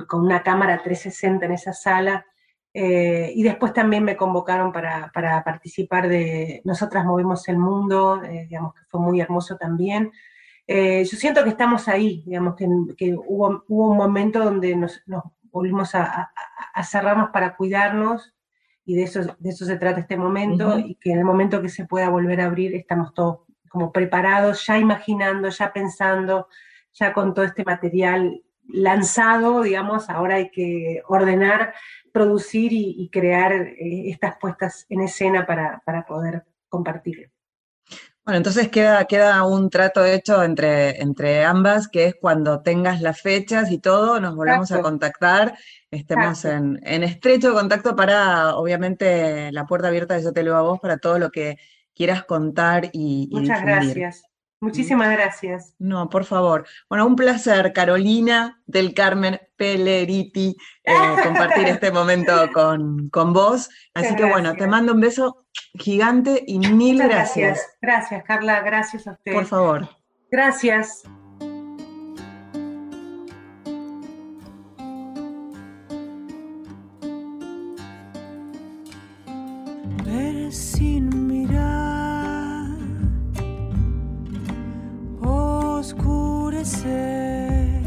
con 0.07 0.21
una 0.25 0.41
cámara 0.41 0.81
360 0.83 1.45
en 1.45 1.51
esa 1.51 1.73
sala. 1.73 2.25
Eh, 2.73 3.31
y 3.35 3.43
después 3.43 3.71
también 3.71 4.03
me 4.03 4.17
convocaron 4.17 4.71
para, 4.71 5.11
participar 5.45 6.07
de 6.07 6.61
Nosotras 6.65 7.05
Movemos 7.05 7.47
el 7.47 7.59
Mundo, 7.59 8.23
eh, 8.23 8.47
digamos 8.49 8.73
que 8.73 8.81
fue 8.87 8.99
muy 8.99 9.21
hermoso 9.21 9.55
también. 9.57 10.11
Yo 10.67 11.17
siento 11.17 11.43
que 11.43 11.49
estamos 11.49 11.87
ahí, 11.87 12.23
digamos 12.25 12.55
que, 12.55 12.65
hubo, 13.13 13.63
un 13.67 13.97
momento 13.97 14.43
donde 14.43 14.75
nos, 14.75 15.03
volvimos 15.51 15.93
a, 15.93 16.31
cerrarnos 16.83 17.29
para 17.29 17.55
cuidarnos 17.55 18.33
y 18.85 18.95
de 18.95 19.03
eso, 19.03 19.21
de 19.37 19.49
eso 19.49 19.65
se 19.65 19.77
trata 19.77 19.99
este 19.99 20.17
momento 20.17 20.79
y 20.79 20.95
que 20.95 21.11
en 21.11 21.19
el 21.19 21.25
momento 21.25 21.61
que 21.61 21.69
se 21.69 21.85
pueda 21.85 22.09
volver 22.09 22.41
a 22.41 22.45
abrir 22.45 22.75
estamos 22.75 23.13
todos 23.13 23.41
como 23.73 23.91
preparados, 23.91 24.67
ya 24.67 24.77
imaginando, 24.77 25.49
ya 25.49 25.73
pensando, 25.73 26.47
ya 26.93 27.11
con 27.11 27.33
todo 27.33 27.43
este 27.43 27.63
material 27.63 28.43
lanzado, 28.67 29.63
digamos, 29.63 30.11
ahora 30.11 30.35
hay 30.35 30.51
que 30.51 31.01
ordenar, 31.07 31.73
producir 32.11 32.71
y, 32.71 33.09
crear 33.11 33.51
eh, 33.51 34.11
estas 34.11 34.37
puestas 34.37 34.85
en 34.89 35.01
escena 35.01 35.47
para, 35.47 36.05
poder 36.07 36.45
compartirlo. 36.69 37.29
Bueno, 38.23 38.37
entonces 38.37 38.69
queda, 38.69 39.05
queda 39.05 39.43
un 39.43 39.71
trato 39.71 40.05
hecho 40.05 40.43
entre, 40.43 41.01
entre 41.01 41.43
ambas, 41.43 41.87
que 41.87 42.05
es 42.05 42.15
cuando 42.21 42.61
tengas 42.61 43.01
las 43.01 43.19
fechas 43.21 43.71
y 43.71 43.79
todo, 43.79 44.19
nos 44.19 44.35
volvemos 44.35 44.71
a 44.71 44.83
contactar, 44.83 45.57
estemos 45.89 46.45
en, 46.45 46.77
estrecho 46.83 47.55
contacto 47.55 47.95
para, 47.95 48.55
obviamente, 48.55 49.51
la 49.51 49.65
puerta 49.65 49.87
abierta 49.87 50.13
de 50.13 50.21
Yo 50.21 50.31
Te 50.31 50.43
Leo 50.43 50.55
a 50.55 50.61
Vos 50.61 50.79
para 50.79 50.97
todo 50.97 51.17
lo 51.17 51.31
que 51.31 51.57
quieras 51.95 52.23
contar 52.23 52.89
y, 52.93 53.29
y 53.31 53.39
Muchas 53.39 53.61
gracias. 53.61 54.23
Muchísimas 54.63 55.11
gracias. 55.11 55.75
No, 55.77 56.09
por 56.09 56.23
favor. 56.23 56.65
Bueno, 56.87 57.05
un 57.05 57.17
placer, 57.17 57.73
Carolina 57.73 58.61
del 58.65 58.93
Carmen 58.93 59.37
Peleriti, 59.57 60.55
eh, 60.85 60.93
compartir 61.21 61.67
este 61.67 61.91
momento 61.91 62.49
con, 62.53 63.33
vos. 63.33 63.69
Así 63.93 64.15
que 64.15 64.23
bueno, 64.23 64.53
te 64.55 64.65
mando 64.65 64.93
un 64.93 65.01
beso 65.01 65.47
gigante 65.73 66.45
y 66.47 66.59
mil 66.59 66.97
gracias. 66.99 67.35
gracias. 67.35 67.77
Gracias, 67.81 68.23
Carla, 68.23 68.61
gracias 68.61 69.05
a 69.05 69.11
usted. 69.11 69.33
Por 69.33 69.45
favor. 69.45 69.89
Gracias. 70.31 71.03
oscurecer. 85.83 87.81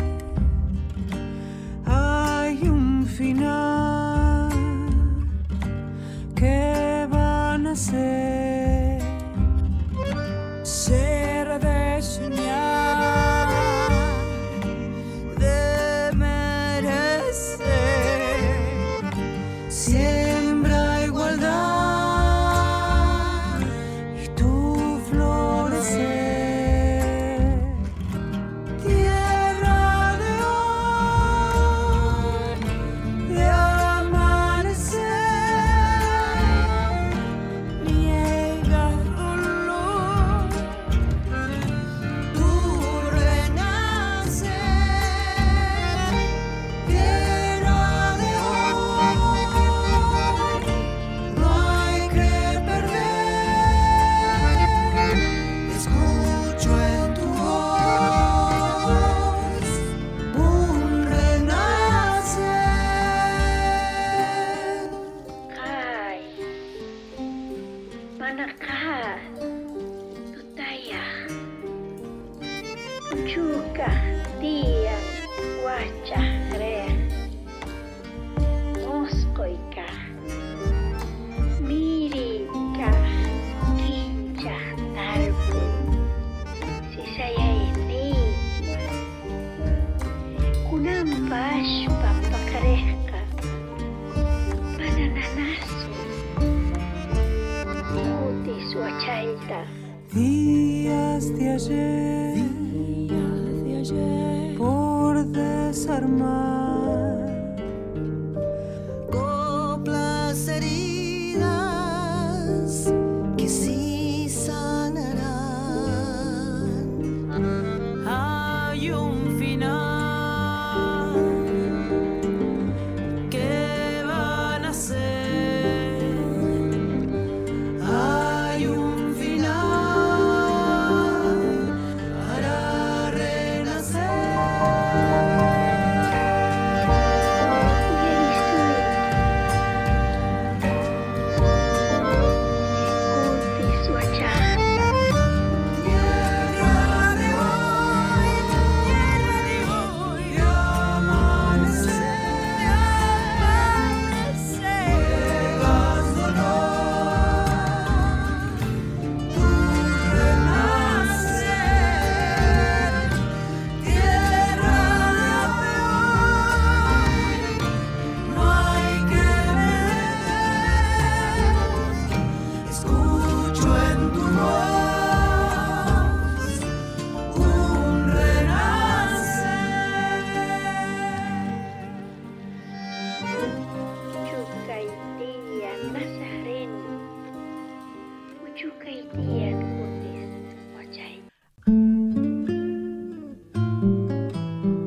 Hay 1.87 2.69
un 2.69 3.07
final 3.07 4.51
que 6.35 7.09
van 7.11 7.67
a 7.69 7.75
ser 7.75 8.06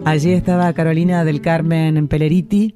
Allí 0.10 0.32
estaba 0.32 0.74
Carolina 0.74 1.24
del 1.24 1.39
Carmen 1.39 2.07
Peleriti, 2.07 2.74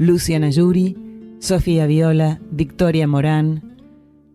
Luciana 0.00 0.50
Yuri, 0.50 0.96
Sofía 1.38 1.86
Viola, 1.86 2.40
Victoria 2.50 3.06
Morán, 3.06 3.76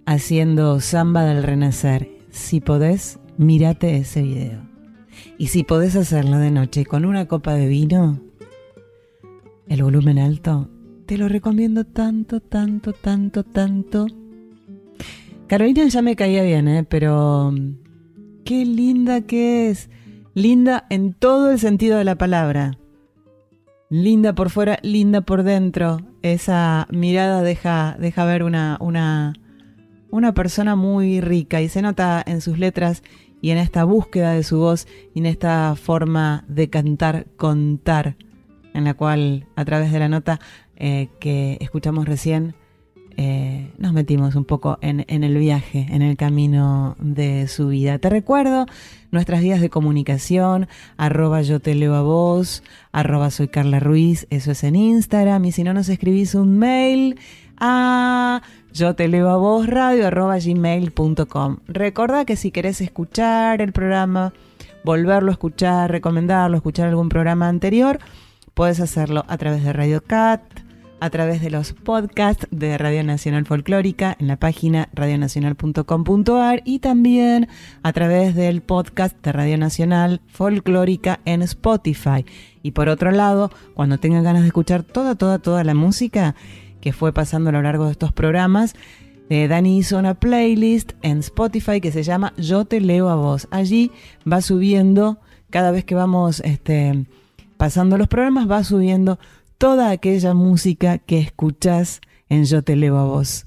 haciendo 0.06 0.80
Samba 0.80 1.26
del 1.26 1.44
Renacer. 1.44 2.10
Si 2.30 2.62
podés, 2.62 3.20
mírate 3.38 3.98
ese 3.98 4.22
video. 4.22 4.62
Y 5.38 5.48
si 5.48 5.66
podés 5.66 5.98
hacerlo 5.98 6.38
de 6.38 6.52
noche 6.52 6.86
con 6.86 7.04
una 7.04 7.26
copa 7.26 7.54
de 7.54 7.68
vino, 7.68 8.22
el 9.68 9.84
volumen 9.84 10.18
alto, 10.18 10.70
te 11.06 11.18
lo 11.18 11.28
recomiendo 11.28 11.84
tanto, 11.84 12.40
tanto, 12.40 12.94
tanto, 12.94 13.44
tanto. 13.44 14.08
Carolina 15.48 15.86
ya 15.90 16.02
me 16.02 16.16
caía 16.16 16.44
bien, 16.44 16.70
¿eh? 16.70 16.86
pero 16.86 17.52
mm, 17.52 18.44
qué 18.46 18.64
linda 18.64 19.20
que 19.20 19.70
es. 19.70 19.90
Linda 20.38 20.86
en 20.92 21.14
todo 21.14 21.50
el 21.50 21.58
sentido 21.58 21.98
de 21.98 22.04
la 22.04 22.16
palabra. 22.16 22.78
Linda 23.90 24.36
por 24.36 24.52
fuera, 24.52 24.78
linda 24.84 25.22
por 25.22 25.42
dentro. 25.42 25.98
Esa 26.22 26.86
mirada 26.92 27.42
deja, 27.42 27.98
deja 28.00 28.24
ver 28.24 28.44
una, 28.44 28.78
una, 28.80 29.34
una 30.12 30.36
persona 30.36 30.76
muy 30.76 31.22
rica 31.22 31.60
y 31.64 31.70
se 31.70 31.82
nota 31.82 32.24
en 32.24 32.42
sus 32.42 32.60
letras 32.60 33.02
y 33.42 33.50
en 33.50 33.58
esta 33.58 33.84
búsqueda 33.84 34.34
de 34.34 34.44
su 34.44 34.60
voz 34.60 34.88
y 35.16 35.22
en 35.22 35.26
esta 35.26 35.76
forma 35.76 36.46
de 36.48 36.70
cantar, 36.70 37.26
contar, 37.36 38.16
en 38.76 38.84
la 38.84 38.94
cual 38.94 39.48
a 39.56 39.66
través 39.66 39.92
de 39.92 39.98
la 39.98 40.08
nota 40.08 40.40
eh, 40.76 41.10
que 41.20 41.58
escuchamos 41.62 42.06
recién 42.06 42.54
eh, 43.20 43.72
nos 43.80 43.94
metimos 43.94 44.36
un 44.36 44.46
poco 44.46 44.78
en, 44.82 45.04
en 45.08 45.24
el 45.24 45.36
viaje, 45.40 45.88
en 45.90 46.04
el 46.04 46.16
camino 46.16 46.96
de 47.00 47.48
su 47.48 47.70
vida. 47.70 47.98
Te 47.98 48.12
recuerdo 48.12 48.68
nuestras 49.12 49.42
vías 49.42 49.62
de 49.62 49.70
comunicación, 49.70 50.68
arroba 50.98 51.42
yo 51.42 51.60
te 51.60 51.76
leo 51.76 51.96
a 51.96 52.02
vos, 52.02 52.64
arroba 52.92 53.32
soy 53.32 53.48
Carla 53.48 53.80
Ruiz, 53.80 54.28
eso 54.30 54.52
es 54.52 54.64
en 54.64 54.76
Instagram, 54.76 55.46
y 55.46 55.52
si 55.52 55.64
no 55.64 55.74
nos 55.74 55.90
escribís 55.90 56.36
un 56.36 56.58
mail 56.58 57.20
a 57.60 58.42
yo 58.74 58.96
te 58.96 59.08
leo 59.08 59.30
a 59.30 59.38
vos 59.38 59.66
radio 59.68 60.10
gmail.com. 60.12 61.58
Recordá 61.68 62.26
que 62.26 62.36
si 62.36 62.52
querés 62.52 62.82
escuchar 62.82 63.62
el 63.62 63.72
programa, 63.72 64.34
volverlo 64.84 65.32
a 65.32 65.34
escuchar, 65.34 65.90
recomendarlo, 65.90 66.58
escuchar 66.58 66.88
algún 66.88 67.10
programa 67.10 67.48
anterior, 67.48 68.00
puedes 68.54 68.80
hacerlo 68.80 69.26
a 69.28 69.38
través 69.38 69.64
de 69.64 69.74
Radio 69.74 70.04
Cat, 70.04 70.42
a 71.00 71.10
través 71.10 71.42
de 71.42 71.50
los 71.50 71.74
podcasts 71.74 72.48
de 72.52 72.78
Radio 72.78 73.04
Nacional 73.04 73.46
Folclórica 73.46 74.16
en 74.20 74.28
la 74.28 74.38
página 74.38 74.90
radionacional.com.ar 74.94 76.62
y 76.66 76.80
también 76.80 77.48
a 77.84 77.94
través 77.94 78.36
del 78.36 78.62
podcast 78.62 79.16
de 79.24 79.32
Radio 79.32 79.58
Nacional 79.58 80.22
Folclórica 80.28 81.20
en 81.26 81.42
Spotify. 81.44 82.26
Y 82.64 82.72
por 82.72 82.90
otro 82.90 83.12
lado, 83.12 83.52
cuando 83.74 83.98
tengan 83.98 84.24
ganas 84.24 84.42
de 84.42 84.48
escuchar 84.48 84.84
toda, 84.84 85.16
toda, 85.16 85.40
toda 85.40 85.64
la 85.64 85.74
música 85.74 86.36
que 86.82 86.94
fue 86.94 87.14
pasando 87.14 87.50
a 87.50 87.54
lo 87.54 87.62
largo 87.62 87.86
de 87.86 87.92
estos 87.92 88.12
programas, 88.12 88.76
eh, 89.30 89.48
Dani 89.48 89.78
hizo 89.78 89.98
una 89.98 90.14
playlist 90.14 90.94
en 91.02 91.20
Spotify 91.20 91.82
que 91.82 91.92
se 91.92 92.04
llama 92.04 92.34
Yo 92.38 92.66
te 92.66 92.80
leo 92.80 93.10
a 93.10 93.16
vos. 93.16 93.48
Allí 93.52 93.92
va 94.32 94.42
subiendo, 94.42 95.20
cada 95.50 95.72
vez 95.72 95.84
que 95.84 95.96
vamos 95.96 96.40
este, 96.42 97.06
pasando 97.58 97.98
los 97.98 98.08
programas, 98.08 98.50
va 98.50 98.64
subiendo 98.64 99.20
toda 99.58 99.90
aquella 99.92 100.34
música 100.34 100.98
que 100.98 101.20
escuchás 101.20 102.02
en 102.30 102.46
Yo 102.46 102.64
te 102.64 102.76
leo 102.76 102.98
a 102.98 103.06
vos. 103.06 103.46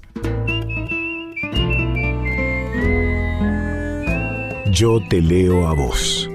Yo 4.72 5.00
te 5.08 5.20
leo 5.20 5.66
a 5.66 5.74
vos. 5.74 6.28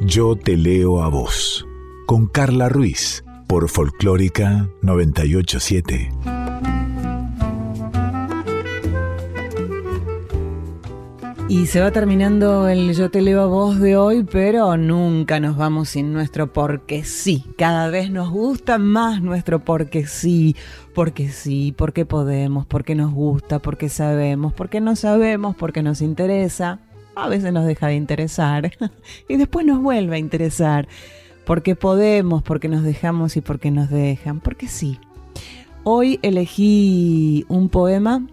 Yo 0.00 0.36
te 0.36 0.56
leo 0.56 1.02
a 1.02 1.08
vos. 1.08 1.66
Con 2.06 2.26
Carla 2.26 2.68
Ruiz 2.68 3.24
por 3.48 3.68
Folclórica 3.68 4.68
987. 4.82 6.43
Y 11.46 11.66
se 11.66 11.80
va 11.80 11.90
terminando 11.90 12.68
el 12.68 12.94
Yo 12.94 13.10
te 13.10 13.20
leo 13.20 13.42
a 13.42 13.46
vos 13.46 13.78
de 13.78 13.98
hoy, 13.98 14.24
pero 14.24 14.78
nunca 14.78 15.40
nos 15.40 15.58
vamos 15.58 15.90
sin 15.90 16.10
nuestro 16.12 16.50
porque 16.52 17.04
sí. 17.04 17.44
Cada 17.58 17.90
vez 17.90 18.10
nos 18.10 18.30
gusta 18.30 18.78
más 18.78 19.20
nuestro 19.20 19.62
porque 19.62 20.06
sí, 20.06 20.56
porque 20.94 21.28
sí, 21.28 21.74
porque 21.76 22.06
podemos, 22.06 22.64
porque 22.64 22.94
nos 22.94 23.12
gusta, 23.12 23.58
porque 23.58 23.90
sabemos, 23.90 24.54
porque 24.54 24.80
no 24.80 24.96
sabemos, 24.96 25.54
porque 25.54 25.82
nos 25.82 26.00
interesa. 26.00 26.80
A 27.14 27.28
veces 27.28 27.52
nos 27.52 27.66
deja 27.66 27.88
de 27.88 27.96
interesar 27.96 28.72
y 29.28 29.36
después 29.36 29.66
nos 29.66 29.82
vuelve 29.82 30.16
a 30.16 30.18
interesar. 30.18 30.88
Porque 31.44 31.76
podemos, 31.76 32.42
porque 32.42 32.68
nos 32.68 32.84
dejamos 32.84 33.36
y 33.36 33.42
porque 33.42 33.70
nos 33.70 33.90
dejan, 33.90 34.40
porque 34.40 34.66
sí. 34.66 34.98
Hoy 35.82 36.18
elegí 36.22 37.44
un 37.48 37.68
poema 37.68 38.26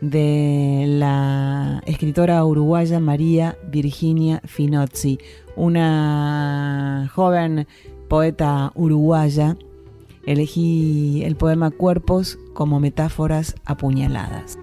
de 0.00 0.84
la 0.86 1.82
escritora 1.86 2.44
uruguaya 2.44 3.00
María 3.00 3.58
Virginia 3.70 4.40
Finozzi, 4.44 5.18
una 5.56 7.10
joven 7.14 7.66
poeta 8.08 8.72
uruguaya. 8.74 9.56
Elegí 10.26 11.22
el 11.24 11.36
poema 11.36 11.70
Cuerpos 11.70 12.38
como 12.52 12.80
metáforas 12.80 13.54
apuñaladas. 13.64 14.58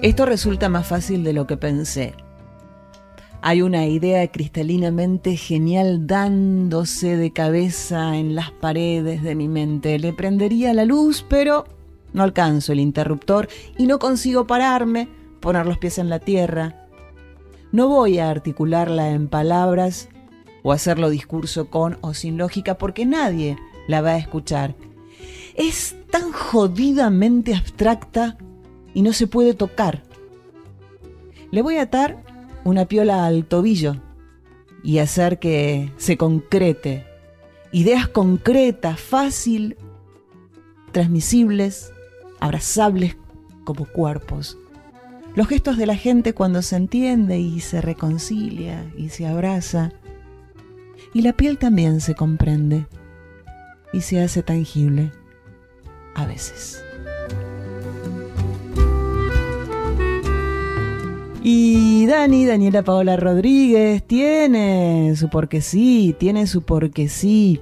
Esto 0.00 0.26
resulta 0.26 0.68
más 0.68 0.86
fácil 0.86 1.22
de 1.22 1.32
lo 1.32 1.46
que 1.46 1.56
pensé. 1.56 2.14
Hay 3.44 3.60
una 3.60 3.86
idea 3.86 4.24
cristalinamente 4.28 5.36
genial 5.36 6.06
dándose 6.06 7.16
de 7.16 7.32
cabeza 7.32 8.16
en 8.16 8.36
las 8.36 8.52
paredes 8.52 9.24
de 9.24 9.34
mi 9.34 9.48
mente. 9.48 9.98
Le 9.98 10.12
prendería 10.12 10.72
la 10.72 10.84
luz, 10.84 11.26
pero 11.28 11.64
no 12.12 12.22
alcanzo 12.22 12.72
el 12.72 12.78
interruptor 12.78 13.48
y 13.76 13.86
no 13.86 13.98
consigo 13.98 14.46
pararme, 14.46 15.08
poner 15.40 15.66
los 15.66 15.76
pies 15.78 15.98
en 15.98 16.08
la 16.08 16.20
tierra. 16.20 16.86
No 17.72 17.88
voy 17.88 18.20
a 18.20 18.30
articularla 18.30 19.10
en 19.10 19.26
palabras 19.26 20.08
o 20.62 20.70
hacerlo 20.70 21.10
discurso 21.10 21.68
con 21.68 21.98
o 22.00 22.14
sin 22.14 22.38
lógica 22.38 22.78
porque 22.78 23.06
nadie 23.06 23.58
la 23.88 24.02
va 24.02 24.10
a 24.10 24.18
escuchar. 24.18 24.76
Es 25.56 25.96
tan 26.12 26.30
jodidamente 26.30 27.56
abstracta 27.56 28.38
y 28.94 29.02
no 29.02 29.12
se 29.12 29.26
puede 29.26 29.54
tocar. 29.54 30.04
Le 31.50 31.60
voy 31.60 31.78
a 31.78 31.82
atar 31.82 32.31
una 32.64 32.86
piola 32.86 33.26
al 33.26 33.44
tobillo 33.44 33.96
y 34.82 34.98
hacer 34.98 35.38
que 35.38 35.92
se 35.96 36.16
concrete. 36.16 37.06
Ideas 37.72 38.08
concretas, 38.08 39.00
fácil, 39.00 39.76
transmisibles, 40.92 41.92
abrazables 42.40 43.16
como 43.64 43.86
cuerpos. 43.86 44.58
Los 45.34 45.48
gestos 45.48 45.78
de 45.78 45.86
la 45.86 45.96
gente 45.96 46.34
cuando 46.34 46.60
se 46.60 46.76
entiende 46.76 47.38
y 47.38 47.60
se 47.60 47.80
reconcilia 47.80 48.92
y 48.96 49.08
se 49.08 49.26
abraza. 49.26 49.90
Y 51.14 51.22
la 51.22 51.32
piel 51.32 51.58
también 51.58 52.00
se 52.00 52.14
comprende 52.14 52.86
y 53.92 54.02
se 54.02 54.22
hace 54.22 54.42
tangible 54.42 55.10
a 56.14 56.26
veces. 56.26 56.84
Y 61.44 62.06
Dani, 62.06 62.46
Daniela 62.46 62.84
Paola 62.84 63.16
Rodríguez, 63.16 64.06
tiene 64.06 65.12
su 65.16 65.28
porque 65.28 65.60
sí, 65.60 66.14
tiene 66.16 66.46
su 66.46 66.62
porque 66.62 67.08
sí. 67.08 67.60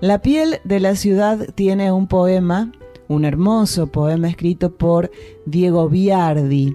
La 0.00 0.22
piel 0.22 0.60
de 0.64 0.80
la 0.80 0.96
ciudad 0.96 1.48
tiene 1.54 1.92
un 1.92 2.06
poema, 2.06 2.72
un 3.08 3.26
hermoso 3.26 3.88
poema 3.88 4.26
escrito 4.28 4.74
por 4.74 5.10
Diego 5.44 5.90
Biardi. 5.90 6.74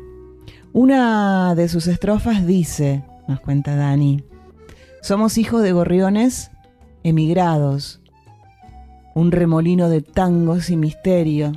Una 0.72 1.56
de 1.56 1.68
sus 1.68 1.88
estrofas 1.88 2.46
dice, 2.46 3.04
nos 3.28 3.40
cuenta 3.40 3.76
Dani, 3.76 4.24
somos 5.02 5.40
hijos 5.40 5.64
de 5.64 5.72
gorriones 5.72 6.52
emigrados, 7.02 8.02
un 9.16 9.32
remolino 9.32 9.90
de 9.90 10.02
tangos 10.04 10.70
y 10.70 10.78
misterio, 10.78 11.54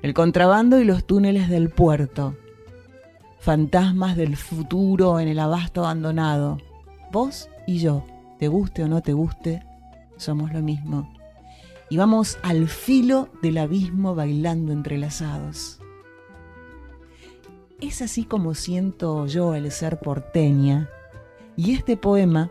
el 0.00 0.14
contrabando 0.14 0.80
y 0.80 0.84
los 0.84 1.04
túneles 1.04 1.50
del 1.50 1.68
puerto 1.68 2.34
fantasmas 3.38 4.16
del 4.16 4.36
futuro 4.36 5.20
en 5.20 5.28
el 5.28 5.38
abasto 5.38 5.84
abandonado. 5.84 6.58
Vos 7.12 7.48
y 7.66 7.78
yo, 7.78 8.04
te 8.38 8.48
guste 8.48 8.84
o 8.84 8.88
no 8.88 9.02
te 9.02 9.12
guste, 9.12 9.62
somos 10.16 10.52
lo 10.52 10.60
mismo. 10.60 11.08
Y 11.90 11.96
vamos 11.96 12.38
al 12.42 12.68
filo 12.68 13.28
del 13.42 13.58
abismo 13.58 14.14
bailando 14.14 14.72
entrelazados. 14.72 15.80
Es 17.80 18.02
así 18.02 18.24
como 18.24 18.54
siento 18.54 19.26
yo 19.26 19.54
el 19.54 19.70
ser 19.70 20.00
porteña. 20.00 20.88
Y 21.56 21.72
este 21.72 21.96
poema, 21.96 22.50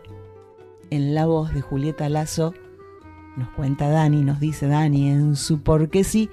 en 0.90 1.14
la 1.14 1.26
voz 1.26 1.54
de 1.54 1.60
Julieta 1.60 2.08
Lazo, 2.08 2.54
nos 3.36 3.50
cuenta 3.50 3.88
Dani, 3.88 4.24
nos 4.24 4.40
dice 4.40 4.66
Dani 4.66 5.10
en 5.10 5.36
su 5.36 5.62
porque 5.62 6.02
sí, 6.02 6.28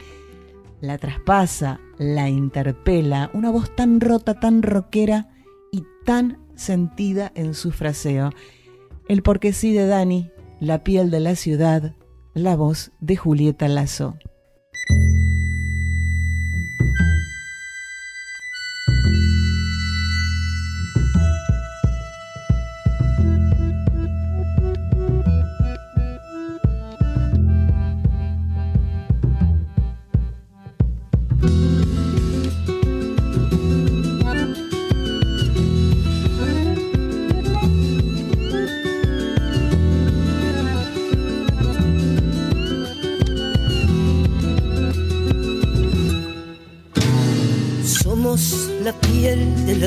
la 0.81 0.97
traspasa, 0.97 1.79
la 1.97 2.29
interpela, 2.29 3.29
una 3.33 3.51
voz 3.51 3.75
tan 3.75 4.01
rota, 4.01 4.39
tan 4.39 4.61
rockera 4.61 5.29
y 5.71 5.83
tan 6.05 6.39
sentida 6.55 7.31
en 7.35 7.53
su 7.53 7.71
fraseo. 7.71 8.31
El 9.07 9.21
porque 9.21 9.53
sí 9.53 9.73
de 9.73 9.87
Dani, 9.87 10.31
la 10.59 10.83
piel 10.83 11.11
de 11.11 11.19
la 11.19 11.35
ciudad, 11.35 11.95
la 12.33 12.55
voz 12.55 12.91
de 12.99 13.15
Julieta 13.15 13.67
Lazo. 13.67 14.17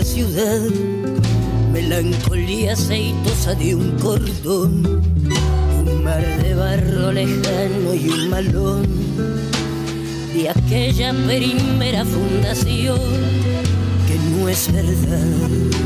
Ciudad, 0.09 0.63
melancolía 1.71 2.73
aceitosa 2.73 3.55
de 3.55 3.75
un 3.75 3.91
cordón, 3.99 5.03
un 5.87 6.03
mar 6.03 6.25
de 6.43 6.55
barro 6.55 7.13
lejano 7.13 7.95
y 7.95 8.09
un 8.09 8.31
malón 8.31 8.87
de 10.33 10.49
aquella 10.49 11.13
primera 11.13 12.07
fundación 12.07 12.99
que 14.07 14.17
no 14.31 14.49
es 14.49 14.73
verdad. 14.73 15.79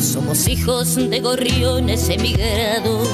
Somos 0.00 0.46
hijos 0.46 0.94
de 0.94 1.20
gorriones 1.20 2.08
emigrados, 2.08 3.08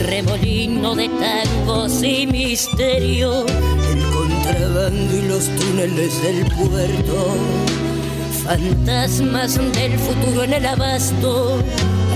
remolino 0.00 0.94
de 0.94 1.08
tangos 1.08 2.02
y 2.02 2.26
misterio, 2.26 3.44
el 3.46 4.02
contrabando 4.10 5.16
y 5.16 5.22
los 5.22 5.44
túneles 5.44 6.22
del 6.22 6.46
puerto, 6.46 7.36
fantasmas 8.44 9.56
del 9.74 9.98
futuro 9.98 10.44
en 10.44 10.54
el 10.54 10.66
abasto 10.66 11.58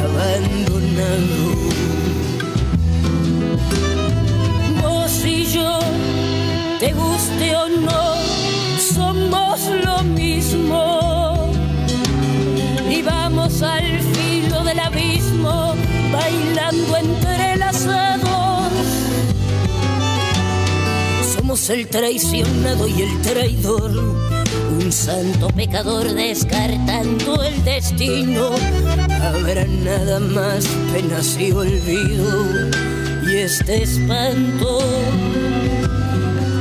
abandonado. 0.03 1.45
Vos 4.83 5.25
y 5.25 5.45
yo, 5.45 5.79
te 6.81 6.93
guste 6.93 7.57
o 7.57 7.69
no, 7.69 8.15
somos 8.79 9.61
lo 9.85 10.03
mismo 10.05 11.53
y 12.91 13.03
vamos 13.03 13.63
al 13.63 14.01
filo 14.01 14.65
del 14.65 14.81
abismo 14.81 15.75
bailando 16.13 16.97
Somos 21.35 21.71
el 21.71 21.89
traicionado 21.89 22.87
y 22.87 23.03
el 23.03 23.23
traidor, 23.23 23.91
un 24.79 24.93
santo 24.93 25.49
pecador 25.49 26.13
descartando 26.15 27.43
el 27.43 27.65
destino. 27.65 28.51
Habrá 29.21 29.65
nada 29.67 30.21
más 30.21 30.67
penas 30.93 31.37
y 31.39 31.51
olvido 31.51 32.45
y 33.27 33.37
este 33.37 33.83
espanto 33.83 34.79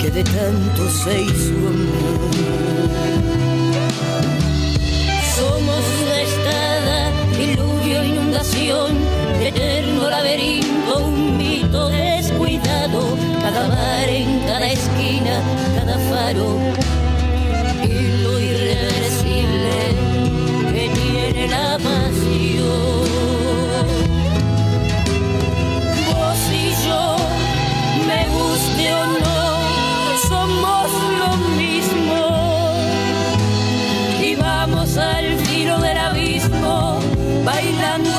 que 0.01 0.09
de 0.09 0.24
tanto 0.24 0.89
se 0.89 1.22
hizo 1.22 1.53
amor. 1.68 2.34
Somos 5.36 5.84
destada, 6.07 7.11
diluvio, 7.38 8.03
inundación, 8.03 9.12
eterno 9.48 10.10
laberinto, 10.10 11.00
un 11.06 11.38
mito 11.38 11.89
descuidado, 11.89 13.18
cada 13.41 13.68
bar 13.68 14.10
en 14.10 14.39
cada 14.48 14.68
esquina, 14.68 15.41
cada 15.76 15.98
faro, 16.10 16.58
y 17.84 18.24
lo 18.24 18.39
irreversible 18.39 19.76
que 20.72 20.89
tiene 20.89 21.48
la 21.50 21.78
pasión. 21.78 23.04
Vos 26.08 26.41
y 26.52 26.70
yo, 26.88 27.18
me 28.08 28.22
guste 28.38 28.94
o 28.94 29.06
no, 29.26 29.41
somos 30.30 30.88
lo 31.20 31.32
mismo 31.58 32.20
y 34.22 34.36
vamos 34.36 34.98
al 34.98 35.38
filo 35.39 35.80
del 35.80 35.98
abismo 35.98 37.00
bailando 37.44 38.12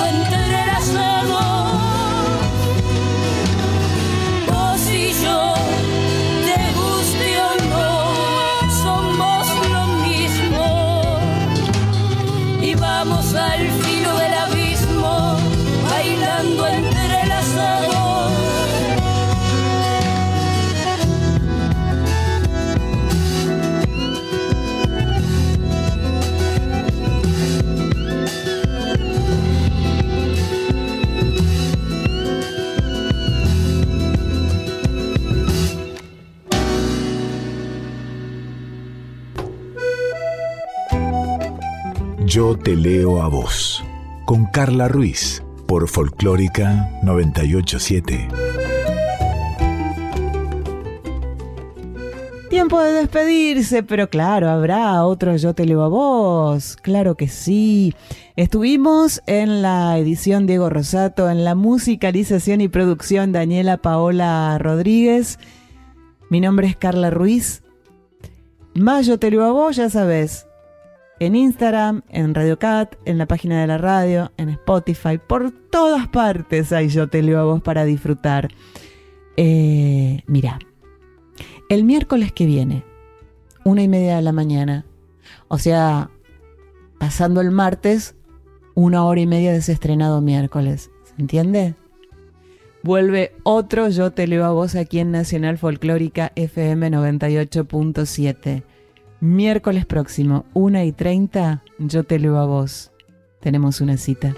Yo 42.34 42.58
te 42.58 42.74
leo 42.74 43.22
a 43.22 43.28
vos. 43.28 43.84
Con 44.24 44.46
Carla 44.46 44.88
Ruiz. 44.88 45.44
Por 45.68 45.88
Folclórica 45.88 46.90
987. 47.04 48.26
Tiempo 52.50 52.80
de 52.80 52.92
despedirse, 52.92 53.84
pero 53.84 54.10
claro, 54.10 54.50
habrá 54.50 55.04
otro 55.04 55.36
Yo 55.36 55.54
te 55.54 55.64
leo 55.64 55.82
a 55.82 55.88
vos. 55.88 56.76
Claro 56.82 57.14
que 57.14 57.28
sí. 57.28 57.94
Estuvimos 58.34 59.22
en 59.28 59.62
la 59.62 59.96
edición 59.96 60.48
Diego 60.48 60.68
Rosato, 60.70 61.30
en 61.30 61.44
la 61.44 61.54
musicalización 61.54 62.60
y 62.60 62.66
producción 62.66 63.30
Daniela 63.30 63.76
Paola 63.76 64.58
Rodríguez. 64.58 65.38
Mi 66.30 66.40
nombre 66.40 66.66
es 66.66 66.74
Carla 66.74 67.10
Ruiz. 67.10 67.62
Más 68.74 69.06
Yo 69.06 69.20
te 69.20 69.30
leo 69.30 69.44
a 69.44 69.52
vos, 69.52 69.76
ya 69.76 69.88
sabes. 69.88 70.48
En 71.20 71.36
Instagram, 71.36 72.02
en 72.08 72.34
Radio 72.34 72.58
Cat, 72.58 72.96
en 73.04 73.18
la 73.18 73.26
página 73.26 73.60
de 73.60 73.68
la 73.68 73.78
radio, 73.78 74.32
en 74.36 74.48
Spotify, 74.48 75.18
por 75.24 75.52
todas 75.70 76.08
partes 76.08 76.72
hay 76.72 76.88
Yo 76.88 77.08
te 77.08 77.22
leo 77.22 77.38
a 77.38 77.44
vos 77.44 77.62
para 77.62 77.84
disfrutar. 77.84 78.48
Eh, 79.36 80.22
mira, 80.26 80.58
el 81.68 81.84
miércoles 81.84 82.32
que 82.32 82.46
viene, 82.46 82.84
una 83.64 83.82
y 83.82 83.88
media 83.88 84.16
de 84.16 84.22
la 84.22 84.32
mañana, 84.32 84.86
o 85.48 85.58
sea, 85.58 86.10
pasando 86.98 87.40
el 87.40 87.52
martes, 87.52 88.16
una 88.74 89.04
hora 89.04 89.20
y 89.20 89.26
media 89.26 89.52
de 89.52 89.58
ese 89.58 89.72
estrenado 89.72 90.20
miércoles. 90.20 90.90
¿Se 91.04 91.22
entiende? 91.22 91.74
Vuelve 92.82 93.34
otro 93.44 93.88
Yo 93.88 94.10
te 94.10 94.26
leo 94.26 94.44
a 94.44 94.50
vos 94.50 94.74
aquí 94.74 94.98
en 94.98 95.12
Nacional 95.12 95.58
Folclórica 95.58 96.32
FM 96.34 96.90
98.7. 96.90 98.62
Miércoles 99.24 99.86
próximo, 99.86 100.44
1 100.52 100.84
y 100.84 100.92
30, 100.92 101.62
Yo 101.78 102.04
te 102.04 102.18
leo 102.18 102.36
a 102.36 102.44
vos. 102.44 102.92
Tenemos 103.40 103.80
una 103.80 103.96
cita. 103.96 104.34